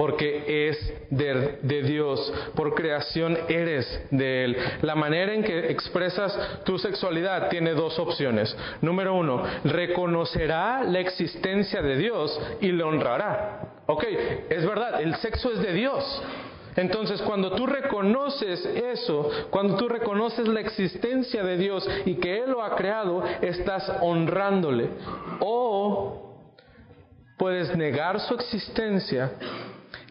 porque 0.01 0.67
es 0.67 0.93
de, 1.11 1.83
Dios, 1.83 2.33
por 2.55 2.73
creación 2.73 3.37
eres 3.47 3.85
de 4.09 4.45
Él. 4.45 4.57
La 4.81 4.95
manera 4.95 5.31
en 5.31 5.43
que 5.43 5.69
expresas 5.69 6.63
tu 6.65 6.79
sexualidad 6.79 7.49
tiene 7.49 7.75
dos 7.75 7.99
opciones. 7.99 8.57
Número 8.81 9.13
uno, 9.13 9.43
reconocerá 9.63 10.83
la 10.85 11.01
existencia 11.01 11.83
de 11.83 11.97
Dios 11.97 12.41
y 12.61 12.71
le 12.71 12.83
honrará. 12.83 13.83
Ok, 13.85 14.03
es 14.49 14.65
verdad, 14.65 15.03
el 15.03 15.13
sexo 15.17 15.51
es 15.51 15.61
de 15.61 15.71
Dios. 15.71 16.23
Entonces, 16.77 17.21
cuando 17.21 17.51
tú 17.51 17.67
reconoces 17.67 18.65
eso, 18.65 19.29
cuando 19.51 19.75
tú 19.75 19.87
reconoces 19.87 20.47
la 20.47 20.61
existencia 20.61 21.43
de 21.43 21.57
Dios 21.57 21.87
y 22.05 22.15
que 22.15 22.39
Él 22.39 22.49
lo 22.49 22.63
ha 22.63 22.75
creado, 22.75 23.23
estás 23.39 23.87
honrándole. 24.01 24.89
O 25.41 26.37
puedes 27.37 27.75
negar 27.77 28.19
su 28.21 28.33
existencia 28.33 29.31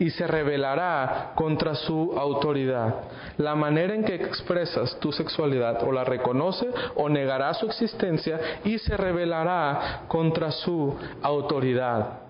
y 0.00 0.10
se 0.10 0.26
rebelará 0.26 1.32
contra 1.36 1.74
su 1.74 2.14
autoridad. 2.16 3.02
La 3.36 3.54
manera 3.54 3.94
en 3.94 4.02
que 4.02 4.14
expresas 4.14 4.98
tu 4.98 5.12
sexualidad 5.12 5.84
o 5.84 5.92
la 5.92 6.04
reconoce 6.04 6.68
o 6.96 7.08
negará 7.08 7.52
su 7.54 7.66
existencia 7.66 8.40
y 8.64 8.78
se 8.78 8.96
rebelará 8.96 10.04
contra 10.08 10.50
su 10.50 10.96
autoridad. 11.22 12.20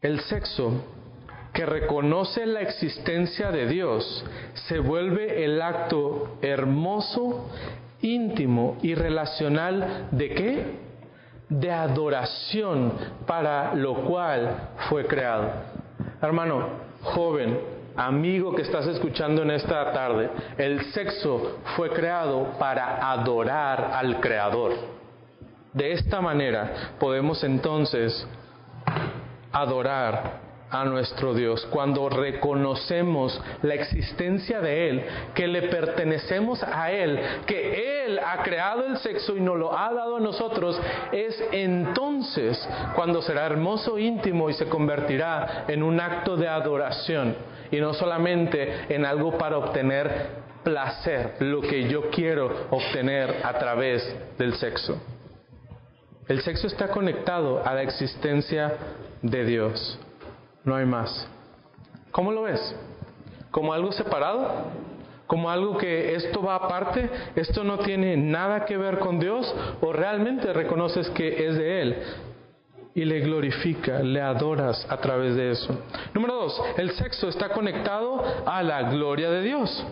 El 0.00 0.20
sexo 0.20 0.84
que 1.52 1.66
reconoce 1.66 2.46
la 2.46 2.60
existencia 2.60 3.50
de 3.50 3.66
Dios 3.66 4.24
se 4.68 4.78
vuelve 4.78 5.44
el 5.44 5.60
acto 5.60 6.38
hermoso, 6.40 7.50
íntimo 8.02 8.76
y 8.82 8.94
relacional 8.94 10.06
de 10.12 10.28
qué? 10.28 10.88
De 11.48 11.72
adoración 11.72 12.92
para 13.26 13.74
lo 13.74 14.04
cual 14.04 14.68
fue 14.88 15.04
creado. 15.06 15.77
Hermano, 16.20 16.66
joven, 17.02 17.60
amigo 17.96 18.52
que 18.52 18.62
estás 18.62 18.88
escuchando 18.88 19.42
en 19.42 19.52
esta 19.52 19.92
tarde, 19.92 20.28
el 20.56 20.92
sexo 20.92 21.58
fue 21.76 21.90
creado 21.90 22.58
para 22.58 23.08
adorar 23.12 23.92
al 23.94 24.18
Creador. 24.18 24.72
De 25.72 25.92
esta 25.92 26.20
manera 26.20 26.94
podemos 26.98 27.44
entonces 27.44 28.26
adorar 29.52 30.47
a 30.70 30.84
nuestro 30.84 31.34
Dios, 31.34 31.66
cuando 31.70 32.08
reconocemos 32.08 33.40
la 33.62 33.74
existencia 33.74 34.60
de 34.60 34.88
Él, 34.88 35.04
que 35.34 35.46
le 35.46 35.62
pertenecemos 35.62 36.62
a 36.62 36.92
Él, 36.92 37.18
que 37.46 38.04
Él 38.04 38.18
ha 38.18 38.42
creado 38.42 38.84
el 38.86 38.98
sexo 38.98 39.36
y 39.36 39.40
nos 39.40 39.58
lo 39.58 39.76
ha 39.76 39.92
dado 39.92 40.16
a 40.16 40.20
nosotros, 40.20 40.78
es 41.12 41.42
entonces 41.52 42.68
cuando 42.94 43.22
será 43.22 43.46
hermoso, 43.46 43.98
íntimo 43.98 44.50
y 44.50 44.54
se 44.54 44.66
convertirá 44.66 45.64
en 45.68 45.82
un 45.82 46.00
acto 46.00 46.36
de 46.36 46.48
adoración 46.48 47.36
y 47.70 47.80
no 47.80 47.94
solamente 47.94 48.86
en 48.88 49.04
algo 49.04 49.36
para 49.36 49.58
obtener 49.58 50.48
placer, 50.64 51.36
lo 51.40 51.60
que 51.62 51.88
yo 51.88 52.10
quiero 52.10 52.66
obtener 52.70 53.36
a 53.42 53.58
través 53.58 54.02
del 54.36 54.54
sexo. 54.54 55.00
El 56.26 56.42
sexo 56.42 56.66
está 56.66 56.88
conectado 56.88 57.64
a 57.64 57.74
la 57.74 57.82
existencia 57.82 58.74
de 59.22 59.44
Dios 59.44 59.98
no 60.68 60.76
hay 60.76 60.86
más. 60.86 61.28
¿Cómo 62.12 62.30
lo 62.30 62.42
ves? 62.42 62.76
¿Como 63.50 63.72
algo 63.72 63.90
separado? 63.92 64.70
como 65.28 65.50
algo 65.50 65.76
que 65.76 66.14
esto 66.14 66.42
va 66.42 66.54
aparte, 66.54 67.08
esto 67.36 67.62
no 67.62 67.78
tiene 67.80 68.16
nada 68.16 68.64
que 68.64 68.78
ver 68.78 68.98
con 68.98 69.20
Dios, 69.20 69.54
o 69.82 69.92
realmente 69.92 70.54
reconoces 70.54 71.10
que 71.10 71.46
es 71.46 71.54
de 71.54 71.82
Él 71.82 72.02
y 72.94 73.04
le 73.04 73.20
glorifica, 73.20 74.00
le 74.00 74.20
adoras 74.20 74.84
a 74.90 74.96
través 74.96 75.36
de 75.36 75.52
eso. 75.52 75.84
Número 76.14 76.34
dos, 76.34 76.60
el 76.78 76.92
sexo 76.92 77.28
está 77.28 77.50
conectado 77.50 78.24
a 78.46 78.62
la 78.62 78.90
gloria 78.90 79.30
de 79.30 79.42
Dios. 79.42 79.86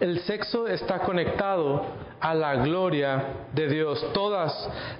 El 0.00 0.18
sexo 0.20 0.66
está 0.66 0.98
conectado 0.98 1.84
a 2.20 2.34
la 2.34 2.56
gloria 2.56 3.24
de 3.52 3.68
Dios. 3.68 4.04
Todas 4.12 4.52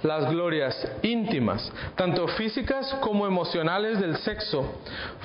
las 0.03 0.29
glorias 0.29 0.75
íntimas, 1.01 1.71
tanto 1.95 2.27
físicas 2.29 2.93
como 3.01 3.27
emocionales 3.27 3.99
del 3.99 4.17
sexo, 4.17 4.79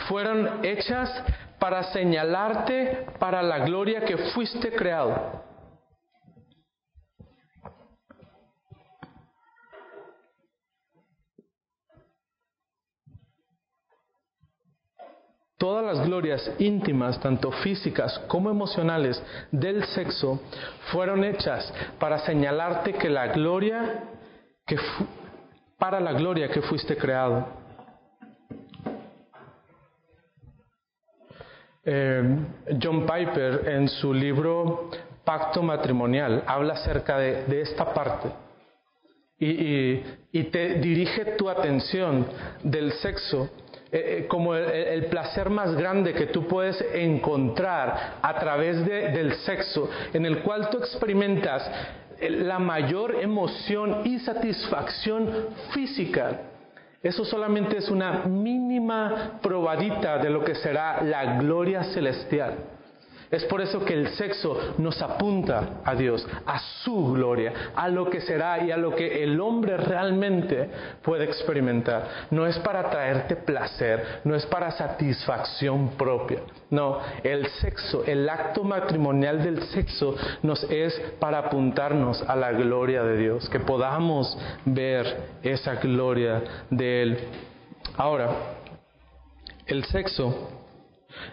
fueron 0.09 0.65
hechas 0.65 1.11
para 1.59 1.85
señalarte 1.85 3.07
para 3.19 3.43
la 3.43 3.61
gloria 3.61 4.03
que 4.03 4.17
fuiste 4.17 4.71
creado. 4.73 5.46
Todas 15.59 15.85
las 15.85 16.07
glorias 16.07 16.53
íntimas, 16.59 17.19
tanto 17.21 17.51
físicas 17.51 18.19
como 18.27 18.51
emocionales 18.51 19.23
del 19.51 19.85
sexo, 19.87 20.39
fueron 20.93 21.25
hechas 21.25 21.73
para 21.99 22.19
señalarte 22.19 22.93
que 22.93 23.09
la 23.09 23.29
gloria 23.29 24.05
que 24.67 24.77
para 25.79 25.99
la 26.01 26.13
gloria 26.13 26.49
que 26.49 26.61
fuiste 26.61 26.97
creado. 26.97 27.47
Eh, 31.85 32.37
John 32.83 33.07
Piper 33.07 33.69
en 33.69 33.89
su 33.89 34.13
libro 34.13 34.91
Pacto 35.25 35.63
Matrimonial 35.63 36.43
habla 36.47 36.75
acerca 36.75 37.17
de, 37.17 37.61
esta 37.61 37.95
parte 37.95 38.29
y, 39.39 40.03
y 40.33 40.45
te 40.51 40.81
dirige 40.81 41.37
tu 41.37 41.49
atención 41.49 42.27
del 42.63 42.93
sexo 42.95 43.49
eh, 43.93 44.23
eh, 44.23 44.27
como 44.27 44.55
el, 44.57 45.07
placer 45.07 45.49
más 45.49 45.77
grande 45.77 46.13
que 46.13 46.27
tú 46.27 46.49
puedes 46.49 46.85
encontrar 46.93 48.19
a 48.21 48.35
través 48.39 48.85
del 48.85 49.33
sexo, 49.37 49.89
en 50.13 50.27
el 50.27 50.41
cual 50.41 50.71
tú 50.71 50.79
experimentas 50.79 51.71
eh, 52.19 52.29
la 52.31 52.59
mayor 52.59 53.15
emoción 53.21 54.03
y 54.05 54.19
satisfacción 54.19 55.51
física. 55.73 56.41
Eso 57.01 57.25
solamente 57.25 57.77
es 57.77 57.89
una 57.89 58.25
mínima 58.25 59.39
probadita 59.41 60.19
de 60.19 60.31
lo 60.31 60.43
que 60.43 60.57
será 60.57 61.03
la 61.03 61.39
gloria 61.39 61.85
celestial. 61.85 62.76
Es 63.31 63.45
por 63.45 63.61
eso 63.61 63.85
que 63.85 63.95
el 63.95 64.09
sexo 64.11 64.75
nos 64.79 65.01
apunta 65.03 65.81
a 65.85 65.95
Dios, 65.95 66.27
a 66.47 66.59
su 66.85 67.13
gloria, 67.13 67.73
a 67.75 67.89
lo 67.89 68.09
que 68.09 68.21
será 68.21 68.65
y 68.65 68.71
a 68.71 68.77
lo 68.77 68.95
que 68.95 69.23
el 69.25 69.41
hombre 69.41 69.77
realmente 69.77 70.69
puede 71.03 71.25
experimentar. 71.25 72.09
No 72.31 72.47
es 72.47 72.59
para 72.61 72.89
traerte 72.89 73.37
placer, 73.37 74.21
no 74.25 74.35
es 74.35 74.47
para 74.47 74.71
satisfacción 74.71 75.91
propia. 75.97 76.41
No, 76.71 76.99
el 77.23 77.47
sexo, 77.47 78.05
el 78.05 78.29
acto 78.29 78.65
matrimonial 78.65 79.43
del 79.43 79.63
sexo 79.69 80.17
nos 80.43 80.63
es 80.71 80.99
para 81.21 81.39
apuntarnos 81.39 82.23
a 82.23 82.37
la 82.37 82.53
gloria 82.53 83.03
de 83.03 83.17
Dios, 83.17 83.49
que 83.49 83.61
podamos 83.61 84.37
ver 84.65 85.17
esa 85.43 85.75
gloria 85.77 86.43
de 86.71 87.03
Él. 87.03 87.19
Ahora, 87.97 88.31
el 89.67 89.85
sexo 89.85 90.56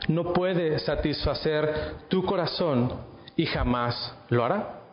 no 0.08 0.34
puede 0.34 0.80
satisfacer 0.80 1.96
tu 2.10 2.26
corazón 2.26 2.91
y 3.36 3.46
jamás 3.46 4.15
lo 4.30 4.46
hará. 4.46 4.84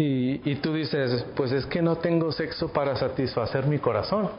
Y, 0.00 0.54
tú 0.56 0.74
dices, 0.74 1.26
pues 1.34 1.50
es 1.50 1.66
que 1.66 1.82
no 1.82 1.96
tengo 1.96 2.30
sexo 2.30 2.72
para 2.72 2.94
satisfacer 2.94 3.66
mi 3.66 3.80
corazón. 3.80 4.30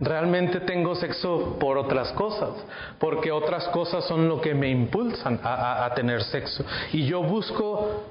Realmente 0.00 0.58
tengo 0.60 0.96
sexo 0.96 1.56
por 1.60 1.78
otras 1.78 2.10
cosas, 2.14 2.50
porque 2.98 3.30
otras 3.30 3.68
cosas 3.68 4.04
son 4.06 4.28
lo 4.28 4.40
que 4.40 4.52
me 4.52 4.68
impulsan 4.68 5.38
a, 5.44 5.88
tener 5.94 6.24
sexo. 6.24 6.64
Y 6.92 7.06
yo 7.06 7.22
busco, 7.22 8.02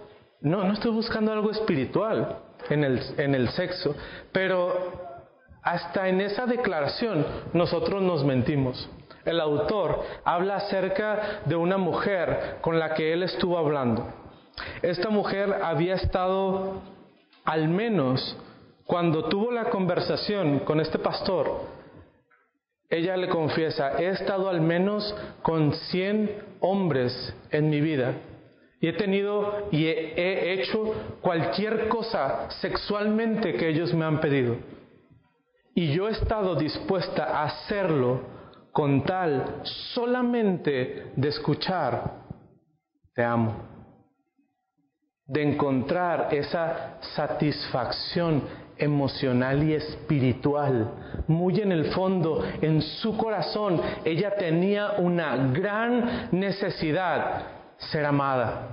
no, 0.42 0.64
no 0.64 0.74
estoy 0.74 0.92
buscando 0.92 1.32
algo 1.32 1.52
espiritual, 1.52 2.38
en 2.70 2.84
el, 2.84 3.02
en 3.18 3.36
el 3.36 3.50
sexo, 3.50 3.96
pero 4.32 5.18
hasta 5.62 6.08
en 6.10 6.22
esa 6.22 6.46
declaración 6.46 7.26
nosotros 7.54 8.02
nos 8.02 8.24
mentimos. 8.24 8.90
El 9.26 9.40
autor 9.40 10.02
habla 10.24 10.56
acerca 10.58 11.42
de 11.46 11.56
una 11.56 11.78
mujer 11.78 12.58
con 12.62 12.80
la 12.80 12.94
que 12.94 13.14
él 13.14 13.24
estuvo 13.24 13.58
hablando. 13.58 14.08
Esta 14.82 15.10
mujer 15.10 15.62
había 15.64 15.96
estado, 15.96 16.82
al 17.46 17.68
menos 17.68 18.38
cuando 18.86 19.26
tuvo 19.26 19.52
la 19.52 19.66
conversación 19.66 20.60
con 20.60 20.80
este 20.80 21.00
pastor, 21.00 21.62
ella 22.90 23.16
le 23.18 23.30
confiesa, 23.30 24.00
he 24.00 24.08
estado 24.08 24.50
al 24.50 24.62
menos 24.62 25.16
con 25.44 25.74
100 25.74 26.44
hombres 26.62 27.36
en 27.52 27.70
mi 27.70 27.82
vida 27.82 28.16
y 28.82 28.88
he 28.88 28.94
tenido 28.94 29.68
y 29.72 29.86
he, 29.86 30.54
hecho 30.54 30.94
cualquier 31.22 31.90
cosa 31.90 32.50
sexualmente 32.62 33.54
que 33.54 33.68
ellos 33.68 33.94
me 33.94 34.06
han 34.06 34.22
pedido. 34.22 34.58
Y 35.76 35.94
yo 35.94 36.08
he 36.08 36.12
estado 36.12 36.56
dispuesta 36.56 37.26
a 37.26 37.44
hacerlo 37.46 38.22
con 38.72 39.04
tal 39.04 39.62
solamente 39.94 41.12
de 41.16 41.28
escuchar, 41.28 42.22
te 43.14 43.24
amo, 43.24 43.68
de 45.26 45.44
encontrar 45.44 46.30
esa 46.32 47.00
satisfacción 47.16 48.44
emocional 48.78 49.62
y 49.64 49.74
espiritual. 49.74 51.24
Muy 51.28 51.60
en 51.60 51.74
el 51.74 51.92
fondo, 51.92 52.46
en 52.62 52.82
su 52.82 53.18
corazón, 53.18 53.82
ella 54.06 54.36
tenía 54.38 54.92
una 55.00 55.36
gran 55.52 56.30
necesidad 56.32 57.59
ser 57.80 58.06
amada. 58.06 58.68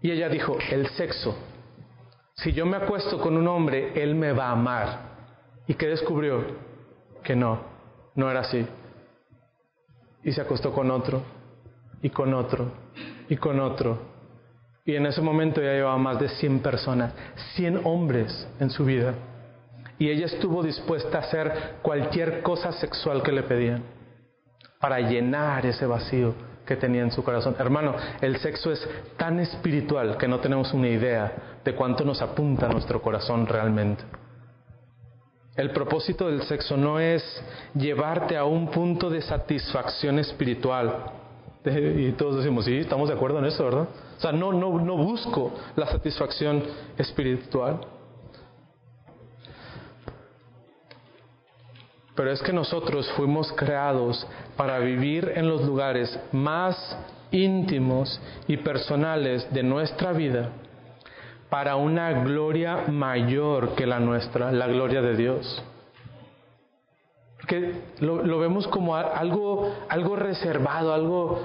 Y 0.00 0.10
ella 0.10 0.28
dijo, 0.28 0.56
el 0.70 0.86
sexo. 0.90 1.36
Si 2.34 2.52
yo 2.52 2.66
me 2.66 2.76
acuesto 2.76 3.18
con 3.18 3.36
un 3.36 3.48
hombre, 3.48 3.92
él 4.00 4.14
me 4.14 4.32
va 4.32 4.48
a 4.48 4.52
amar. 4.52 4.98
¿Y 5.66 5.74
qué 5.74 5.88
descubrió? 5.88 6.44
Que 7.24 7.34
no, 7.34 7.60
no 8.14 8.30
era 8.30 8.40
así. 8.40 8.66
Y 10.22 10.32
se 10.32 10.40
acostó 10.40 10.72
con 10.72 10.90
otro, 10.90 11.22
y 12.02 12.10
con 12.10 12.34
otro, 12.34 12.72
y 13.28 13.36
con 13.36 13.58
otro. 13.58 13.98
Y 14.84 14.94
en 14.94 15.06
ese 15.06 15.20
momento 15.20 15.60
ya 15.60 15.72
llevaba 15.72 15.98
más 15.98 16.20
de 16.20 16.28
100 16.28 16.60
personas, 16.60 17.12
100 17.54 17.80
hombres 17.84 18.48
en 18.60 18.70
su 18.70 18.84
vida. 18.84 19.14
Y 19.98 20.10
ella 20.10 20.26
estuvo 20.26 20.62
dispuesta 20.62 21.18
a 21.18 21.22
hacer 21.22 21.76
cualquier 21.82 22.42
cosa 22.42 22.70
sexual 22.72 23.22
que 23.22 23.32
le 23.32 23.42
pedían 23.42 23.82
para 24.78 25.00
llenar 25.00 25.64
ese 25.64 25.86
vacío 25.86 26.34
que 26.66 26.76
tenía 26.76 27.02
en 27.02 27.12
su 27.12 27.22
corazón. 27.22 27.56
Hermano, 27.58 27.94
el 28.20 28.36
sexo 28.38 28.72
es 28.72 28.86
tan 29.16 29.38
espiritual 29.40 30.16
que 30.16 30.28
no 30.28 30.40
tenemos 30.40 30.72
una 30.72 30.88
idea 30.88 31.58
de 31.64 31.74
cuánto 31.74 32.04
nos 32.04 32.20
apunta 32.20 32.68
nuestro 32.68 33.00
corazón 33.00 33.46
realmente. 33.46 34.04
El 35.56 35.70
propósito 35.70 36.28
del 36.28 36.42
sexo 36.42 36.76
no 36.76 37.00
es 37.00 37.22
llevarte 37.74 38.36
a 38.36 38.44
un 38.44 38.70
punto 38.70 39.08
de 39.08 39.22
satisfacción 39.22 40.18
espiritual. 40.18 41.12
Y 41.66 42.12
todos 42.12 42.36
decimos, 42.36 42.64
sí, 42.64 42.76
estamos 42.78 43.08
de 43.08 43.16
acuerdo 43.16 43.40
en 43.40 43.46
eso, 43.46 43.64
¿verdad? 43.64 43.88
O 44.16 44.20
sea, 44.20 44.30
no, 44.30 44.52
no, 44.52 44.78
no 44.78 44.96
busco 44.96 45.52
la 45.74 45.86
satisfacción 45.86 46.62
espiritual. 46.96 47.80
Pero 52.16 52.32
es 52.32 52.42
que 52.42 52.52
nosotros 52.52 53.10
fuimos 53.12 53.52
creados 53.52 54.26
para 54.56 54.78
vivir 54.78 55.32
en 55.36 55.48
los 55.48 55.62
lugares 55.62 56.18
más 56.32 56.98
íntimos 57.30 58.20
y 58.48 58.56
personales 58.56 59.46
de 59.52 59.62
nuestra 59.62 60.12
vida 60.12 60.50
para 61.50 61.76
una 61.76 62.12
gloria 62.24 62.84
mayor 62.88 63.74
que 63.74 63.86
la 63.86 64.00
nuestra, 64.00 64.50
la 64.50 64.66
gloria 64.66 65.02
de 65.02 65.14
Dios. 65.14 65.62
Porque 67.36 67.74
lo, 68.00 68.38
vemos 68.38 68.66
como 68.68 68.96
algo, 68.96 69.74
algo 69.88 70.16
reservado, 70.16 70.92
algo, 70.94 71.42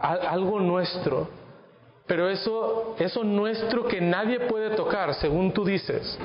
algo 0.00 0.58
nuestro. 0.58 1.28
Pero 2.06 2.28
eso, 2.28 2.96
eso 2.98 3.22
nuestro 3.22 3.86
que 3.86 4.00
nadie 4.00 4.40
puede 4.40 4.70
tocar, 4.70 5.14
según 5.14 5.52
tú 5.52 5.64
dices, 5.64 6.18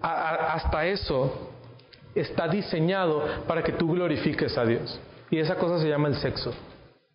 hasta 0.00 0.86
eso 0.86 1.50
está 2.20 2.48
diseñado 2.48 3.22
para 3.46 3.62
que 3.62 3.72
tú 3.72 3.92
glorifiques 3.92 4.56
a 4.56 4.64
Dios. 4.64 4.98
Y 5.30 5.38
esa 5.38 5.56
cosa 5.56 5.78
se 5.78 5.88
llama 5.88 6.08
el 6.08 6.16
sexo. 6.16 6.52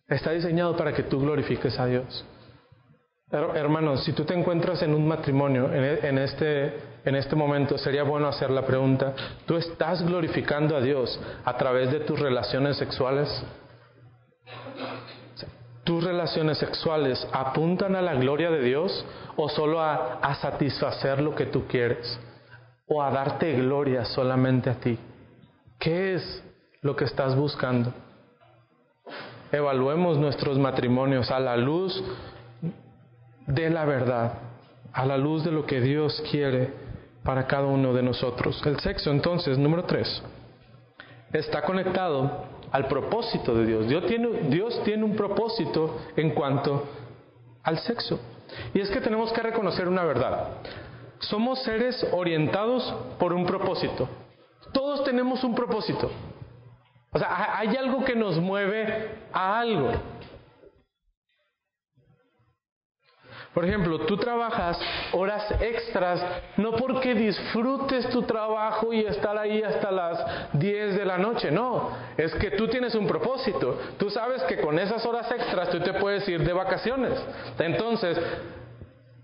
Está 0.08 0.30
diseñado 0.32 0.76
para 0.76 0.92
que 0.92 1.02
tú 1.02 1.20
glorifiques 1.20 1.78
a 1.78 1.86
Dios. 1.86 2.24
Hermanos, 3.30 4.04
si 4.04 4.12
tú 4.12 4.24
te 4.24 4.34
encuentras 4.34 4.82
en 4.82 4.94
un 4.94 5.08
matrimonio 5.08 5.72
en 5.72 6.18
este, 6.18 6.76
en 7.02 7.16
este 7.16 7.34
momento, 7.34 7.78
sería 7.78 8.02
bueno 8.02 8.28
hacer 8.28 8.50
la 8.50 8.66
pregunta, 8.66 9.14
¿tú 9.46 9.56
estás 9.56 10.02
glorificando 10.02 10.76
a 10.76 10.82
Dios 10.82 11.18
a 11.42 11.56
través 11.56 11.90
de 11.90 12.00
tus 12.00 12.20
relaciones 12.20 12.76
sexuales? 12.76 13.28
¿Tus 15.82 16.04
relaciones 16.04 16.58
sexuales 16.58 17.26
apuntan 17.32 17.96
a 17.96 18.02
la 18.02 18.14
gloria 18.14 18.50
de 18.50 18.60
Dios 18.60 19.04
o 19.36 19.48
solo 19.48 19.80
a, 19.80 20.18
a 20.20 20.34
satisfacer 20.34 21.22
lo 21.22 21.34
que 21.34 21.46
tú 21.46 21.66
quieres? 21.66 22.20
¿O 22.94 23.00
a 23.00 23.10
darte 23.10 23.54
gloria 23.54 24.04
solamente 24.04 24.68
a 24.68 24.74
ti? 24.74 24.98
¿Qué 25.78 26.12
es 26.12 26.44
lo 26.82 26.94
que 26.94 27.06
estás 27.06 27.34
buscando? 27.34 27.90
Evaluemos 29.50 30.18
nuestros 30.18 30.58
matrimonios 30.58 31.30
a 31.30 31.40
la 31.40 31.56
luz 31.56 32.04
de 33.46 33.70
la 33.70 33.86
verdad, 33.86 34.34
a 34.92 35.06
la 35.06 35.16
luz 35.16 35.42
de 35.42 35.52
lo 35.52 35.64
que 35.64 35.80
Dios 35.80 36.22
quiere 36.30 36.70
para 37.24 37.46
cada 37.46 37.64
uno 37.64 37.94
de 37.94 38.02
nosotros. 38.02 38.60
El 38.66 38.78
sexo, 38.80 39.10
entonces, 39.10 39.56
número 39.56 39.84
tres, 39.84 40.22
está 41.32 41.62
conectado 41.62 42.44
al 42.72 42.88
propósito 42.88 43.54
de 43.54 43.64
Dios. 43.64 43.88
Dios 43.88 44.04
tiene, 44.04 44.28
Dios 44.50 44.82
tiene 44.84 45.02
un 45.04 45.16
propósito 45.16 45.98
en 46.14 46.32
cuanto 46.32 46.84
al 47.62 47.78
sexo. 47.78 48.20
Y 48.74 48.80
es 48.80 48.90
que 48.90 49.00
tenemos 49.00 49.32
que 49.32 49.40
reconocer 49.40 49.88
una 49.88 50.04
verdad. 50.04 50.48
Somos 51.22 51.62
seres 51.62 52.06
orientados 52.12 52.94
por 53.18 53.32
un 53.32 53.46
propósito. 53.46 54.08
Todos 54.72 55.04
tenemos 55.04 55.42
un 55.44 55.54
propósito. 55.54 56.10
O 57.12 57.18
sea, 57.18 57.58
hay 57.58 57.76
algo 57.76 58.04
que 58.04 58.14
nos 58.14 58.38
mueve 58.38 59.10
a 59.32 59.60
algo. 59.60 59.92
Por 63.54 63.66
ejemplo, 63.66 64.00
tú 64.06 64.16
trabajas 64.16 64.80
horas 65.12 65.44
extras 65.60 66.24
no 66.56 66.72
porque 66.72 67.14
disfrutes 67.14 68.08
tu 68.08 68.22
trabajo 68.22 68.94
y 68.94 69.00
estar 69.00 69.36
ahí 69.36 69.62
hasta 69.62 69.90
las 69.90 70.48
10 70.54 70.96
de 70.96 71.04
la 71.04 71.18
noche, 71.18 71.50
no, 71.50 71.90
es 72.16 72.34
que 72.36 72.52
tú 72.52 72.66
tienes 72.68 72.94
un 72.94 73.06
propósito. 73.06 73.78
Tú 73.98 74.08
sabes 74.08 74.42
que 74.44 74.58
con 74.58 74.78
esas 74.78 75.04
horas 75.04 75.30
extras 75.30 75.68
tú 75.68 75.80
te 75.80 75.92
puedes 75.92 76.26
ir 76.28 76.42
de 76.42 76.52
vacaciones. 76.54 77.22
Entonces, 77.58 78.18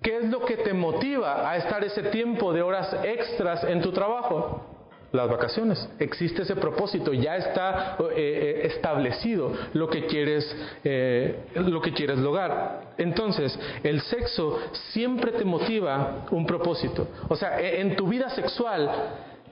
¿qué 0.03 0.19
es 0.19 0.25
lo 0.25 0.45
que 0.45 0.57
te 0.59 0.73
motiva 0.73 1.49
a 1.51 1.57
estar 1.57 1.83
ese 1.85 2.05
tiempo 2.05 2.53
de 2.53 2.63
horas 2.63 2.95
extras 3.05 3.65
en 3.65 3.81
tu 3.81 3.93
trabajo? 3.93 4.65
las 5.13 5.29
vacaciones. 5.29 5.89
Existe 5.99 6.43
ese 6.43 6.57
propósito, 6.57 7.13
ya 7.13 7.37
está 7.37 7.97
eh, 7.99 8.15
eh, 8.17 8.67
establecido 8.67 9.53
lo 9.73 9.89
que 9.89 10.07
quieres, 10.07 10.45
eh, 10.85 11.47
lo 11.55 11.81
que 11.81 11.93
quieres 11.93 12.19
lograr. 12.19 12.93
Entonces, 12.99 13.59
el 13.83 14.01
sexo 14.03 14.59
siempre 14.93 15.33
te 15.33 15.45
motiva 15.45 16.27
un 16.31 16.47
propósito. 16.47 17.09
O 17.29 17.37
sea, 17.37 17.61
e, 17.61 17.81
en 17.81 17.97
tu 17.97 18.07
vida 18.09 18.29
sexual 18.31 18.91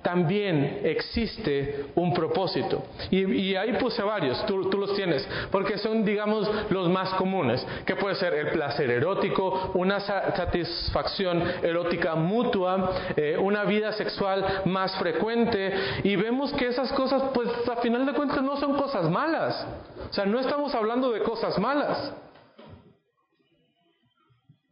también 0.07 0.83
existe 0.85 1.87
un 1.97 2.15
propósito. 2.15 2.85
Y, 3.11 3.57
ahí 3.57 3.73
puse 3.73 4.01
varios, 4.05 4.47
tú, 4.47 4.59
los 4.59 4.95
tienes, 4.95 5.29
porque 5.51 5.79
son, 5.79 6.05
digamos, 6.05 6.49
los 6.71 6.89
más 6.89 7.11
comunes, 7.15 7.67
que 7.85 7.97
puede 7.97 8.15
ser 8.15 8.33
el 8.35 8.53
placer 8.53 8.89
erótico, 8.89 9.73
una 9.75 9.99
satisfacción 9.99 11.43
erótica 11.61 12.15
mutua, 12.15 12.93
eh, 13.17 13.37
una 13.37 13.65
vida 13.65 13.91
sexual 13.95 14.63
más 14.67 14.97
frecuente, 14.97 15.75
y 16.05 16.15
vemos 16.15 16.53
que 16.53 16.69
esas 16.69 16.93
cosas, 16.93 17.25
pues 17.35 17.49
a 17.69 17.75
final 17.83 18.07
de 18.07 18.13
cuentas 18.13 18.45
no 18.45 18.57
son 18.59 18.77
cosas 18.77 19.11
malas. 19.11 19.67
O 20.09 20.13
sea, 20.13 20.25
no 20.25 20.39
estamos 20.39 20.73
hablando 20.77 21.11
de 21.11 21.21
cosas 21.25 21.59
malas. 21.59 22.15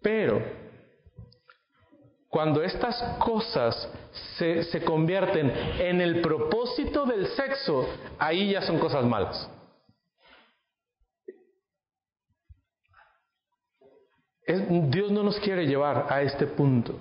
Pero 0.00 0.63
cuando 2.34 2.64
estas 2.64 3.00
cosas 3.20 3.88
se, 4.36 4.82
convierten 4.84 5.52
en 5.78 6.00
el 6.00 6.20
propósito 6.20 7.06
del 7.06 7.28
sexo, 7.28 7.86
ahí 8.18 8.50
ya 8.50 8.62
son 8.62 8.80
cosas 8.80 9.04
malas. 9.04 9.48
Dios 14.90 15.12
no 15.12 15.22
nos 15.22 15.38
quiere 15.38 15.64
llevar 15.64 16.08
a 16.10 16.22
este 16.22 16.48
punto. 16.48 16.98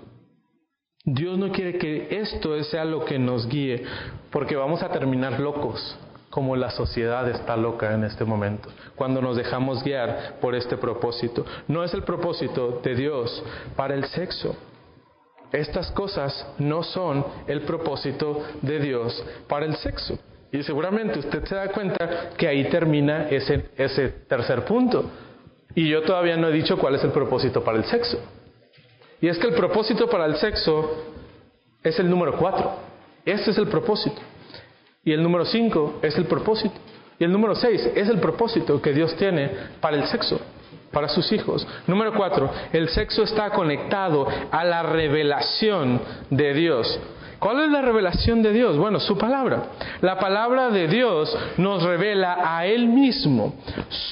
Dios 1.03 1.35
no 1.39 1.51
quiere 1.51 1.79
que 1.79 2.15
esto 2.21 2.63
sea 2.65 2.85
lo 2.85 3.03
que 3.03 3.17
nos 3.17 3.49
guíe, 3.49 3.83
porque 4.31 4.55
vamos 4.55 4.83
a 4.83 4.89
terminar 4.89 5.39
locos, 5.39 5.97
como 6.29 6.55
la 6.55 6.69
sociedad 6.69 7.27
está 7.27 7.57
loca 7.57 7.95
en 7.95 8.03
este 8.03 8.23
momento, 8.23 8.69
cuando 8.95 9.19
nos 9.19 9.35
dejamos 9.35 9.83
guiar 9.83 10.35
por 10.39 10.53
este 10.53 10.77
propósito. 10.77 11.43
No 11.67 11.83
es 11.83 11.91
el 11.95 12.03
propósito 12.03 12.81
de 12.83 12.93
Dios 12.93 13.43
para 13.75 13.95
el 13.95 14.05
sexo. 14.05 14.55
Estas 15.53 15.91
cosas 15.91 16.47
no 16.57 16.81
son 16.81 17.23
el 17.45 17.61
propósito 17.61 18.43
de 18.63 18.79
Dios 18.79 19.23
para 19.47 19.67
el 19.67 19.75
sexo. 19.75 20.17
Y 20.51 20.63
seguramente 20.63 21.19
usted 21.19 21.45
se 21.45 21.53
da 21.53 21.67
cuenta 21.71 22.31
que 22.35 22.47
ahí 22.47 22.65
termina 22.69 23.29
ese, 23.29 23.69
ese 23.77 24.09
tercer 24.27 24.65
punto. 24.65 25.05
Y 25.75 25.89
yo 25.89 26.01
todavía 26.01 26.37
no 26.37 26.47
he 26.47 26.51
dicho 26.51 26.75
cuál 26.77 26.95
es 26.95 27.03
el 27.03 27.11
propósito 27.11 27.63
para 27.63 27.77
el 27.77 27.85
sexo. 27.85 28.19
Y 29.21 29.27
es 29.27 29.37
que 29.37 29.47
el 29.47 29.53
propósito 29.53 30.09
para 30.09 30.25
el 30.25 30.37
sexo 30.37 31.13
es 31.83 31.99
el 31.99 32.09
número 32.09 32.35
cuatro. 32.35 32.73
Este 33.23 33.51
es 33.51 33.57
el 33.59 33.67
propósito. 33.67 34.19
Y 35.05 35.11
el 35.11 35.21
número 35.21 35.45
cinco 35.45 35.99
es 36.01 36.17
el 36.17 36.25
propósito. 36.25 36.75
Y 37.19 37.25
el 37.25 37.31
número 37.31 37.53
seis 37.53 37.87
es 37.95 38.09
el 38.09 38.19
propósito 38.19 38.81
que 38.81 38.91
Dios 38.91 39.15
tiene 39.17 39.51
para 39.79 39.97
el 39.97 40.07
sexo 40.07 40.39
para 40.93 41.09
sus 41.09 41.29
hijos. 41.33 41.67
Número 41.87 42.13
cuatro, 42.13 42.49
el 42.71 42.87
sexo 42.89 43.23
está 43.23 43.49
conectado 43.49 44.27
a 44.51 44.63
la 44.63 44.83
revelación 44.83 45.99
de 46.29 46.53
Dios. 46.53 46.99
¿Cuál 47.39 47.59
es 47.59 47.71
la 47.71 47.81
revelación 47.81 48.41
de 48.41 48.53
Dios? 48.53 48.77
Bueno, 48.77 49.01
su 49.01 49.17
palabra. 49.17 49.63
La 49.99 50.17
palabra 50.17 50.69
de 50.69 50.87
Dios 50.87 51.37
nos 51.57 51.83
revela 51.83 52.37
a 52.41 52.65
Él 52.65 52.87
mismo, 52.87 53.55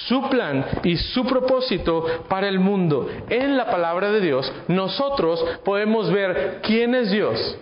su 0.05 0.27
plan 0.29 0.65
y 0.83 0.97
su 0.97 1.23
propósito 1.25 2.05
para 2.27 2.49
el 2.49 2.59
mundo. 2.59 3.07
En 3.29 3.55
la 3.55 3.67
palabra 3.67 4.11
de 4.11 4.19
Dios 4.19 4.51
nosotros 4.67 5.45
podemos 5.63 6.11
ver 6.11 6.59
quién 6.61 6.93
es 6.93 7.09
Dios, 7.09 7.57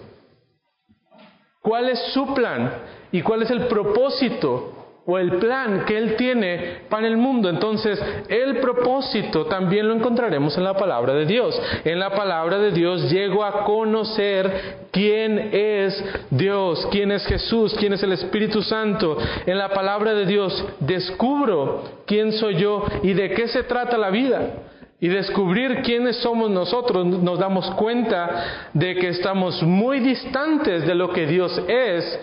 cuál 1.61 1.89
es 1.89 1.99
su 2.13 2.33
plan 2.33 2.73
y 3.11 3.21
cuál 3.21 3.43
es 3.43 3.51
el 3.51 3.67
propósito 3.67 4.78
o 5.09 5.17
el 5.17 5.37
plan 5.37 5.85
que 5.85 5.97
Él 5.97 6.15
tiene 6.17 6.81
para 6.87 7.07
el 7.07 7.17
mundo. 7.17 7.49
Entonces, 7.49 7.99
el 8.27 8.57
propósito 8.57 9.47
también 9.47 9.87
lo 9.87 9.95
encontraremos 9.95 10.55
en 10.55 10.63
la 10.63 10.75
palabra 10.75 11.15
de 11.15 11.25
Dios. 11.25 11.59
En 11.83 11.97
la 11.97 12.11
palabra 12.11 12.59
de 12.59 12.69
Dios 12.69 13.09
llego 13.09 13.43
a 13.43 13.63
conocer 13.63 14.85
quién 14.91 15.49
es 15.51 16.03
Dios, 16.29 16.87
quién 16.91 17.11
es 17.11 17.25
Jesús, 17.25 17.73
quién 17.79 17.93
es 17.93 18.03
el 18.03 18.11
Espíritu 18.11 18.61
Santo. 18.61 19.17
En 19.47 19.57
la 19.57 19.69
palabra 19.69 20.13
de 20.13 20.27
Dios 20.27 20.63
descubro 20.79 21.85
quién 22.05 22.31
soy 22.33 22.57
yo 22.57 22.85
y 23.01 23.13
de 23.13 23.31
qué 23.31 23.47
se 23.47 23.63
trata 23.63 23.97
la 23.97 24.11
vida. 24.11 24.65
Y 25.01 25.07
descubrir 25.07 25.81
quiénes 25.81 26.17
somos 26.17 26.51
nosotros, 26.51 27.03
nos 27.03 27.39
damos 27.39 27.71
cuenta 27.71 28.69
de 28.73 28.93
que 28.95 29.07
estamos 29.07 29.63
muy 29.63 30.01
distantes 30.01 30.85
de 30.85 30.93
lo 30.93 31.11
que 31.13 31.25
Dios 31.25 31.59
es 31.67 32.19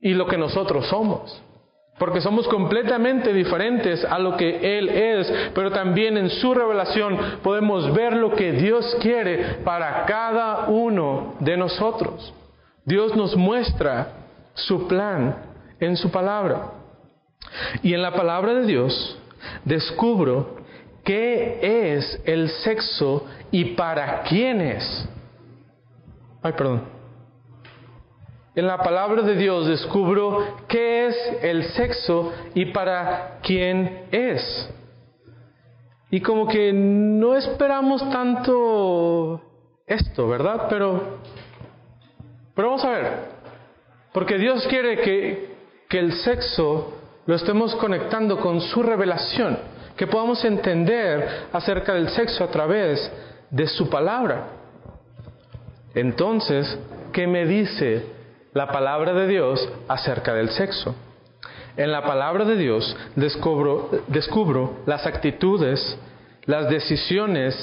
y 0.00 0.12
lo 0.12 0.26
que 0.26 0.36
nosotros 0.36 0.86
somos 0.88 1.47
porque 1.98 2.20
somos 2.20 2.46
completamente 2.48 3.32
diferentes 3.32 4.04
a 4.04 4.18
lo 4.18 4.36
que 4.36 4.78
Él 4.78 4.88
es, 4.88 5.50
pero 5.54 5.70
también 5.70 6.16
en 6.16 6.30
su 6.30 6.54
revelación 6.54 7.18
podemos 7.42 7.92
ver 7.92 8.14
lo 8.14 8.34
que 8.34 8.52
Dios 8.52 8.96
quiere 9.00 9.58
para 9.64 10.04
cada 10.06 10.68
uno 10.68 11.34
de 11.40 11.56
nosotros. 11.56 12.32
Dios 12.84 13.14
nos 13.16 13.36
muestra 13.36 14.12
su 14.54 14.86
plan 14.86 15.36
en 15.80 15.96
su 15.96 16.10
palabra. 16.10 16.72
Y 17.82 17.94
en 17.94 18.02
la 18.02 18.14
palabra 18.14 18.54
de 18.54 18.66
Dios 18.66 19.18
descubro 19.64 20.58
qué 21.04 21.94
es 21.94 22.20
el 22.24 22.48
sexo 22.48 23.26
y 23.50 23.76
para 23.76 24.22
quién 24.22 24.60
es. 24.60 25.08
Ay, 26.42 26.52
perdón 26.52 26.97
en 28.58 28.66
la 28.66 28.78
palabra 28.78 29.22
de 29.22 29.36
Dios 29.36 29.68
descubro 29.68 30.56
qué 30.66 31.06
es 31.06 31.16
el 31.42 31.62
sexo 31.74 32.32
y 32.54 32.66
para 32.72 33.38
quién 33.40 34.06
es. 34.10 34.68
Y 36.10 36.20
como 36.20 36.48
que 36.48 36.72
no 36.72 37.36
esperamos 37.36 38.10
tanto 38.10 39.40
esto, 39.86 40.26
¿verdad? 40.26 40.66
Pero, 40.68 41.20
pero 42.56 42.70
vamos 42.70 42.84
a 42.84 42.90
ver, 42.90 43.12
porque 44.12 44.38
Dios 44.38 44.66
quiere 44.66 45.02
que, 45.02 45.54
que 45.88 46.00
el 46.00 46.14
sexo 46.14 46.94
lo 47.26 47.36
estemos 47.36 47.76
conectando 47.76 48.40
con 48.40 48.60
su 48.60 48.82
revelación, 48.82 49.56
que 49.96 50.08
podamos 50.08 50.44
entender 50.44 51.46
acerca 51.52 51.94
del 51.94 52.08
sexo 52.08 52.42
a 52.42 52.50
través 52.50 53.08
de 53.50 53.68
su 53.68 53.88
palabra. 53.88 54.48
Entonces, 55.94 56.76
¿qué 57.12 57.28
me 57.28 57.46
dice 57.46 58.17
la 58.58 58.72
palabra 58.72 59.12
de 59.14 59.28
Dios 59.28 59.68
acerca 59.86 60.34
del 60.34 60.48
sexo. 60.50 60.96
En 61.76 61.92
la 61.92 62.02
palabra 62.02 62.44
de 62.44 62.56
Dios 62.56 62.96
descubro, 63.14 64.82
las 64.84 65.06
actitudes, 65.06 65.96
las 66.44 66.68
decisiones 66.68 67.54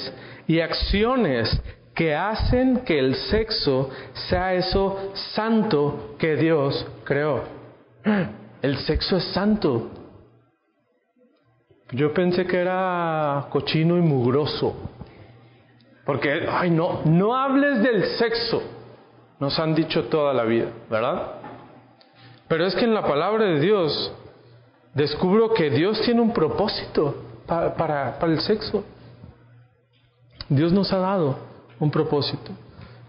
y 0.46 0.60
acciones 0.60 1.60
que 1.94 2.14
hacen 2.14 2.78
que 2.78 2.98
el 2.98 3.14
sexo 3.14 3.90
sea 4.30 4.54
eso 4.54 5.12
santo 5.34 6.14
que 6.18 6.34
Dios 6.36 6.86
creó. 7.04 7.44
El 8.62 8.78
sexo 8.78 9.18
es 9.18 9.24
santo. 9.34 9.90
Yo 11.90 12.14
pensé 12.14 12.46
que 12.46 12.56
era 12.56 13.48
cochino 13.50 13.98
y 13.98 14.00
mugroso. 14.00 14.74
Porque, 16.06 16.46
ay, 16.50 16.70
no, 16.70 17.02
no 17.04 17.36
hables 17.36 17.82
del 17.82 18.02
sexo. 18.16 18.75
Nos 19.38 19.58
han 19.58 19.74
dicho 19.74 20.04
toda 20.04 20.32
la 20.32 20.44
vida, 20.44 20.68
¿verdad? 20.90 21.32
Pero 22.48 22.66
es 22.66 22.74
que 22.74 22.84
en 22.84 22.94
la 22.94 23.02
palabra 23.02 23.44
de 23.44 23.60
Dios 23.60 24.12
descubro 24.94 25.52
que 25.52 25.68
Dios 25.70 26.00
tiene 26.02 26.20
un 26.20 26.32
propósito 26.32 27.14
para, 27.46 28.18
el 28.22 28.40
sexo. 28.40 28.84
Dios 30.48 30.72
nos 30.72 30.92
ha 30.92 30.98
dado 30.98 31.36
un 31.78 31.90
propósito. 31.90 32.50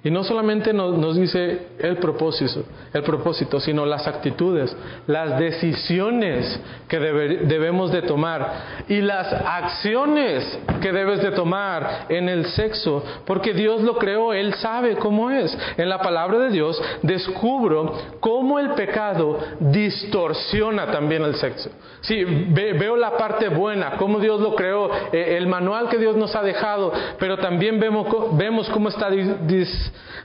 Y 0.04 0.12
no 0.12 0.24
solamente 0.24 0.74
nos, 0.74 1.16
dice 1.18 1.70
el 1.80 1.98
propósito, 1.98 2.64
el 2.94 3.02
propósito, 3.02 3.60
sino 3.60 3.86
las 3.86 4.08
actitudes, 4.08 4.76
las 5.08 5.40
decisiones 5.40 6.60
que 6.88 7.00
debemos 7.00 7.92
de 7.92 8.04
tomar 8.04 8.86
y 8.88 9.02
las 9.02 9.34
acciones 9.34 10.60
que 10.82 10.92
debes 10.92 11.24
de 11.24 11.32
tomar 11.32 12.06
en 12.10 12.30
el 12.30 12.46
sexo, 12.46 13.04
porque 13.26 13.54
Dios 13.54 13.82
lo 13.82 13.98
creó, 13.98 14.34
Él 14.34 14.54
sabe 14.54 14.98
cómo 14.98 15.32
es. 15.32 15.58
En 15.78 15.90
la 15.90 16.00
palabra 16.00 16.38
de 16.40 16.52
Dios 16.52 16.82
descubro 17.02 17.94
cómo 18.20 18.60
el 18.60 18.76
pecado 18.76 19.40
distorsiona 19.60 20.92
también 20.92 21.24
el 21.24 21.36
sexo. 21.36 21.72
Sí, 22.02 22.24
veo 22.24 22.96
la 22.96 23.18
parte 23.18 23.50
buena, 23.50 23.98
cómo 23.98 24.20
Dios 24.20 24.40
lo 24.40 24.56
creó, 24.56 24.92
eh, 25.12 25.36
el 25.38 25.48
manual 25.48 25.90
que 25.90 25.98
Dios 25.98 26.16
nos 26.16 26.36
ha 26.36 26.44
dejado, 26.44 26.94
pero 27.20 27.38
también 27.38 27.80
vemos, 27.80 28.38
vemos 28.38 28.70
cómo 28.70 28.90
está 28.90 29.10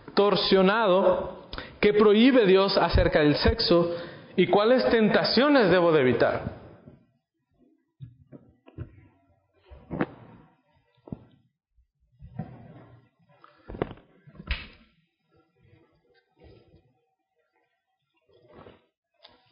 distorsionado 0.06 1.48
que 1.80 1.94
prohíbe 1.94 2.46
Dios 2.46 2.76
acerca 2.76 3.20
del 3.20 3.36
sexo 3.36 3.94
y 4.36 4.46
cuáles 4.46 4.88
tentaciones 4.90 5.70
debo 5.70 5.92
de 5.92 6.00
evitar. 6.00 6.62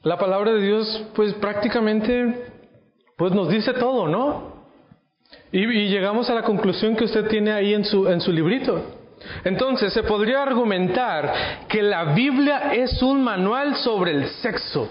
La 0.02 0.16
palabra 0.18 0.52
de 0.52 0.62
Dios, 0.62 1.08
pues 1.14 1.34
prácticamente, 1.34 2.46
pues 3.18 3.32
nos 3.32 3.50
dice 3.50 3.74
todo, 3.74 4.08
¿no? 4.08 4.64
Y, 5.52 5.64
y, 5.64 5.88
llegamos 5.88 6.30
a 6.30 6.34
la 6.34 6.42
conclusión 6.42 6.96
que 6.96 7.04
usted 7.04 7.28
tiene 7.28 7.52
ahí 7.52 7.74
en 7.74 7.84
su, 7.84 8.08
en 8.08 8.20
su 8.22 8.32
librito. 8.32 8.99
Entonces, 9.45 9.93
se 9.93 10.03
podría 10.03 10.43
argumentar 10.43 11.66
que 11.68 11.83
la 11.83 12.14
Biblia 12.14 12.73
es 12.73 13.03
un 13.03 13.23
manual 13.23 13.77
sobre 13.77 14.12
el 14.12 14.29
sexo. 14.43 14.89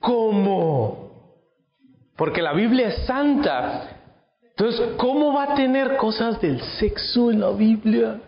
¿Cómo? 0.00 1.10
Porque 2.16 2.42
la 2.42 2.52
Biblia 2.52 2.88
es 2.88 3.06
santa. 3.06 3.88
Entonces, 4.42 4.94
¿cómo 4.96 5.34
va 5.34 5.44
a 5.44 5.54
tener 5.54 5.96
cosas 5.96 6.40
del 6.40 6.60
sexo 6.78 7.30
en 7.30 7.40
la 7.40 7.50
Biblia? 7.50 8.20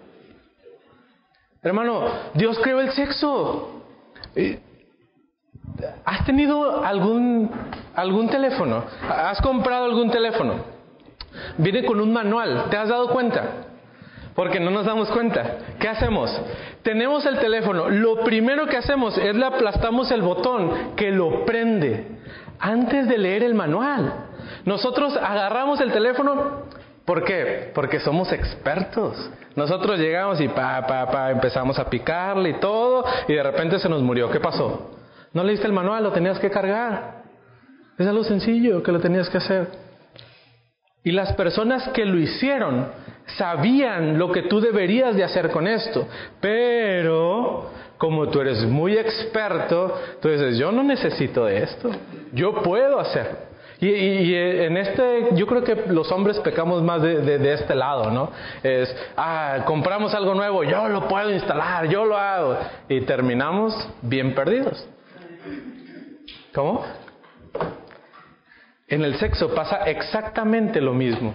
Hermano, 1.63 2.05
Dios 2.35 2.59
creó 2.63 2.81
el 2.81 2.91
sexo. 2.93 3.83
¿Has 6.05 6.25
tenido 6.27 6.85
algún, 6.85 7.51
algún 7.95 8.29
teléfono? 8.29 8.85
¿Has 9.09 9.41
comprado 9.41 9.85
algún 9.85 10.11
teléfono? 10.11 10.57
Viene 11.57 11.85
con 11.85 12.01
un 12.01 12.13
manual, 12.13 12.67
¿te 12.71 12.77
has 12.77 12.89
dado 12.89 13.11
cuenta? 13.11 13.68
Porque 14.39 14.61
no 14.61 14.71
nos 14.71 14.87
damos 14.87 15.11
cuenta. 15.11 15.57
¿Qué 15.81 15.89
hacemos? 15.89 16.31
Tenemos 16.85 17.27
el 17.27 17.41
teléfono. 17.41 17.89
Lo 17.89 18.21
primero 18.21 18.69
que 18.69 18.77
hacemos 18.77 19.19
es 19.19 19.35
le 19.35 19.45
aplastamos 19.45 20.13
el 20.13 20.23
botón 20.23 20.95
que 20.95 21.11
lo 21.11 21.45
prende 21.45 22.07
antes 22.61 23.09
de 23.09 23.19
leer 23.19 23.43
el 23.43 23.57
manual. 23.57 24.29
Nosotros 24.65 25.17
agarramos 25.17 25.81
el 25.81 25.91
teléfono. 25.91 26.67
¿Por 27.05 27.25
qué? 27.25 27.73
Porque 27.75 27.99
somos 27.99 28.33
expertos. 28.33 29.29
Nosotros 29.57 29.99
llegamos 29.99 30.41
y 30.41 30.47
pa, 30.47 30.87
pa, 30.87 31.11
pa, 31.11 31.33
empezamos 31.33 31.77
a 31.81 31.91
picarle 31.91 32.51
y 32.51 32.61
todo, 32.61 33.05
y 33.27 33.33
de 33.33 33.43
repente 33.43 33.81
se 33.81 33.89
nos 33.89 34.03
murió. 34.03 34.31
¿Qué 34.31 34.39
pasó? 34.39 35.01
No 35.33 35.43
leíste 35.43 35.67
el 35.67 35.73
manual, 35.73 36.05
lo 36.05 36.13
tenías 36.13 36.39
que 36.39 36.49
cargar. 36.49 37.25
Es 37.99 38.07
algo 38.07 38.23
sencillo 38.23 38.85
que 38.85 38.93
lo 38.93 39.01
tenías 39.01 39.29
que 39.31 39.39
hacer. 39.39 39.67
Y 41.03 41.11
las 41.11 41.33
personas 41.33 41.89
que 41.89 42.05
lo 42.05 42.21
hicieron 42.21 42.87
sabían 43.37 44.19
lo 44.19 44.33
que 44.33 44.43
tú 44.43 44.61
deberías 44.61 45.15
de 45.15 45.25
hacer 45.25 45.51
con 45.51 45.67
esto. 45.67 46.07
Pero 46.41 47.71
como 47.99 48.29
tú 48.29 48.41
eres 48.41 48.65
muy 48.65 48.97
experto, 48.97 49.95
tú 50.23 50.29
dices, 50.29 50.57
yo 50.57 50.73
no 50.73 50.83
necesito 50.83 51.47
de 51.47 51.65
esto, 51.65 51.91
yo 52.33 52.63
puedo 52.63 53.01
hacer. 53.01 53.49
Y, 53.81 54.35
en 54.35 54.77
este, 54.77 55.29
yo 55.35 55.47
creo 55.47 55.63
que 55.63 55.77
los 55.89 56.11
hombres 56.11 56.41
pecamos 56.41 56.83
más 56.83 57.01
de, 57.01 57.39
de, 57.39 57.53
este 57.53 57.77
lado, 57.77 58.11
¿no? 58.11 58.33
Es, 58.61 58.93
ah, 59.17 59.59
compramos 59.67 60.15
algo 60.15 60.35
nuevo, 60.35 60.65
yo 60.65 60.89
lo 60.89 61.07
puedo 61.07 61.31
instalar, 61.31 61.87
yo 61.87 62.05
lo 62.05 62.17
hago. 62.17 62.57
Y 62.89 63.03
terminamos 63.03 63.89
bien 64.03 64.35
perdidos. 64.35 64.85
¿Cómo? 66.53 66.85
En 68.89 69.05
el 69.05 69.17
sexo 69.19 69.55
pasa 69.55 69.85
exactamente 69.85 70.81
lo 70.81 70.93
mismo. 70.93 71.35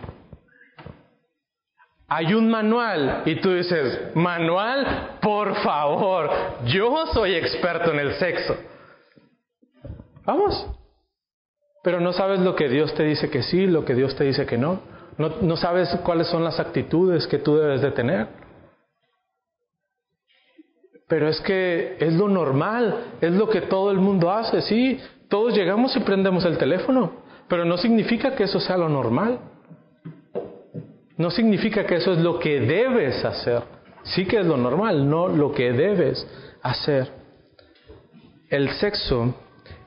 Hay 2.16 2.36
un 2.36 2.47
manual 2.47 3.24
y 3.26 3.41
tú 3.41 3.55
dices, 3.55 4.14
manual, 4.14 5.18
por 5.20 5.55
favor, 5.64 6.30
yo 6.66 7.07
soy 7.07 7.34
experto 7.34 7.91
en 7.91 7.97
el 7.97 8.14
sexo. 8.14 8.55
Vamos. 10.24 10.68
Pero 11.84 11.99
no 11.99 12.14
sabes 12.14 12.39
lo 12.39 12.55
que 12.55 12.70
Dios 12.70 12.93
te 12.93 13.01
dice 13.01 13.32
que 13.32 13.41
sí, 13.41 13.66
lo 13.66 13.84
que 13.84 13.95
Dios 13.95 14.16
te 14.16 14.26
dice 14.26 14.45
que 14.45 14.59
no. 14.59 14.82
No, 15.18 15.38
no 15.41 15.57
sabes 15.57 15.89
cuáles 16.05 16.28
son 16.28 16.43
las 16.43 16.59
actitudes 16.59 17.26
que 17.26 17.39
tú 17.39 17.57
debes 17.57 17.82
de 17.82 17.89
tener. 17.89 18.28
Pero 21.07 21.28
es 21.28 21.41
que 21.41 21.97
es 21.99 22.14
lo 22.14 22.28
normal, 22.28 23.05
es 23.22 23.32
lo 23.32 23.49
que 23.49 23.61
todo 23.61 23.89
el 23.89 23.97
mundo 23.97 24.32
hace, 24.32 24.61
sí. 24.61 24.99
Todos 25.30 25.55
llegamos 25.55 25.97
y 25.97 26.01
prendemos 26.01 26.45
el 26.45 26.59
teléfono, 26.59 27.24
pero 27.47 27.66
no 27.66 27.76
significa 27.76 28.36
que 28.36 28.43
eso 28.43 28.59
sea 28.59 28.78
lo 28.78 28.88
normal. 28.88 29.39
No 31.18 31.30
significa 31.30 31.86
que 31.86 31.95
eso 31.95 32.14
es 32.14 32.20
lo 32.20 32.39
que 32.39 32.59
debes 32.59 33.24
hacer. 33.24 33.61
Sí 34.03 34.26
que 34.26 34.39
es 34.39 34.45
lo 34.45 34.57
normal, 34.57 35.09
no 35.09 35.28
lo 35.28 35.53
que 35.53 35.72
debes 35.72 36.28
hacer. 36.61 37.07
El 38.49 38.70
sexo 38.72 39.36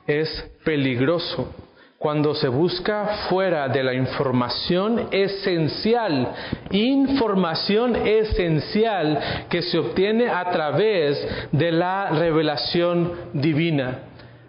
es 0.05 0.29
peligroso 0.63 1.53
cuando 1.97 2.35
se 2.35 2.47
busca 2.47 3.25
fuera 3.29 3.67
de 3.69 3.83
la 3.83 3.93
información 3.93 5.07
esencial, 5.11 6.31
información 6.71 7.95
esencial 7.95 9.47
que 9.49 9.63
se 9.63 9.79
obtiene 9.79 10.29
a 10.29 10.49
través 10.51 11.27
de 11.51 11.71
la 11.71 12.11
revelación 12.11 13.13
divina. 13.33 13.99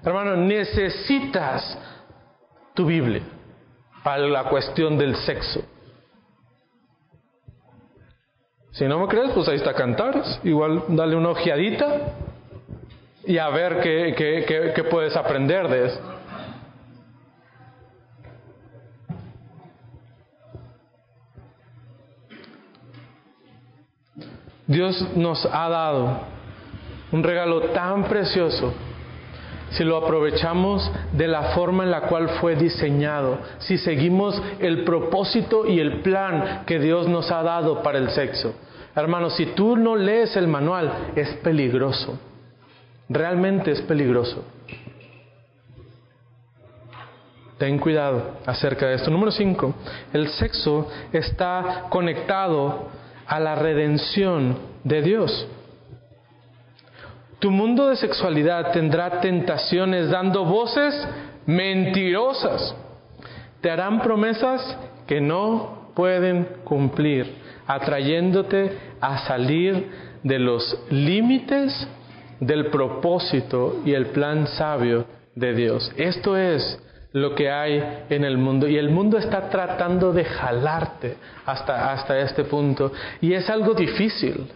Hermano, 0.04 0.36
necesitas 0.36 1.78
tu 2.74 2.86
Biblia 2.86 3.22
para 4.04 4.26
la 4.26 4.44
cuestión 4.44 4.98
del 4.98 5.16
sexo. 5.16 5.62
Si 8.78 8.84
no 8.84 9.00
me 9.00 9.08
crees, 9.08 9.32
pues 9.32 9.48
ahí 9.48 9.56
está 9.56 9.74
Cantares. 9.74 10.38
Igual 10.44 10.84
dale 10.90 11.16
una 11.16 11.30
ojeadita 11.30 12.12
y 13.26 13.36
a 13.36 13.48
ver 13.48 13.80
qué, 13.80 14.14
qué, 14.16 14.72
qué, 14.72 14.84
puedes 14.84 15.16
aprender 15.16 15.66
de 15.66 15.86
eso. 15.86 16.00
Dios 24.68 25.08
nos 25.16 25.44
ha 25.44 25.68
dado 25.68 26.20
un 27.10 27.24
regalo 27.24 27.70
tan 27.70 28.04
precioso 28.04 28.72
si 29.70 29.82
lo 29.82 29.96
aprovechamos 29.96 30.88
de 31.14 31.26
la 31.26 31.54
forma 31.54 31.82
en 31.82 31.90
la 31.90 32.02
cual 32.02 32.28
fue 32.40 32.54
diseñado, 32.54 33.38
si 33.58 33.76
seguimos 33.76 34.40
el 34.60 34.84
propósito 34.84 35.66
y 35.66 35.80
el 35.80 36.02
plan 36.02 36.62
que 36.64 36.78
Dios 36.78 37.08
nos 37.08 37.32
ha 37.32 37.42
dado 37.42 37.82
para 37.82 37.98
el 37.98 38.10
sexo. 38.10 38.54
Hermanos, 38.98 39.36
si 39.36 39.46
tú 39.46 39.76
no 39.76 39.94
lees 39.94 40.36
el 40.36 40.48
manual, 40.48 41.12
es 41.14 41.28
peligroso. 41.36 42.18
Realmente 43.08 43.70
es 43.70 43.80
peligroso. 43.82 44.44
Ten 47.58 47.78
cuidado 47.78 48.38
acerca 48.44 48.86
de 48.86 48.94
esto. 48.96 49.10
Número 49.10 49.30
5. 49.30 49.74
El 50.12 50.28
sexo 50.28 50.88
está 51.12 51.86
conectado 51.90 52.88
a 53.26 53.38
la 53.38 53.54
redención 53.54 54.58
de 54.82 55.02
Dios. 55.02 55.48
Tu 57.38 57.52
mundo 57.52 57.88
de 57.88 57.96
sexualidad 57.96 58.72
tendrá 58.72 59.20
tentaciones 59.20 60.10
dando 60.10 60.44
voces 60.44 61.06
mentirosas. 61.46 62.74
Te 63.60 63.70
harán 63.70 64.00
promesas 64.00 64.76
que 65.06 65.20
no 65.20 65.90
pueden 65.94 66.48
cumplir, 66.64 67.34
atrayéndote 67.68 68.72
a 69.00 69.18
salir 69.18 69.86
de 70.24 70.38
los 70.38 70.84
límites 70.90 71.86
del 72.40 72.66
propósito 72.66 73.82
y 73.84 73.92
el 73.92 74.06
plan 74.06 74.46
sabio 74.46 75.04
de 75.34 75.54
Dios. 75.54 75.92
Esto 75.96 76.36
es 76.36 76.82
lo 77.12 77.34
que 77.34 77.50
hay 77.50 77.82
en 78.10 78.24
el 78.24 78.38
mundo 78.38 78.66
y 78.68 78.76
el 78.76 78.90
mundo 78.90 79.18
está 79.18 79.48
tratando 79.48 80.12
de 80.12 80.24
jalarte 80.24 81.16
hasta, 81.46 81.92
hasta 81.92 82.18
este 82.18 82.44
punto 82.44 82.92
y 83.20 83.32
es 83.34 83.48
algo 83.48 83.74
difícil. 83.74 84.46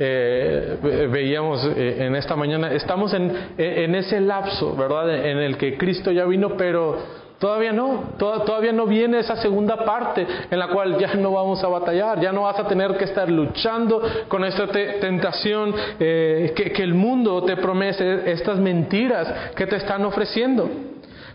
Eh, 0.00 1.08
veíamos 1.10 1.64
eh, 1.76 2.06
en 2.06 2.14
esta 2.14 2.36
mañana, 2.36 2.72
estamos 2.72 3.12
en, 3.14 3.34
en 3.56 3.94
ese 3.96 4.20
lapso, 4.20 4.76
¿verdad? 4.76 5.26
En 5.26 5.38
el 5.38 5.56
que 5.56 5.76
Cristo 5.76 6.12
ya 6.12 6.24
vino, 6.24 6.56
pero 6.56 6.98
Todavía 7.38 7.72
no, 7.72 8.14
todavía 8.18 8.72
no 8.72 8.86
viene 8.86 9.20
esa 9.20 9.36
segunda 9.36 9.84
parte 9.84 10.26
en 10.50 10.58
la 10.58 10.68
cual 10.68 10.98
ya 10.98 11.14
no 11.14 11.32
vamos 11.32 11.62
a 11.62 11.68
batallar, 11.68 12.20
ya 12.20 12.32
no 12.32 12.42
vas 12.42 12.58
a 12.58 12.66
tener 12.66 12.96
que 12.96 13.04
estar 13.04 13.30
luchando 13.30 14.02
con 14.26 14.44
esta 14.44 14.66
tentación 14.66 15.72
eh, 16.00 16.52
que, 16.56 16.72
que, 16.72 16.82
el 16.82 16.94
mundo 16.94 17.44
te 17.44 17.56
promete, 17.56 18.32
estas 18.32 18.58
mentiras 18.58 19.52
que 19.54 19.66
te 19.66 19.76
están 19.76 20.04
ofreciendo. 20.04 20.68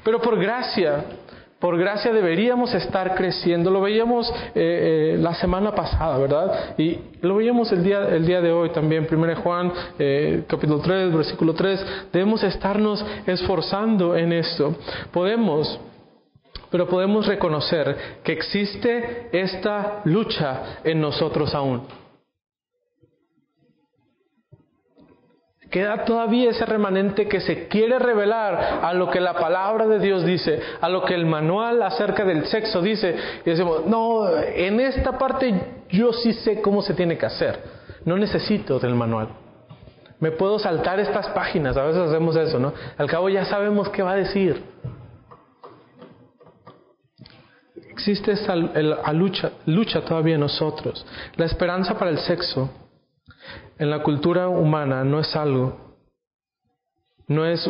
Pero 0.04 0.22
por 0.22 0.38
gracia, 0.38 1.06
por 1.64 1.78
gracia 1.78 2.12
deberíamos 2.12 2.74
estar 2.74 3.16
creciendo. 3.16 3.72
Lo 3.72 3.80
veíamos 3.80 4.30
eh, 4.54 5.14
eh, 5.16 5.18
la 5.18 5.34
semana 5.34 5.74
pasada, 5.74 6.18
¿verdad? 6.18 6.74
Y 6.78 7.00
lo 7.22 7.38
veíamos 7.38 7.72
el 7.72 7.82
día, 7.86 8.06
el 8.10 8.26
día 8.26 8.42
de 8.42 8.52
hoy 8.52 8.72
también, 8.72 9.08
1 9.10 9.36
Juan, 9.38 9.72
eh, 9.98 10.44
capítulo 10.46 10.82
3, 10.82 11.14
versículo 11.14 11.54
3. 11.54 12.10
Debemos 12.12 12.44
estarnos 12.44 13.06
esforzando 13.26 14.18
en 14.18 14.34
esto. 14.34 14.76
Podemos 15.14 15.80
pero 16.74 16.88
podemos 16.88 17.28
reconocer 17.28 17.96
que 18.24 18.32
existe 18.32 19.30
esta 19.32 20.02
lucha 20.06 20.80
en 20.84 21.00
nosotros 21.02 21.54
aún. 21.54 21.84
Queda 25.70 26.04
todavía 26.04 26.50
ese 26.50 26.66
remanente 26.66 27.28
que 27.28 27.42
se 27.42 27.68
quiere 27.68 28.00
revelar 28.00 28.80
a 28.82 28.92
lo 28.96 29.12
que 29.12 29.22
la 29.22 29.36
palabra 29.36 29.86
de 29.86 30.00
Dios 30.00 30.26
dice, 30.26 30.60
a 30.82 30.90
lo 30.90 31.04
que 31.04 31.14
el 31.14 31.28
manual 31.28 31.84
acerca 31.84 32.26
del 32.26 32.48
sexo 32.48 32.82
dice. 32.82 33.18
Y 33.46 33.52
decimos, 33.52 33.86
no, 33.86 34.36
en 34.36 34.80
esta 34.80 35.16
parte 35.20 35.54
yo 35.90 36.12
sí 36.12 36.34
sé 36.34 36.60
cómo 36.60 36.82
se 36.82 36.96
tiene 36.96 37.20
que 37.20 37.28
hacer. 37.28 37.60
No 38.04 38.18
necesito 38.18 38.80
del 38.80 38.96
manual. 38.96 39.30
Me 40.20 40.32
puedo 40.32 40.58
saltar 40.58 41.00
estas 41.00 41.28
páginas, 41.36 41.78
a 41.78 41.84
veces 41.84 42.02
hacemos 42.02 42.36
eso, 42.36 42.58
¿no? 42.58 42.74
Al 42.98 43.08
cabo 43.08 43.30
ya 43.30 43.46
sabemos 43.46 43.90
qué 43.90 44.02
va 44.02 44.14
a 44.14 44.16
decir. 44.16 44.64
Existe 47.94 48.32
esta 48.32 48.56
lucha, 48.56 49.52
lucha 49.68 50.02
todavía 50.02 50.34
en 50.34 50.42
nosotros. 50.42 51.06
La 51.36 51.46
esperanza 51.46 51.96
para 51.96 52.10
el 52.10 52.18
sexo 52.18 52.72
en 53.78 53.92
la 53.92 54.02
cultura 54.02 54.48
humana 54.48 55.04
no 55.04 55.20
es 55.20 55.36
algo, 55.36 55.96
no 57.28 57.46
es 57.46 57.70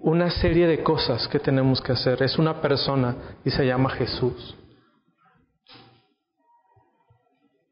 una 0.00 0.30
serie 0.30 0.66
de 0.66 0.82
cosas 0.82 1.28
que 1.28 1.38
tenemos 1.38 1.82
que 1.82 1.92
hacer, 1.92 2.22
es 2.22 2.38
una 2.38 2.62
persona 2.62 3.36
y 3.44 3.50
se 3.50 3.66
llama 3.66 3.90
Jesús. 3.90 4.56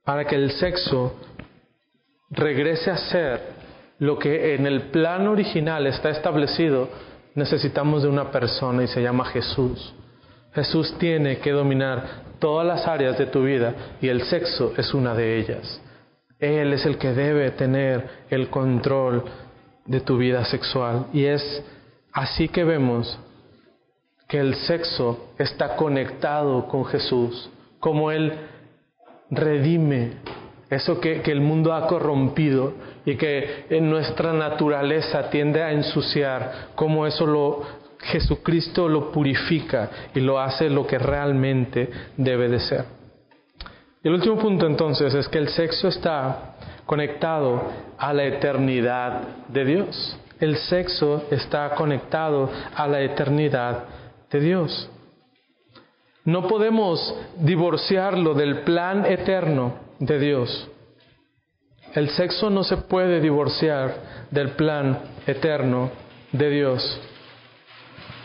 Para 0.05 0.27
que 0.27 0.37
el 0.37 0.51
sexo 0.51 1.15
regrese 2.29 2.91
a 2.91 2.99
ser 2.99 3.41
lo 3.99 4.19
que 4.19 4.55
en 4.57 4.67
el 4.67 4.91
plan 4.91 5.27
original 5.27 5.87
está 5.87 6.11
establecido, 6.11 6.91
necesitamos 7.35 8.03
de 8.03 8.11
una 8.11 8.31
persona 8.31 8.83
y 8.83 8.89
se 8.89 9.03
llama 9.03 9.25
Jesús. 9.25 9.95
Jesús 10.55 10.97
tiene 10.99 11.39
que 11.39 11.51
dominar 11.51 12.33
todas 12.39 12.67
las 12.67 12.87
áreas 12.87 13.17
de 13.19 13.27
tu 13.27 13.45
vida 13.45 13.75
y 14.01 14.09
el 14.09 14.23
sexo 14.23 14.75
es 14.77 14.93
una 14.93 15.15
de 15.15 15.39
ellas. 15.39 15.81
Él 16.39 16.73
es 16.73 16.85
el 16.85 16.99
que 16.99 17.13
debe 17.13 17.53
tener 17.53 18.05
el 18.29 18.51
control 18.51 19.25
de 19.87 20.01
tu 20.01 20.19
vida 20.19 20.45
sexual. 20.45 21.07
Y 21.13 21.25
es 21.25 21.65
así 22.13 22.49
que 22.49 22.65
vemos 22.65 23.19
que 24.29 24.41
el 24.41 24.55
sexo 24.55 25.31
está 25.39 25.77
conectado 25.77 26.67
con 26.67 26.85
Jesús, 26.87 27.51
como 27.79 28.11
Él 28.11 28.33
redime 29.31 30.13
eso 30.69 31.01
que, 31.01 31.21
que, 31.21 31.31
el 31.31 31.43
mundo 31.43 31.75
ha 31.75 31.87
corrompido 31.87 32.73
y 33.05 33.17
que 33.17 33.67
en 33.69 33.91
nuestra 33.91 34.33
naturaleza 34.33 35.29
tiende 35.29 35.63
a 35.63 35.71
ensuciar, 35.71 36.71
como 36.75 37.07
eso 37.07 37.27
lo, 37.27 37.63
Jesucristo 38.03 38.89
lo 38.89 39.13
purifica 39.13 39.91
y 40.15 40.21
lo 40.21 40.41
hace 40.41 40.69
lo 40.69 40.87
que 40.87 40.99
realmente 40.99 41.91
debe 42.17 42.49
de 42.49 42.61
ser. 42.61 42.85
Y 44.03 44.09
el 44.09 44.15
último 44.15 44.39
punto 44.39 44.67
entonces 44.67 45.15
es 45.15 45.29
que 45.29 45.39
el 45.39 45.49
sexo 45.49 45.89
está 45.89 46.57
conectado 46.87 47.63
a 47.97 48.13
la 48.13 48.25
eternidad 48.25 49.21
de 49.49 49.65
Dios. 49.65 50.19
El 50.41 50.57
sexo 50.57 51.25
está 51.31 51.71
conectado 51.77 52.51
a 52.75 52.89
la 52.89 53.01
eternidad 53.01 53.85
de 54.31 54.41
Dios. 54.41 54.91
No 56.25 56.49
podemos 56.49 57.15
divorciarlo 57.39 58.35
del 58.35 58.63
plan 58.63 59.07
eterno 59.07 59.75
de 60.01 60.19
Dios. 60.19 60.69
El 61.95 62.11
sexo 62.11 62.51
no 62.51 62.65
se 62.65 62.79
puede 62.79 63.21
divorciar 63.21 63.95
del 64.31 64.51
plan 64.51 64.99
eterno 65.27 65.91
de 66.33 66.51
Dios. 66.51 67.01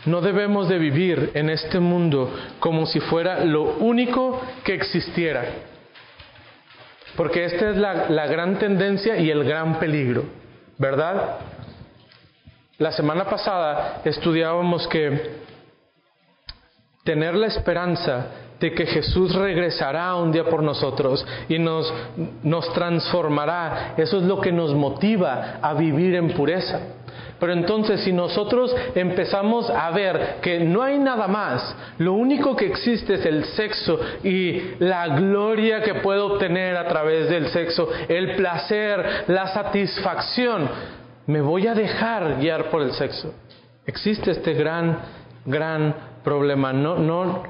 No 0.07 0.21
debemos 0.21 0.69
de 0.69 0.77
vivir 0.77 1.31
en 1.33 1.49
este 1.49 1.79
mundo 1.79 2.33
como 2.61 2.85
si 2.85 3.01
fuera 3.01 3.43
lo 3.43 3.75
único 3.79 4.41
que 4.63 4.73
existiera. 4.73 5.43
Porque 7.17 7.43
esta 7.43 7.71
es 7.71 7.77
la, 7.77 8.09
la 8.09 8.25
gran 8.25 8.57
tendencia 8.57 9.17
y 9.17 9.29
el 9.29 9.43
gran 9.43 9.79
peligro, 9.79 10.23
¿verdad? 10.77 11.39
La 12.77 12.93
semana 12.93 13.25
pasada 13.25 14.01
estudiábamos 14.05 14.87
que 14.87 15.31
tener 17.03 17.35
la 17.35 17.47
esperanza 17.47 18.27
de 18.59 18.73
que 18.73 18.85
Jesús 18.85 19.35
regresará 19.35 20.15
un 20.15 20.31
día 20.31 20.45
por 20.45 20.63
nosotros 20.63 21.25
y 21.47 21.59
nos, 21.59 21.93
nos 22.43 22.71
transformará, 22.73 23.93
eso 23.97 24.17
es 24.17 24.23
lo 24.23 24.41
que 24.41 24.51
nos 24.51 24.73
motiva 24.73 25.59
a 25.61 25.73
vivir 25.73 26.15
en 26.15 26.31
pureza. 26.31 26.79
Pero 27.39 27.53
entonces 27.53 28.01
si 28.01 28.11
nosotros 28.11 28.75
empezamos 28.95 29.69
a 29.69 29.91
ver 29.91 30.37
que 30.41 30.59
no 30.59 30.81
hay 30.81 30.97
nada 30.97 31.27
más, 31.27 31.75
lo 31.99 32.13
único 32.13 32.55
que 32.55 32.65
existe 32.65 33.15
es 33.15 33.25
el 33.25 33.45
sexo 33.45 33.99
y 34.23 34.75
la 34.79 35.07
gloria 35.19 35.81
que 35.81 35.95
puedo 35.95 36.33
obtener 36.33 36.75
a 36.77 36.87
través 36.87 37.29
del 37.29 37.47
sexo, 37.49 37.89
el 38.07 38.35
placer, 38.35 39.25
la 39.27 39.47
satisfacción, 39.47 40.67
me 41.27 41.41
voy 41.41 41.67
a 41.67 41.75
dejar 41.75 42.37
guiar 42.39 42.69
por 42.69 42.81
el 42.81 42.93
sexo. 42.93 43.33
Existe 43.85 44.31
este 44.31 44.53
gran, 44.53 44.99
gran 45.45 45.95
problema. 46.23 46.73
No, 46.73 46.97
no, 46.97 47.43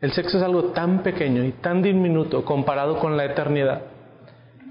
el 0.00 0.12
sexo 0.12 0.38
es 0.38 0.42
algo 0.42 0.64
tan 0.66 1.02
pequeño 1.02 1.44
y 1.44 1.52
tan 1.52 1.82
diminuto 1.82 2.44
comparado 2.44 2.98
con 2.98 3.16
la 3.16 3.24
eternidad 3.24 3.82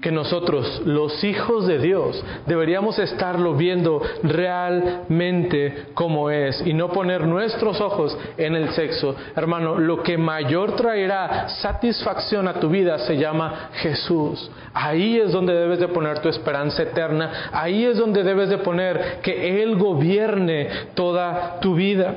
que 0.00 0.10
nosotros, 0.10 0.82
los 0.86 1.22
hijos 1.24 1.66
de 1.66 1.78
Dios, 1.78 2.24
deberíamos 2.46 2.98
estarlo 2.98 3.54
viendo 3.54 4.00
realmente 4.22 5.88
como 5.94 6.30
es 6.30 6.62
y 6.64 6.72
no 6.72 6.88
poner 6.90 7.26
nuestros 7.26 7.80
ojos 7.80 8.16
en 8.38 8.54
el 8.54 8.70
sexo. 8.70 9.14
Hermano, 9.36 9.78
lo 9.78 10.02
que 10.02 10.16
mayor 10.16 10.74
traerá 10.76 11.48
satisfacción 11.60 12.48
a 12.48 12.54
tu 12.54 12.70
vida 12.70 12.98
se 13.00 13.18
llama 13.18 13.70
Jesús. 13.74 14.50
Ahí 14.72 15.18
es 15.18 15.32
donde 15.32 15.52
debes 15.52 15.80
de 15.80 15.88
poner 15.88 16.20
tu 16.20 16.28
esperanza 16.28 16.82
eterna. 16.82 17.50
Ahí 17.52 17.84
es 17.84 17.98
donde 17.98 18.22
debes 18.22 18.48
de 18.48 18.58
poner 18.58 19.20
que 19.22 19.62
Él 19.62 19.76
gobierne 19.76 20.68
toda 20.94 21.60
tu 21.60 21.74
vida. 21.74 22.14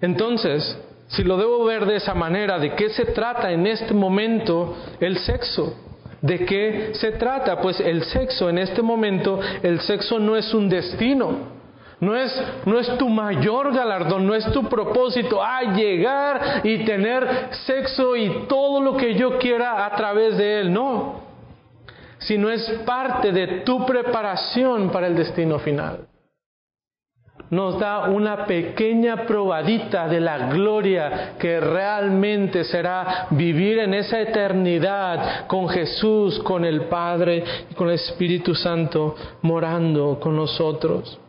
Entonces, 0.00 0.76
si 1.12 1.24
lo 1.24 1.36
debo 1.36 1.64
ver 1.64 1.84
de 1.84 1.96
esa 1.96 2.14
manera, 2.14 2.58
¿de 2.58 2.74
qué 2.74 2.88
se 2.90 3.04
trata 3.06 3.52
en 3.52 3.66
este 3.66 3.92
momento 3.92 4.76
el 4.98 5.18
sexo? 5.18 5.74
¿De 6.22 6.46
qué 6.46 6.92
se 6.94 7.12
trata? 7.12 7.60
Pues 7.60 7.80
el 7.80 8.04
sexo, 8.04 8.48
en 8.48 8.58
este 8.58 8.80
momento, 8.80 9.38
el 9.62 9.80
sexo 9.80 10.18
no 10.18 10.36
es 10.36 10.54
un 10.54 10.68
destino. 10.68 11.60
No 12.00 12.16
es, 12.16 12.32
no 12.64 12.80
es 12.80 12.96
tu 12.96 13.08
mayor 13.08 13.72
galardón, 13.74 14.26
no 14.26 14.34
es 14.34 14.44
tu 14.52 14.68
propósito, 14.68 15.40
a 15.42 15.74
llegar 15.74 16.62
y 16.64 16.84
tener 16.84 17.48
sexo 17.66 18.16
y 18.16 18.46
todo 18.48 18.80
lo 18.80 18.96
que 18.96 19.14
yo 19.14 19.38
quiera 19.38 19.84
a 19.86 19.94
través 19.94 20.36
de 20.36 20.60
él, 20.60 20.72
no. 20.72 21.20
Sino 22.18 22.50
es 22.50 22.68
parte 22.86 23.32
de 23.32 23.60
tu 23.60 23.84
preparación 23.84 24.90
para 24.90 25.06
el 25.08 25.14
destino 25.14 25.58
final 25.58 26.06
nos 27.52 27.78
da 27.78 28.08
una 28.08 28.46
pequeña 28.46 29.26
probadita 29.26 30.08
de 30.08 30.20
la 30.20 30.48
gloria 30.48 31.34
que 31.38 31.60
realmente 31.60 32.64
será 32.64 33.26
vivir 33.28 33.78
en 33.78 33.92
esa 33.92 34.20
eternidad 34.20 35.46
con 35.48 35.68
Jesús, 35.68 36.38
con 36.38 36.64
el 36.64 36.86
Padre 36.86 37.44
y 37.70 37.74
con 37.74 37.88
el 37.88 37.96
Espíritu 37.96 38.54
Santo 38.54 39.14
morando 39.42 40.18
con 40.18 40.34
nosotros. 40.34 41.20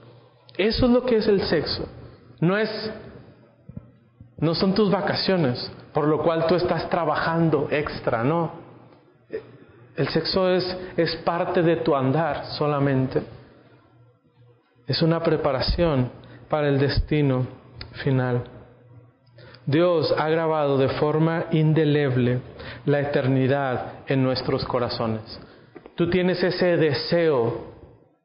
Eso 0.58 0.86
es 0.86 0.92
lo 0.94 1.06
que 1.06 1.18
es 1.18 1.28
el 1.28 1.42
sexo. 1.42 1.90
No 2.40 2.58
es 2.58 2.70
no 4.38 4.56
son 4.56 4.74
tus 4.74 4.90
vacaciones, 4.90 5.70
por 5.94 6.08
lo 6.08 6.24
cual 6.24 6.48
tú 6.48 6.56
estás 6.56 6.90
trabajando 6.90 7.68
extra, 7.70 8.24
no. 8.24 8.52
El 9.98 10.08
sexo 10.08 10.50
es, 10.50 10.78
es 10.96 11.18
parte 11.18 11.62
de 11.62 11.78
tu 11.78 11.94
andar 11.94 12.46
solamente. 12.58 13.43
Es 14.88 15.02
una 15.02 15.24
preparación 15.24 16.12
para 16.50 16.68
el 16.68 16.80
destino 16.80 17.48
final. 18.04 18.44
Dios 19.66 20.14
ha 20.18 20.28
grabado 20.28 20.78
de 20.78 20.90
forma 20.90 21.46
indeleble 21.52 22.42
la 22.86 23.00
eternidad 23.00 23.94
en 24.08 24.22
nuestros 24.22 24.66
corazones. 24.66 25.40
Tú 25.96 26.10
tienes 26.10 26.44
ese 26.44 26.76
deseo 26.76 27.72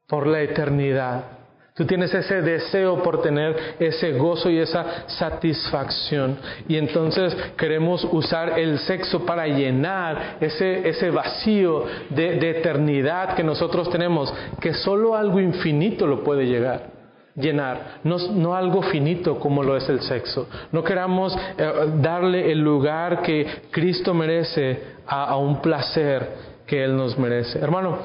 por 0.07 0.27
la 0.27 0.41
eternidad. 0.41 1.38
Tú 1.79 1.85
tienes 1.85 2.13
ese 2.13 2.41
deseo 2.41 3.01
por 3.01 3.21
tener 3.21 3.55
ese 3.79 4.11
gozo 4.11 4.49
y 4.49 4.57
esa 4.57 5.07
satisfacción. 5.07 6.37
Y 6.67 6.75
entonces 6.75 7.33
queremos 7.55 8.05
usar 8.11 8.59
el 8.59 8.79
sexo 8.79 9.25
para 9.25 9.47
llenar 9.47 10.35
ese, 10.41 10.89
ese 10.89 11.09
vacío 11.09 11.85
de, 12.09 12.49
eternidad 12.49 13.33
que 13.33 13.45
nosotros 13.45 13.89
tenemos, 13.89 14.29
que 14.59 14.73
solo 14.73 15.15
algo 15.15 15.39
infinito 15.39 16.05
lo 16.05 16.21
puede 16.21 16.47
llegar 16.47 16.99
llenar, 17.33 18.01
no, 18.03 18.53
algo 18.53 18.81
finito 18.81 19.39
como 19.39 19.63
lo 19.63 19.77
es 19.77 19.87
el 19.87 20.01
sexo. 20.01 20.49
No 20.73 20.83
queramos 20.83 21.33
eh, 21.57 21.71
darle 22.01 22.51
el 22.51 22.59
lugar 22.59 23.21
que 23.21 23.47
Cristo 23.71 24.13
merece 24.13 24.83
a, 25.07 25.37
un 25.37 25.61
placer 25.61 26.27
que 26.67 26.83
Él 26.83 26.97
nos 26.97 27.17
merece. 27.17 27.57
Hermano, 27.57 27.99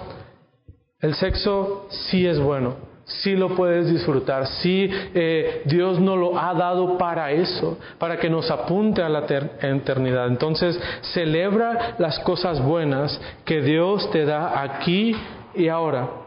el 1.01 1.15
sexo 1.17 1.89
sí 1.91 2.25
es 2.25 2.39
bueno, 2.39 2.94
sí 3.05 3.37
lo 3.37 3.55
puedes 3.55 3.91
disfrutar, 3.91 4.47
sí 4.47 4.89
eh, 5.15 5.63
Dios 5.67 6.01
nos 6.01 6.19
lo 6.19 6.39
ha 6.39 6.55
dado 6.55 6.97
para 6.99 7.33
eso, 7.33 7.79
para 7.99 8.19
que 8.19 8.31
nos 8.31 8.51
apunte 8.51 9.03
a 9.03 9.09
la 9.09 9.27
eternidad. 9.61 10.27
Entonces, 10.29 10.81
celebra 11.13 11.97
las 11.99 12.19
cosas 12.21 12.63
buenas 12.63 13.21
que 13.45 13.61
Dios 13.61 14.11
te 14.11 14.25
da 14.25 14.63
aquí 14.63 15.15
y 15.55 15.69
ahora 15.69 16.25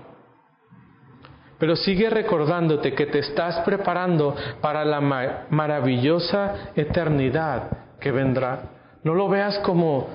pero 1.59 1.75
sigue 1.75 2.09
recordándote 2.09 2.93
que 2.93 3.07
te 3.07 3.19
estás 3.19 3.59
preparando 3.61 4.35
para 4.61 4.85
la 4.85 5.01
maravillosa 5.49 6.71
eternidad 6.75 7.69
que 7.99 8.11
vendrá. 8.11 8.69
No 9.03 9.15
lo 9.15 9.27
veas 9.27 9.57
como, 9.59 10.07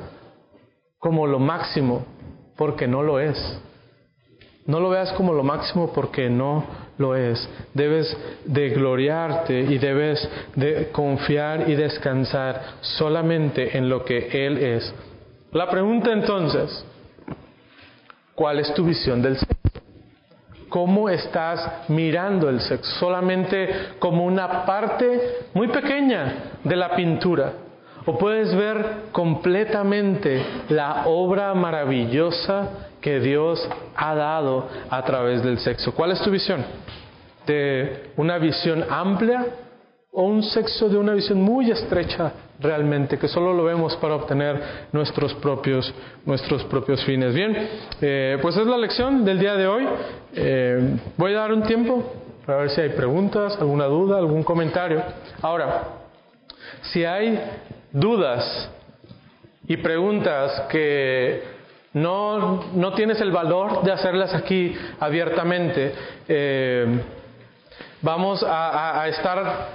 como 0.99 1.27
lo 1.27 1.39
máximo, 1.39 2.05
porque 2.57 2.87
no 2.87 3.03
lo 3.03 3.19
es. 3.19 3.63
No 4.67 4.79
lo 4.79 4.91
veas 4.91 5.13
como 5.15 5.33
lo 5.33 5.43
máximo 5.43 5.93
porque 5.93 6.31
no 6.31 6.65
lo 6.99 7.17
es. 7.17 7.49
Debes 7.75 8.17
de 8.45 8.71
gloriarte 8.71 9.61
y 9.61 9.79
debes 9.79 10.29
de 10.55 10.91
confiar 10.93 11.69
y 11.69 11.75
descansar 11.75 12.77
solamente 12.81 13.77
en 13.77 13.89
lo 13.89 14.05
que 14.05 14.47
Él 14.47 14.59
es. 14.59 14.95
La 15.53 15.69
pregunta 15.69 16.13
entonces, 16.13 16.85
¿cuál 18.35 18.61
es 18.61 18.73
tu 18.75 18.85
visión 18.85 19.21
del 19.21 19.37
Señor? 19.37 19.63
cómo 20.73 21.11
estás 21.11 21.91
mirando 21.91 22.49
el 22.49 22.59
sexo, 22.63 22.91
solamente 22.99 23.69
como 23.99 24.25
una 24.25 24.65
parte 24.65 25.45
muy 25.53 25.69
pequeña 25.69 26.61
de 26.65 26.77
la 26.77 26.97
pintura. 26.97 27.53
O 28.07 28.17
puedes 28.17 28.57
ver 28.57 29.11
completamente 29.13 30.43
la 30.71 31.03
obra 31.05 31.53
maravillosa 31.53 32.89
que 33.03 33.21
Dios 33.21 33.69
ha 33.95 34.15
dado 34.15 34.69
a 34.89 35.05
través 35.05 35.43
del 35.43 35.59
sexo. 35.59 35.93
¿Cuál 35.93 36.13
es 36.13 36.23
tu 36.23 36.31
visión? 36.31 36.65
¿De 37.47 38.13
una 38.17 38.39
visión 38.39 38.85
amplia 38.89 39.45
o 40.13 40.25
un 40.25 40.43
sexo 40.43 40.89
de 40.89 40.97
una 40.97 41.13
visión 41.15 41.41
muy 41.41 41.71
estrecha 41.71 42.33
realmente, 42.61 43.19
que 43.19 43.29
solo 43.29 43.53
lo 43.53 43.65
vemos 43.65 43.97
para 43.97 44.15
obtener 44.15 44.63
nuestros 44.93 45.35
propios, 45.35 45.93
nuestros 46.25 46.63
propios 46.65 47.05
fines. 47.05 47.35
Bien, 47.35 47.69
eh, 48.01 48.39
pues 48.41 48.57
es 48.57 48.67
la 48.67 48.77
lección 48.77 49.25
del 49.25 49.39
día 49.39 49.57
de 49.57 49.67
hoy. 49.67 49.89
Eh, 50.35 50.97
voy 51.17 51.35
a 51.35 51.39
dar 51.41 51.53
un 51.53 51.63
tiempo 51.63 52.13
para 52.47 52.59
ver 52.59 52.71
si 52.71 52.81
hay 52.83 52.91
preguntas, 52.91 53.57
alguna 53.59 53.87
duda, 53.87 54.19
algún 54.19 54.43
comentario. 54.43 55.03
Ahora, 55.41 55.85
si 56.93 57.05
hay 57.05 57.41
dudas 57.91 58.71
y 59.67 59.77
preguntas 59.79 60.63
que 60.69 61.43
no, 61.95 62.65
no 62.75 62.95
tienes 62.95 63.21
el 63.21 63.31
valor 63.31 63.83
de 63.83 63.93
hacerlas 63.93 64.35
aquí 64.35 64.75
abiertamente, 65.01 65.95
eh, 66.29 67.01
vamos 68.01 68.45
a 68.47 69.07
estar 69.09 69.69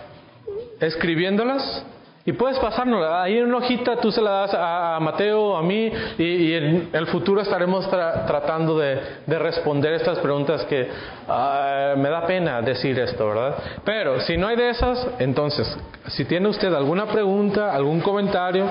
escribiéndolas 0.79 1.85
y 2.27 2.33
puedes 2.33 2.59
pasárnosla. 2.59 3.23
Ahí 3.23 3.37
en 3.37 3.45
una 3.45 3.59
hojita 3.59 4.01
tú 4.01 4.11
se 4.11 4.21
la 4.21 4.31
das 4.31 4.53
a, 4.53 4.99
Mateo, 4.99 5.55
a 5.55 5.63
mí, 5.63 5.89
y, 6.17 6.53
en 6.53 6.89
el 6.91 7.07
futuro 7.07 7.39
estaremos 7.39 7.89
tratando 7.89 8.77
de, 8.77 8.99
responder 9.27 9.93
estas 9.93 10.19
preguntas 10.19 10.65
que 10.65 10.89
ah, 11.29 11.93
me 11.95 12.09
da 12.09 12.27
pena 12.27 12.61
decir 12.61 12.99
esto, 12.99 13.29
¿verdad? 13.29 13.55
Pero 13.85 14.19
si 14.19 14.35
no 14.35 14.47
hay 14.47 14.57
de 14.57 14.71
esas, 14.71 15.07
entonces, 15.19 15.65
si 16.07 16.25
tiene 16.25 16.49
usted 16.49 16.73
alguna 16.73 17.05
pregunta, 17.05 17.73
algún 17.73 18.01
comentario, 18.01 18.65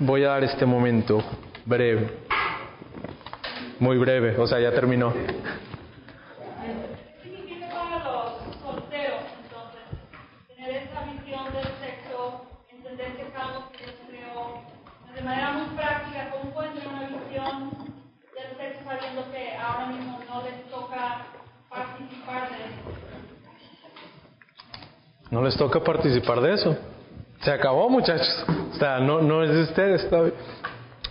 voy 0.00 0.24
a 0.24 0.30
dar 0.30 0.44
este 0.44 0.66
momento 0.66 1.22
breve. 1.64 2.10
Muy 3.78 3.96
breve, 3.98 4.36
o 4.36 4.46
sea, 4.46 4.58
ya 4.60 4.72
terminó. 4.72 5.14
de 15.14 15.26
manera 15.26 15.52
muy 15.52 15.76
práctica, 15.76 16.30
¿cómo 16.30 16.50
pueden 16.54 16.72
tener 16.72 16.88
una 16.88 17.06
visión 17.08 17.70
del 18.34 18.56
sexo 18.56 18.84
sabiendo 18.84 19.30
que 19.30 19.54
ahora 19.54 19.86
mismo 19.86 20.18
no 20.26 20.42
les 20.42 20.64
toca 20.70 21.26
participar 21.68 22.48
de 22.48 22.56
eso? 22.56 23.00
No 25.30 25.42
les 25.42 25.56
toca 25.56 25.80
participar 25.80 26.40
de 26.40 26.54
eso. 26.54 26.89
Se 27.40 27.50
acabó, 27.50 27.88
muchachos. 27.88 28.44
O 28.72 28.76
sea, 28.76 28.98
no, 28.98 29.20
no 29.22 29.42
es 29.42 29.50
de 29.50 29.62
ustedes. 29.62 30.08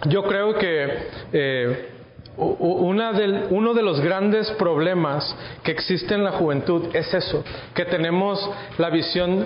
Yo 0.05 0.23
creo 0.23 0.55
que 0.55 0.97
eh, 1.33 1.89
una 2.37 3.11
del, 3.13 3.47
uno 3.49 3.73
de 3.73 3.81
los 3.81 3.99
grandes 3.99 4.49
problemas 4.51 5.35
que 5.63 5.71
existe 5.71 6.13
en 6.13 6.23
la 6.23 6.31
juventud 6.31 6.87
es 6.93 7.13
eso, 7.13 7.43
que 7.73 7.85
tenemos 7.85 8.49
la 8.77 8.89
visión 8.89 9.45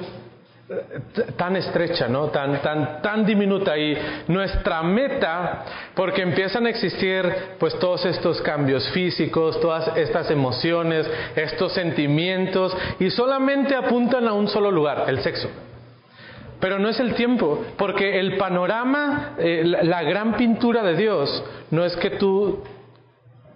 tan 1.35 1.55
estrecha, 1.55 2.07
¿no? 2.07 2.27
Tan, 2.27 2.61
tan, 2.61 3.01
tan 3.01 3.25
diminuta 3.25 3.77
y 3.77 3.97
nuestra 4.27 4.81
meta, 4.81 5.65
porque 5.93 6.21
empiezan 6.21 6.65
a 6.65 6.69
existir 6.69 7.23
pues 7.59 7.77
todos 7.79 8.05
estos 8.05 8.41
cambios 8.41 8.89
físicos, 8.89 9.59
todas 9.59 9.95
estas 9.97 10.31
emociones, 10.31 11.09
estos 11.35 11.73
sentimientos 11.73 12.75
y 12.99 13.09
solamente 13.09 13.75
apuntan 13.75 14.27
a 14.27 14.33
un 14.33 14.47
solo 14.47 14.71
lugar, 14.71 15.05
el 15.07 15.19
sexo. 15.21 15.49
Pero 16.63 16.79
no 16.79 16.87
es 16.87 16.97
el 17.01 17.13
tiempo, 17.15 17.61
porque 17.77 18.21
el 18.21 18.37
panorama, 18.37 19.35
eh, 19.37 19.63
la, 19.65 20.01
gran 20.03 20.37
pintura 20.37 20.81
de 20.81 20.95
Dios, 20.95 21.43
no 21.71 21.83
es 21.83 21.93
que 21.97 22.11
tú 22.11 22.63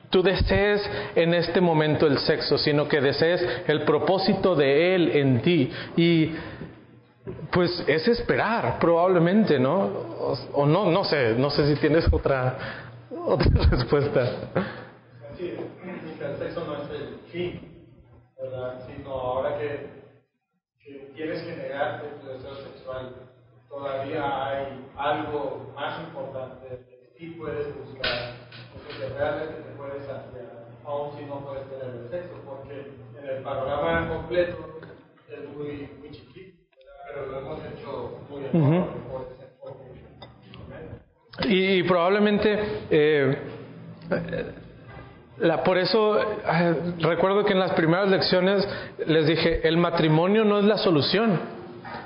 tú 0.09 0.21
desees 0.21 0.81
en 1.15 1.33
este 1.33 1.61
momento 1.61 2.05
el 2.05 2.17
sexo, 2.17 2.57
sino 2.57 2.85
que 2.89 2.99
desees 2.99 3.41
el 3.65 3.83
propósito 3.83 4.55
de 4.57 4.93
Él 4.93 5.11
en 5.15 5.41
ti. 5.41 5.71
Y 5.95 6.35
pues 7.49 7.81
es 7.87 8.09
esperar, 8.09 8.77
probablemente, 8.77 9.57
¿no? 9.57 9.85
O, 10.53 10.65
no, 10.65 10.91
no 10.91 11.05
sé, 11.05 11.33
no 11.37 11.49
sé 11.49 11.73
si 11.73 11.79
tienes 11.79 12.11
otra, 12.11 12.57
otra 13.25 13.49
respuesta. 13.71 14.31
Sí, 15.37 15.53
el 16.19 16.37
sexo 16.39 16.65
no 16.65 16.83
es 16.83 16.89
el 16.89 17.19
fin, 17.31 17.61
¿verdad? 18.37 18.81
Sino 18.85 19.11
ahora 19.11 19.57
que, 19.57 19.87
que 20.83 21.11
tienes 21.15 21.41
que 21.43 21.55
negarte 21.55 22.07
tu 22.19 22.27
deseo 22.27 22.76
sexual, 22.87 23.13
todavía 23.69 24.47
hay 24.47 24.85
algo 24.97 25.71
más 25.75 25.99
importante 26.01 26.67
que 26.67 27.09
sí 27.17 27.35
puedes 27.37 27.67
buscar, 27.77 28.33
que 28.87 29.09
realmente 29.09 29.55
te 29.55 29.75
puedes 29.77 30.05
saciar, 30.05 30.67
aun 30.85 31.17
si 31.17 31.25
no 31.25 31.45
puedes 31.45 31.67
tener 31.69 31.95
el 31.95 32.09
sexo, 32.09 32.35
porque 32.45 32.93
en 33.19 33.29
el 33.29 33.43
panorama 33.43 34.07
completo 34.07 34.79
es 35.29 35.55
muy, 35.55 35.89
muy 35.99 36.11
chiquito 36.11 36.57
y, 41.49 41.83
probablemente 41.83 42.59
eh, 42.89 43.37
la, 45.39 45.63
por 45.63 45.77
eso 45.77 46.19
eh, 46.19 46.93
recuerdo 46.99 47.45
que 47.45 47.53
en 47.53 47.59
las 47.59 47.73
primeras 47.73 48.09
lecciones 48.09 48.67
les 49.05 49.27
dije, 49.27 49.67
el 49.67 49.77
matrimonio 49.77 50.45
no 50.45 50.59
es 50.59 50.65
la 50.65 50.77
solución, 50.77 51.56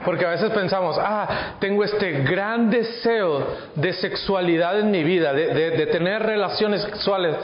Porque 0.03 0.25
a 0.25 0.29
veces 0.29 0.49
pensamos, 0.51 0.97
ah, 0.99 1.57
tengo 1.59 1.83
este 1.83 2.23
gran 2.23 2.69
deseo 2.69 3.45
de 3.75 3.93
sexualidad 3.93 4.79
en 4.79 4.89
mi 4.89 5.03
vida, 5.03 5.33
de, 5.33 5.87
tener 5.87 6.23
relaciones 6.23 6.81
sexuales, 6.83 7.35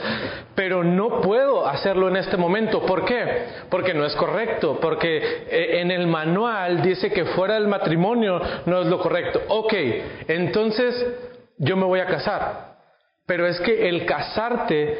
pero 0.54 0.82
no 0.82 1.20
puedo 1.20 1.66
hacerlo 1.66 2.08
en 2.08 2.16
este 2.16 2.36
momento. 2.36 2.84
¿Por 2.84 3.04
qué? 3.04 3.44
Porque 3.68 3.94
no 3.94 4.04
es 4.04 4.14
correcto, 4.16 4.78
porque 4.80 5.18
eh, 5.18 5.80
en 5.80 5.90
el 5.90 6.06
manual 6.06 6.82
dice 6.82 7.10
que 7.10 7.26
fuera 7.26 7.54
del 7.54 7.68
matrimonio 7.68 8.40
no 8.66 8.80
es 8.80 8.86
lo 8.86 8.98
correcto. 8.98 9.40
Ok, 9.48 9.74
entonces 10.26 11.06
yo 11.58 11.76
me 11.76 11.84
voy 11.84 12.00
a 12.00 12.06
casar. 12.06 12.76
Pero 13.26 13.46
es 13.46 13.60
que 13.60 13.88
el 13.88 14.06
casarte 14.06 14.98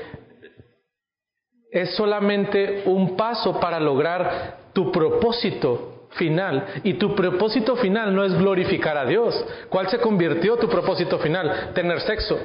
es 1.70 1.94
solamente 1.96 2.82
un 2.86 3.16
paso 3.16 3.58
para 3.58 3.80
lograr 3.80 4.58
tu 4.72 4.92
propósito 4.92 5.97
final. 6.18 6.66
Y 6.82 6.94
tu 6.94 7.14
propósito 7.14 7.76
final 7.76 8.14
no 8.14 8.24
es 8.24 8.34
glorificar 8.34 8.98
a 8.98 9.06
Dios. 9.06 9.34
¿Cuál 9.68 9.88
se 9.88 9.98
convirtió 9.98 10.56
tu 10.56 10.68
propósito 10.68 11.18
final? 11.18 11.70
Tener 11.74 12.00
sexo. 12.00 12.38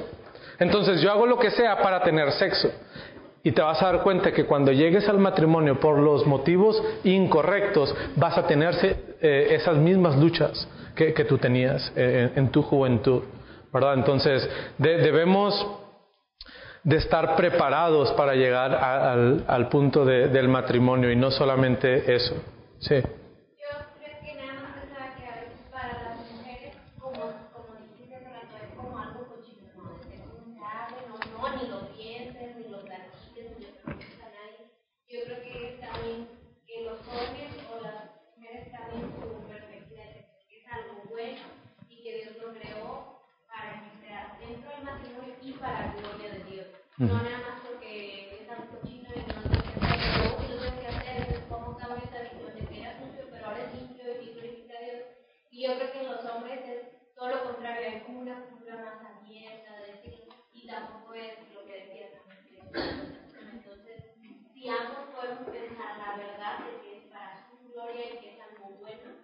Entonces 0.58 1.00
yo 1.02 1.10
hago 1.10 1.26
lo 1.26 1.38
que 1.38 1.50
sea 1.50 1.76
para 1.82 2.02
tener 2.02 2.32
sexo. 2.32 2.70
Y 3.42 3.52
te 3.52 3.60
vas 3.60 3.82
a 3.82 3.92
dar 3.92 4.02
cuenta 4.02 4.32
que 4.32 4.46
cuando 4.46 4.72
llegues 4.72 5.06
al 5.06 5.18
matrimonio 5.18 5.78
por 5.78 5.98
los 5.98 6.26
motivos 6.26 6.82
incorrectos, 7.04 7.94
vas 8.16 8.38
a 8.38 8.46
tener 8.46 8.74
eh, 9.20 9.48
esas 9.50 9.76
mismas 9.76 10.16
luchas 10.16 10.66
que, 10.94 11.12
tú 11.28 11.36
tenías 11.36 11.92
eh, 11.94 12.30
en, 12.36 12.48
tu 12.48 12.62
juventud. 12.62 13.22
¿Verdad? 13.70 13.94
Entonces 13.94 14.48
debemos 14.78 15.66
de 16.84 16.96
estar 16.96 17.34
preparados 17.34 18.12
para 18.12 18.34
llegar 18.34 18.74
al, 18.74 19.68
punto 19.68 20.04
de, 20.04 20.28
del 20.28 20.48
matrimonio 20.48 21.10
y 21.10 21.16
no 21.16 21.30
solamente 21.30 22.14
eso. 22.14 22.34
Sí. 22.78 22.96
Yo 22.96 23.70
creo 23.96 24.20
que 24.20 24.34
nada 24.34 24.60
más 24.60 24.72
pensaba 24.76 25.16
que 25.16 25.24
a 25.24 25.34
veces 25.40 25.64
para 25.72 25.92
las 26.04 26.30
mujeres, 26.30 26.76
como, 27.00 27.32
como 27.56 27.80
dijiste 27.80 28.14
hace 28.16 28.66
es 28.68 28.76
como 28.76 28.98
algo 28.98 29.24
cochino, 29.24 29.72
¿no? 29.74 29.96
Es 30.12 30.20
un 30.44 30.54
grave, 30.54 31.00
no, 31.08 31.16
no, 31.16 31.56
ni 31.56 31.68
lo 31.70 31.88
pienses, 31.96 32.56
ni 32.56 32.68
lo 32.68 32.84
platiques, 32.84 33.56
ni 33.56 33.64
le 33.64 33.72
preguntes 33.80 34.20
a 34.20 34.28
nadie. 34.28 34.68
Yo 35.08 35.24
creo 35.24 35.40
que 35.40 35.80
también 35.80 36.28
que 36.66 36.84
los 36.84 37.00
jóvenes 37.08 37.56
o 37.72 37.80
las 37.80 38.12
mujeres 38.36 38.70
también 38.70 39.08
su 39.16 39.48
perspectiva 39.48 40.04
de 40.04 40.28
que 40.50 40.60
es 40.60 40.66
algo 40.68 41.08
bueno 41.08 41.40
y 41.88 42.02
que 42.02 42.12
Dios 42.12 42.36
lo 42.44 42.52
creó 42.52 43.24
para 43.48 43.80
que 43.80 44.04
sea 44.04 44.36
dentro 44.38 44.68
del 44.68 44.84
matrimonio 44.84 45.34
y 45.40 45.52
para 45.52 45.86
la 45.86 45.94
gloria 45.94 46.28
de 46.28 46.44
Dios. 46.44 46.66
No 46.96 47.08
nada 47.08 47.38
más 47.38 47.66
porque 47.66 48.38
es 48.38 48.48
algo 48.48 48.78
cochino 48.78 49.10
y 49.10 49.18
no 49.26 49.42
lo 49.42 49.50
que 49.50 49.66
hacer, 49.82 50.30
y 50.38 50.54
lo 50.54 50.62
tengo 50.62 50.78
que 50.78 50.86
hacer, 50.86 51.16
entonces 51.18 51.44
cómo 51.48 51.76
cambia 51.76 52.04
esa 52.04 52.22
visión 52.22 52.54
de 52.54 52.66
que 52.70 52.80
era 52.80 52.98
sucio, 53.02 53.26
pero 53.32 53.46
ahora 53.46 53.64
es 53.64 53.74
limpio 53.74 54.22
y 54.22 54.30
glorifica 54.30 54.78
a 54.78 54.80
Dios. 54.80 55.02
Y 55.50 55.66
yo 55.66 55.74
creo 55.74 55.90
que 55.90 55.98
en 55.98 56.06
los 56.06 56.24
hombres 56.26 56.60
es 56.68 57.14
todo 57.16 57.28
lo 57.30 57.42
contrario, 57.50 57.88
hay 57.90 58.00
como 58.02 58.20
una 58.20 58.46
cultura 58.46 58.76
más 58.78 59.02
abierta 59.10 59.74
de 59.74 59.86
decir, 59.90 60.22
y 60.52 60.66
tampoco 60.68 61.14
es 61.14 61.34
lo 61.52 61.66
que 61.66 61.82
decía 61.82 62.14
también. 62.14 63.18
Entonces, 63.42 64.04
si 64.54 64.68
ambos 64.68 65.10
podemos 65.18 65.50
pensar 65.50 65.98
la 65.98 66.14
verdad 66.14 66.62
de 66.62 66.78
que 66.78 66.98
es 66.98 67.04
para 67.10 67.42
su 67.50 67.58
gloria 67.72 68.14
y 68.14 68.18
que 68.22 68.34
es 68.34 68.40
algo 68.40 68.70
bueno, 68.78 69.18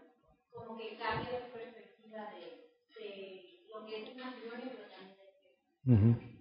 como 0.51 0.77
que 0.77 0.99
cambia 0.99 1.39
su 1.47 1.53
perspectiva 1.55 2.35
de, 2.35 2.67
de 2.99 3.63
lo 3.71 3.87
que 3.87 4.03
es 4.03 4.11
un 4.11 4.19
matrimonio, 4.19 4.75
pero 4.75 4.91
también 4.91 5.15
de 5.15 6.19
que. 6.19 6.41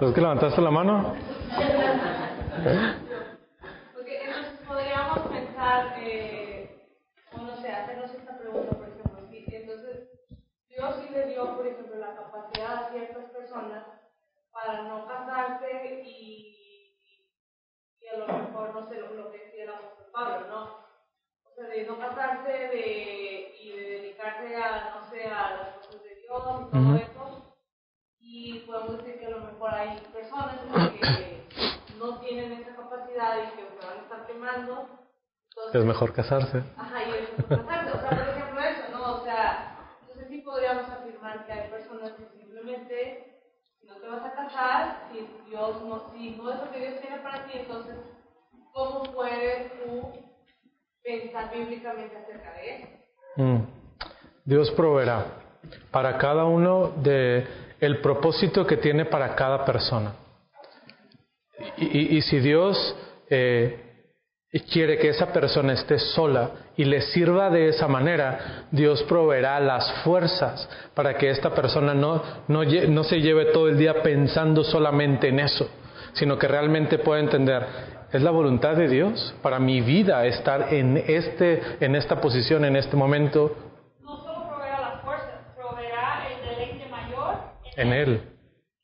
¿No? 0.00 0.08
¿Es 0.08 0.14
que 0.14 0.20
levantaste 0.22 0.62
la 0.62 0.70
mano? 0.70 1.14
Porque 3.92 4.24
entonces 4.24 4.60
podríamos 4.66 5.18
pensar, 5.28 5.94
eh, 5.98 6.88
o 7.36 7.42
no 7.42 7.54
sé, 7.56 7.70
hacernos 7.70 8.10
esta 8.14 8.38
pregunta, 8.38 8.76
por 8.78 8.88
ejemplo, 8.88 9.28
entonces 9.30 10.08
Dios 10.70 10.94
sí 11.02 11.12
le 11.12 11.26
dio, 11.26 11.54
por 11.54 11.66
ejemplo, 11.66 11.96
la 11.96 12.16
capacidad 12.16 12.84
a 12.84 12.90
ciertas 12.90 13.24
personas 13.26 13.84
para 14.50 14.84
no 14.84 15.06
casarse 15.06 16.02
y, 16.06 16.96
y 18.00 18.06
a 18.08 18.16
lo 18.20 18.26
mejor, 18.26 18.74
no 18.74 18.88
sé, 18.88 19.00
lo, 19.00 19.30
que 19.30 19.38
decía 19.38 19.64
el 19.64 19.70
apóstol 19.70 20.06
Pablo, 20.12 20.46
¿no? 20.48 20.62
O 21.44 21.54
sea, 21.54 21.66
de 21.66 21.84
no 21.84 21.98
casarse 21.98 22.50
de, 22.50 23.54
y 23.60 23.72
de 23.72 23.82
dedicarse 23.82 24.56
a, 24.56 24.94
no 24.94 25.10
sé, 25.10 25.24
a 25.26 25.56
las 25.56 25.76
cosas 25.76 26.02
de 26.02 26.14
Dios 26.14 26.42
y 26.62 26.70
todo 26.70 26.96
eso 26.96 27.50
y 28.32 28.60
podemos 28.60 28.98
decir 28.98 29.18
que 29.18 29.26
a 29.26 29.30
lo 29.30 29.40
mejor 29.40 29.74
hay 29.74 30.00
personas 30.12 30.56
que 30.92 31.44
no 31.98 32.20
tienen 32.20 32.52
esa 32.52 32.76
capacidad 32.76 33.38
y 33.38 33.56
que 33.56 33.68
se 33.68 33.86
van 33.86 33.98
a 33.98 34.02
estar 34.02 34.26
quemando. 34.26 34.88
Mejor 36.10 36.12
casarse. 36.12 36.62
Ajá, 36.76 37.04
y 37.04 37.10
es 37.10 37.48
mejor 37.48 37.66
casarse. 37.66 37.90
O 37.90 38.00
sea, 38.00 38.08
por 38.08 38.28
ejemplo, 38.28 38.60
eso, 38.60 38.82
¿no? 38.92 39.14
O 39.14 39.24
sea, 39.24 39.76
entonces 40.02 40.28
sí 40.28 40.38
podríamos 40.38 40.88
afirmar 40.88 41.46
que 41.46 41.52
hay 41.52 41.70
personas 41.70 42.12
que 42.12 42.24
simplemente, 42.38 43.40
si 43.80 43.86
no 43.86 43.96
te 43.96 44.08
vas 44.08 44.24
a 44.24 44.32
casar, 44.32 45.08
si 45.12 45.26
Dios 45.48 45.82
no, 45.82 46.10
si 46.12 46.30
no 46.30 46.52
es 46.52 46.60
lo 46.60 46.70
que 46.70 46.78
Dios 46.80 47.00
tiene 47.00 47.18
para 47.18 47.44
ti, 47.46 47.52
entonces, 47.54 47.96
¿cómo 48.72 49.02
puedes 49.12 49.72
tú 49.80 50.12
pensar 51.02 51.50
bíblicamente 51.52 52.16
acerca 52.16 52.52
de 52.54 52.76
eso? 52.76 52.86
Mm. 53.36 53.58
Dios 54.44 54.70
proveerá 54.72 55.26
para 55.90 56.18
cada 56.18 56.44
uno 56.44 56.88
de 56.96 57.46
el 57.78 58.00
propósito 58.00 58.66
que 58.66 58.76
tiene 58.76 59.04
para 59.06 59.34
cada 59.34 59.64
persona. 59.64 60.14
Y, 61.76 62.20
si 62.22 62.40
Dios 62.40 62.96
eh, 63.28 63.89
quiere 64.72 64.98
que 64.98 65.10
esa 65.10 65.32
persona 65.32 65.74
esté 65.74 65.98
sola 65.98 66.50
y 66.76 66.84
le 66.84 67.02
sirva 67.02 67.50
de 67.50 67.68
esa 67.68 67.86
manera, 67.86 68.66
Dios 68.70 69.02
proveerá 69.04 69.60
las 69.60 69.92
fuerzas 70.02 70.68
para 70.94 71.16
que 71.16 71.30
esta 71.30 71.54
persona 71.54 71.94
no, 71.94 72.22
no, 72.48 72.64
no 72.64 73.04
se 73.04 73.20
lleve 73.20 73.46
todo 73.46 73.68
el 73.68 73.78
día 73.78 74.02
pensando 74.02 74.64
solamente 74.64 75.28
en 75.28 75.40
eso, 75.40 75.68
sino 76.14 76.38
que 76.38 76.48
realmente 76.48 76.98
pueda 76.98 77.20
entender, 77.20 77.64
es 78.12 78.22
la 78.22 78.32
voluntad 78.32 78.74
de 78.74 78.88
Dios 78.88 79.34
para 79.42 79.60
mi 79.60 79.80
vida 79.80 80.26
estar 80.26 80.74
en, 80.74 80.96
este, 80.96 81.62
en 81.80 81.94
esta 81.94 82.20
posición, 82.20 82.64
en 82.64 82.74
este 82.74 82.96
momento, 82.96 83.54
en 87.80 87.92
Él. 87.94 88.20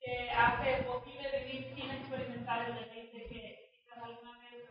Que 0.01 0.31
hace 0.31 0.83
posible 0.85 1.45
vivir 1.45 1.75
sin 1.75 1.91
experimentar 1.91 2.67
el 2.67 2.75
deleite 2.77 3.29
que 3.29 3.69
quizás 3.71 4.03
alguna 4.03 4.39
vez 4.39 4.65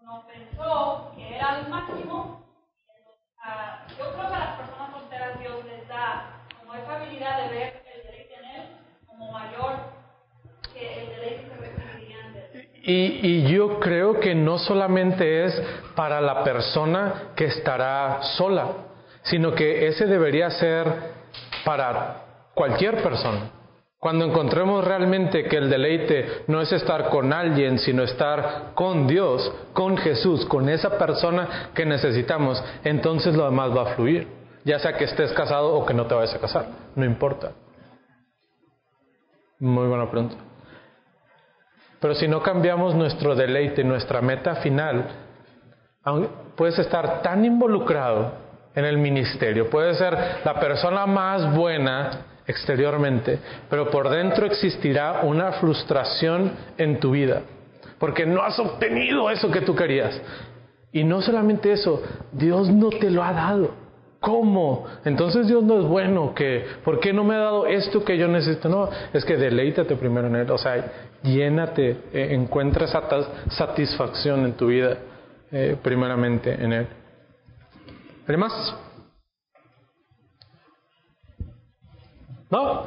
uno 0.00 0.24
pensó 0.26 1.12
que 1.16 1.36
era 1.36 1.58
el 1.58 1.68
máximo. 1.68 2.46
Uh, 3.42 3.90
yo 3.98 4.12
creo 4.12 4.28
que 4.28 4.36
a 4.36 4.38
las 4.38 4.58
personas 4.60 4.92
solteras 4.92 5.40
Dios 5.40 5.64
les 5.64 5.88
da 5.88 6.44
como 6.60 6.74
esa 6.74 6.94
habilidad 6.94 7.42
de 7.42 7.48
ver 7.54 7.82
el 7.92 8.02
deleite 8.06 8.34
en 8.36 8.44
Él 8.44 8.68
como 9.06 9.32
mayor 9.32 9.72
que 10.72 11.02
el 11.02 11.08
deleite 11.08 11.48
que 11.48 11.56
recibirían 11.56 12.32
de 12.34 12.40
Él. 12.54 12.71
Y, 12.84 13.20
y 13.26 13.42
yo 13.52 13.78
creo 13.78 14.18
que 14.18 14.34
no 14.34 14.58
solamente 14.58 15.44
es 15.44 15.62
para 15.94 16.20
la 16.20 16.42
persona 16.42 17.32
que 17.36 17.44
estará 17.44 18.22
sola, 18.36 18.68
sino 19.22 19.54
que 19.54 19.86
ese 19.86 20.06
debería 20.06 20.50
ser 20.50 20.86
para 21.64 22.22
cualquier 22.54 23.02
persona. 23.02 23.50
Cuando 24.02 24.24
encontremos 24.24 24.84
realmente 24.84 25.44
que 25.44 25.58
el 25.58 25.70
deleite 25.70 26.42
no 26.48 26.60
es 26.60 26.72
estar 26.72 27.08
con 27.08 27.32
alguien, 27.32 27.78
sino 27.78 28.02
estar 28.02 28.72
con 28.74 29.06
Dios, 29.06 29.52
con 29.72 29.96
Jesús, 29.96 30.44
con 30.46 30.68
esa 30.68 30.98
persona 30.98 31.70
que 31.72 31.86
necesitamos, 31.86 32.60
entonces 32.82 33.36
lo 33.36 33.44
demás 33.44 33.70
va 33.70 33.82
a 33.82 33.94
fluir. 33.94 34.26
Ya 34.64 34.80
sea 34.80 34.96
que 34.96 35.04
estés 35.04 35.32
casado 35.32 35.74
o 35.74 35.86
que 35.86 35.94
no 35.94 36.06
te 36.06 36.14
vayas 36.14 36.34
a 36.34 36.40
casar, 36.40 36.66
no 36.96 37.04
importa. 37.04 37.52
Muy 39.60 39.86
buena 39.86 40.10
pregunta. 40.10 40.51
Pero 42.02 42.16
si 42.16 42.26
no 42.26 42.42
cambiamos 42.42 42.96
nuestro 42.96 43.36
deleite, 43.36 43.84
nuestra 43.84 44.20
meta 44.20 44.56
final, 44.56 45.06
puedes 46.56 46.76
estar 46.80 47.22
tan 47.22 47.44
involucrado 47.44 48.32
en 48.74 48.84
el 48.84 48.98
ministerio, 48.98 49.70
puedes 49.70 49.98
ser 49.98 50.18
la 50.44 50.58
persona 50.58 51.06
más 51.06 51.54
buena 51.54 52.10
exteriormente, 52.44 53.38
pero 53.70 53.88
por 53.88 54.08
dentro 54.08 54.46
existirá 54.46 55.20
una 55.22 55.52
frustración 55.52 56.50
en 56.76 56.98
tu 56.98 57.12
vida, 57.12 57.42
porque 58.00 58.26
no 58.26 58.42
has 58.42 58.58
obtenido 58.58 59.30
eso 59.30 59.48
que 59.52 59.60
tú 59.60 59.76
querías. 59.76 60.20
Y 60.90 61.04
no 61.04 61.22
solamente 61.22 61.70
eso, 61.70 62.02
Dios 62.32 62.68
no 62.68 62.90
te 62.90 63.10
lo 63.10 63.22
ha 63.22 63.32
dado. 63.32 63.81
¿Cómo? 64.22 64.86
Entonces 65.04 65.48
Dios 65.48 65.64
no 65.64 65.80
es 65.80 65.84
bueno, 65.84 66.32
que 66.32 66.64
¿por 66.84 67.00
qué 67.00 67.12
no 67.12 67.24
me 67.24 67.34
ha 67.34 67.38
dado 67.38 67.66
esto 67.66 68.04
que 68.04 68.16
yo 68.16 68.28
necesito? 68.28 68.68
No, 68.68 68.88
es 69.12 69.24
que 69.24 69.36
deleítate 69.36 69.96
primero 69.96 70.28
en 70.28 70.36
Él, 70.36 70.50
o 70.52 70.58
sea, 70.58 71.10
llénate, 71.24 71.90
eh, 72.12 72.28
encuentra 72.30 72.84
esa 72.84 73.02
satisfacción 73.50 74.44
en 74.44 74.52
tu 74.52 74.68
vida, 74.68 74.96
eh, 75.50 75.76
primeramente 75.82 76.54
en 76.54 76.72
Él. 76.72 76.86
¿Hay 78.28 78.36
más? 78.36 78.76
¿No? 82.48 82.82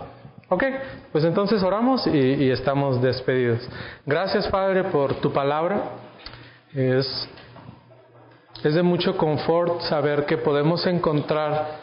Ok, 0.48 0.64
pues 1.12 1.26
entonces 1.26 1.62
oramos 1.64 2.08
y, 2.08 2.50
estamos 2.50 3.02
despedidos. 3.02 3.68
Gracias 4.06 4.48
Padre 4.48 4.86
por 4.86 5.16
tu 5.16 5.34
palabra. 5.34 5.84
Es 6.74 7.28
es 8.66 8.74
de 8.74 8.82
mucho 8.82 9.16
confort 9.16 9.82
saber 9.82 10.26
que 10.26 10.38
podemos 10.38 10.88
encontrar 10.88 11.80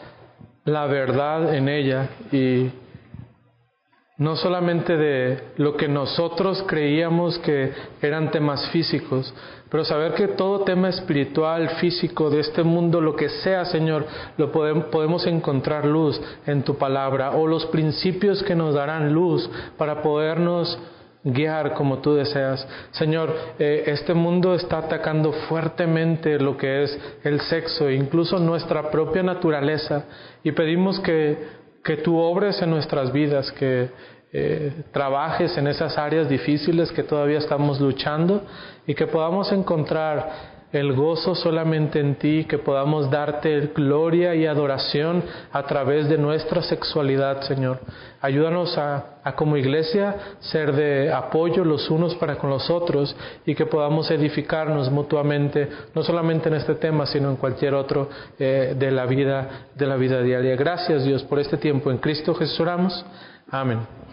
la 0.65 0.85
verdad 0.85 1.55
en 1.55 1.69
ella 1.69 2.09
y 2.29 2.69
no 4.17 4.35
solamente 4.35 4.97
de 4.97 5.39
lo 5.57 5.77
que 5.77 5.87
nosotros 5.87 6.63
creíamos 6.67 7.39
que 7.39 7.71
eran 8.01 8.31
temas 8.31 8.69
físicos, 8.69 9.33
pero 9.69 9.85
saber 9.85 10.13
que 10.13 10.27
todo 10.27 10.65
tema 10.65 10.89
espiritual, 10.89 11.69
físico, 11.81 12.29
de 12.29 12.41
este 12.41 12.63
mundo, 12.63 13.01
lo 13.01 13.15
que 13.15 13.29
sea, 13.29 13.65
Señor, 13.65 14.05
lo 14.37 14.51
podemos, 14.51 15.25
encontrar 15.25 15.85
luz 15.85 16.21
en 16.45 16.63
tu 16.63 16.77
palabra 16.77 17.31
o 17.31 17.47
los 17.47 17.65
principios 17.67 18.43
que 18.43 18.55
nos 18.55 18.75
darán 18.75 19.13
luz 19.13 19.49
para 19.77 20.01
podernos 20.01 20.77
guiar 21.23 21.73
como 21.73 21.99
tú 21.99 22.15
deseas. 22.15 22.67
Señor, 22.91 23.33
eh, 23.59 23.83
este 23.87 24.13
mundo 24.13 24.53
está 24.55 24.79
atacando 24.79 25.31
fuertemente 25.31 26.39
lo 26.39 26.57
que 26.57 26.83
es 26.83 26.99
el 27.23 27.41
sexo, 27.41 27.89
incluso 27.89 28.39
nuestra 28.39 28.91
propia 28.91 29.23
naturaleza, 29.23 30.05
y 30.43 30.51
pedimos 30.51 30.99
que 30.99 31.63
que 31.83 31.97
tú 31.97 32.17
obres 32.17 32.61
en 32.61 32.69
nuestras 32.69 33.11
vidas, 33.11 33.51
que 33.51 33.89
eh, 34.31 34.83
trabajes 34.91 35.55
en 35.57 35.67
esas 35.67 35.97
áreas 35.97 36.29
difíciles 36.29 36.91
que 36.91 37.03
todavía 37.03 37.37
estamos 37.37 37.79
luchando 37.79 38.43
y 38.87 38.95
que 38.95 39.05
podamos 39.05 39.51
encontrar 39.51 40.52
el 40.73 40.93
gozo 40.93 41.35
solamente 41.35 41.99
en 41.99 42.15
ti, 42.15 42.45
que 42.45 42.57
podamos 42.57 43.09
darte 43.09 43.71
gloria 43.75 44.33
y 44.33 44.47
adoración 44.47 45.23
a 45.51 45.63
través 45.63 46.09
de 46.09 46.17
nuestra 46.17 46.63
sexualidad, 46.63 47.41
Señor. 47.43 47.79
Ayúdanos 48.19 48.75
a, 48.77 49.21
como 49.35 49.55
iglesia 49.55 50.15
ser 50.39 50.73
de 50.73 51.13
apoyo 51.13 51.63
los 51.63 51.89
unos 51.91 52.15
para 52.15 52.37
con 52.37 52.49
los 52.49 52.69
otros 52.69 53.15
y 53.45 53.53
que 53.53 53.67
podamos 53.67 54.09
edificarnos 54.09 54.91
mutuamente, 54.91 55.69
no 55.93 56.01
solamente 56.01 56.49
en 56.49 56.55
este 56.55 56.75
tema, 56.75 57.05
sino 57.05 57.29
en 57.29 57.35
cualquier 57.35 57.75
otro 57.75 58.09
eh, 58.39 58.75
de 58.77 58.91
la 58.91 59.05
vida, 59.05 59.67
de 59.75 59.85
la 59.85 59.95
vida 59.95 60.21
diaria. 60.21 60.55
Gracias 60.55 61.05
Dios 61.05 61.23
por 61.23 61.39
este 61.39 61.57
tiempo. 61.57 61.91
En 61.91 61.99
Cristo 61.99 62.33
Jesús 62.33 62.59
oramos. 62.59 63.05
Amén. 63.51 64.03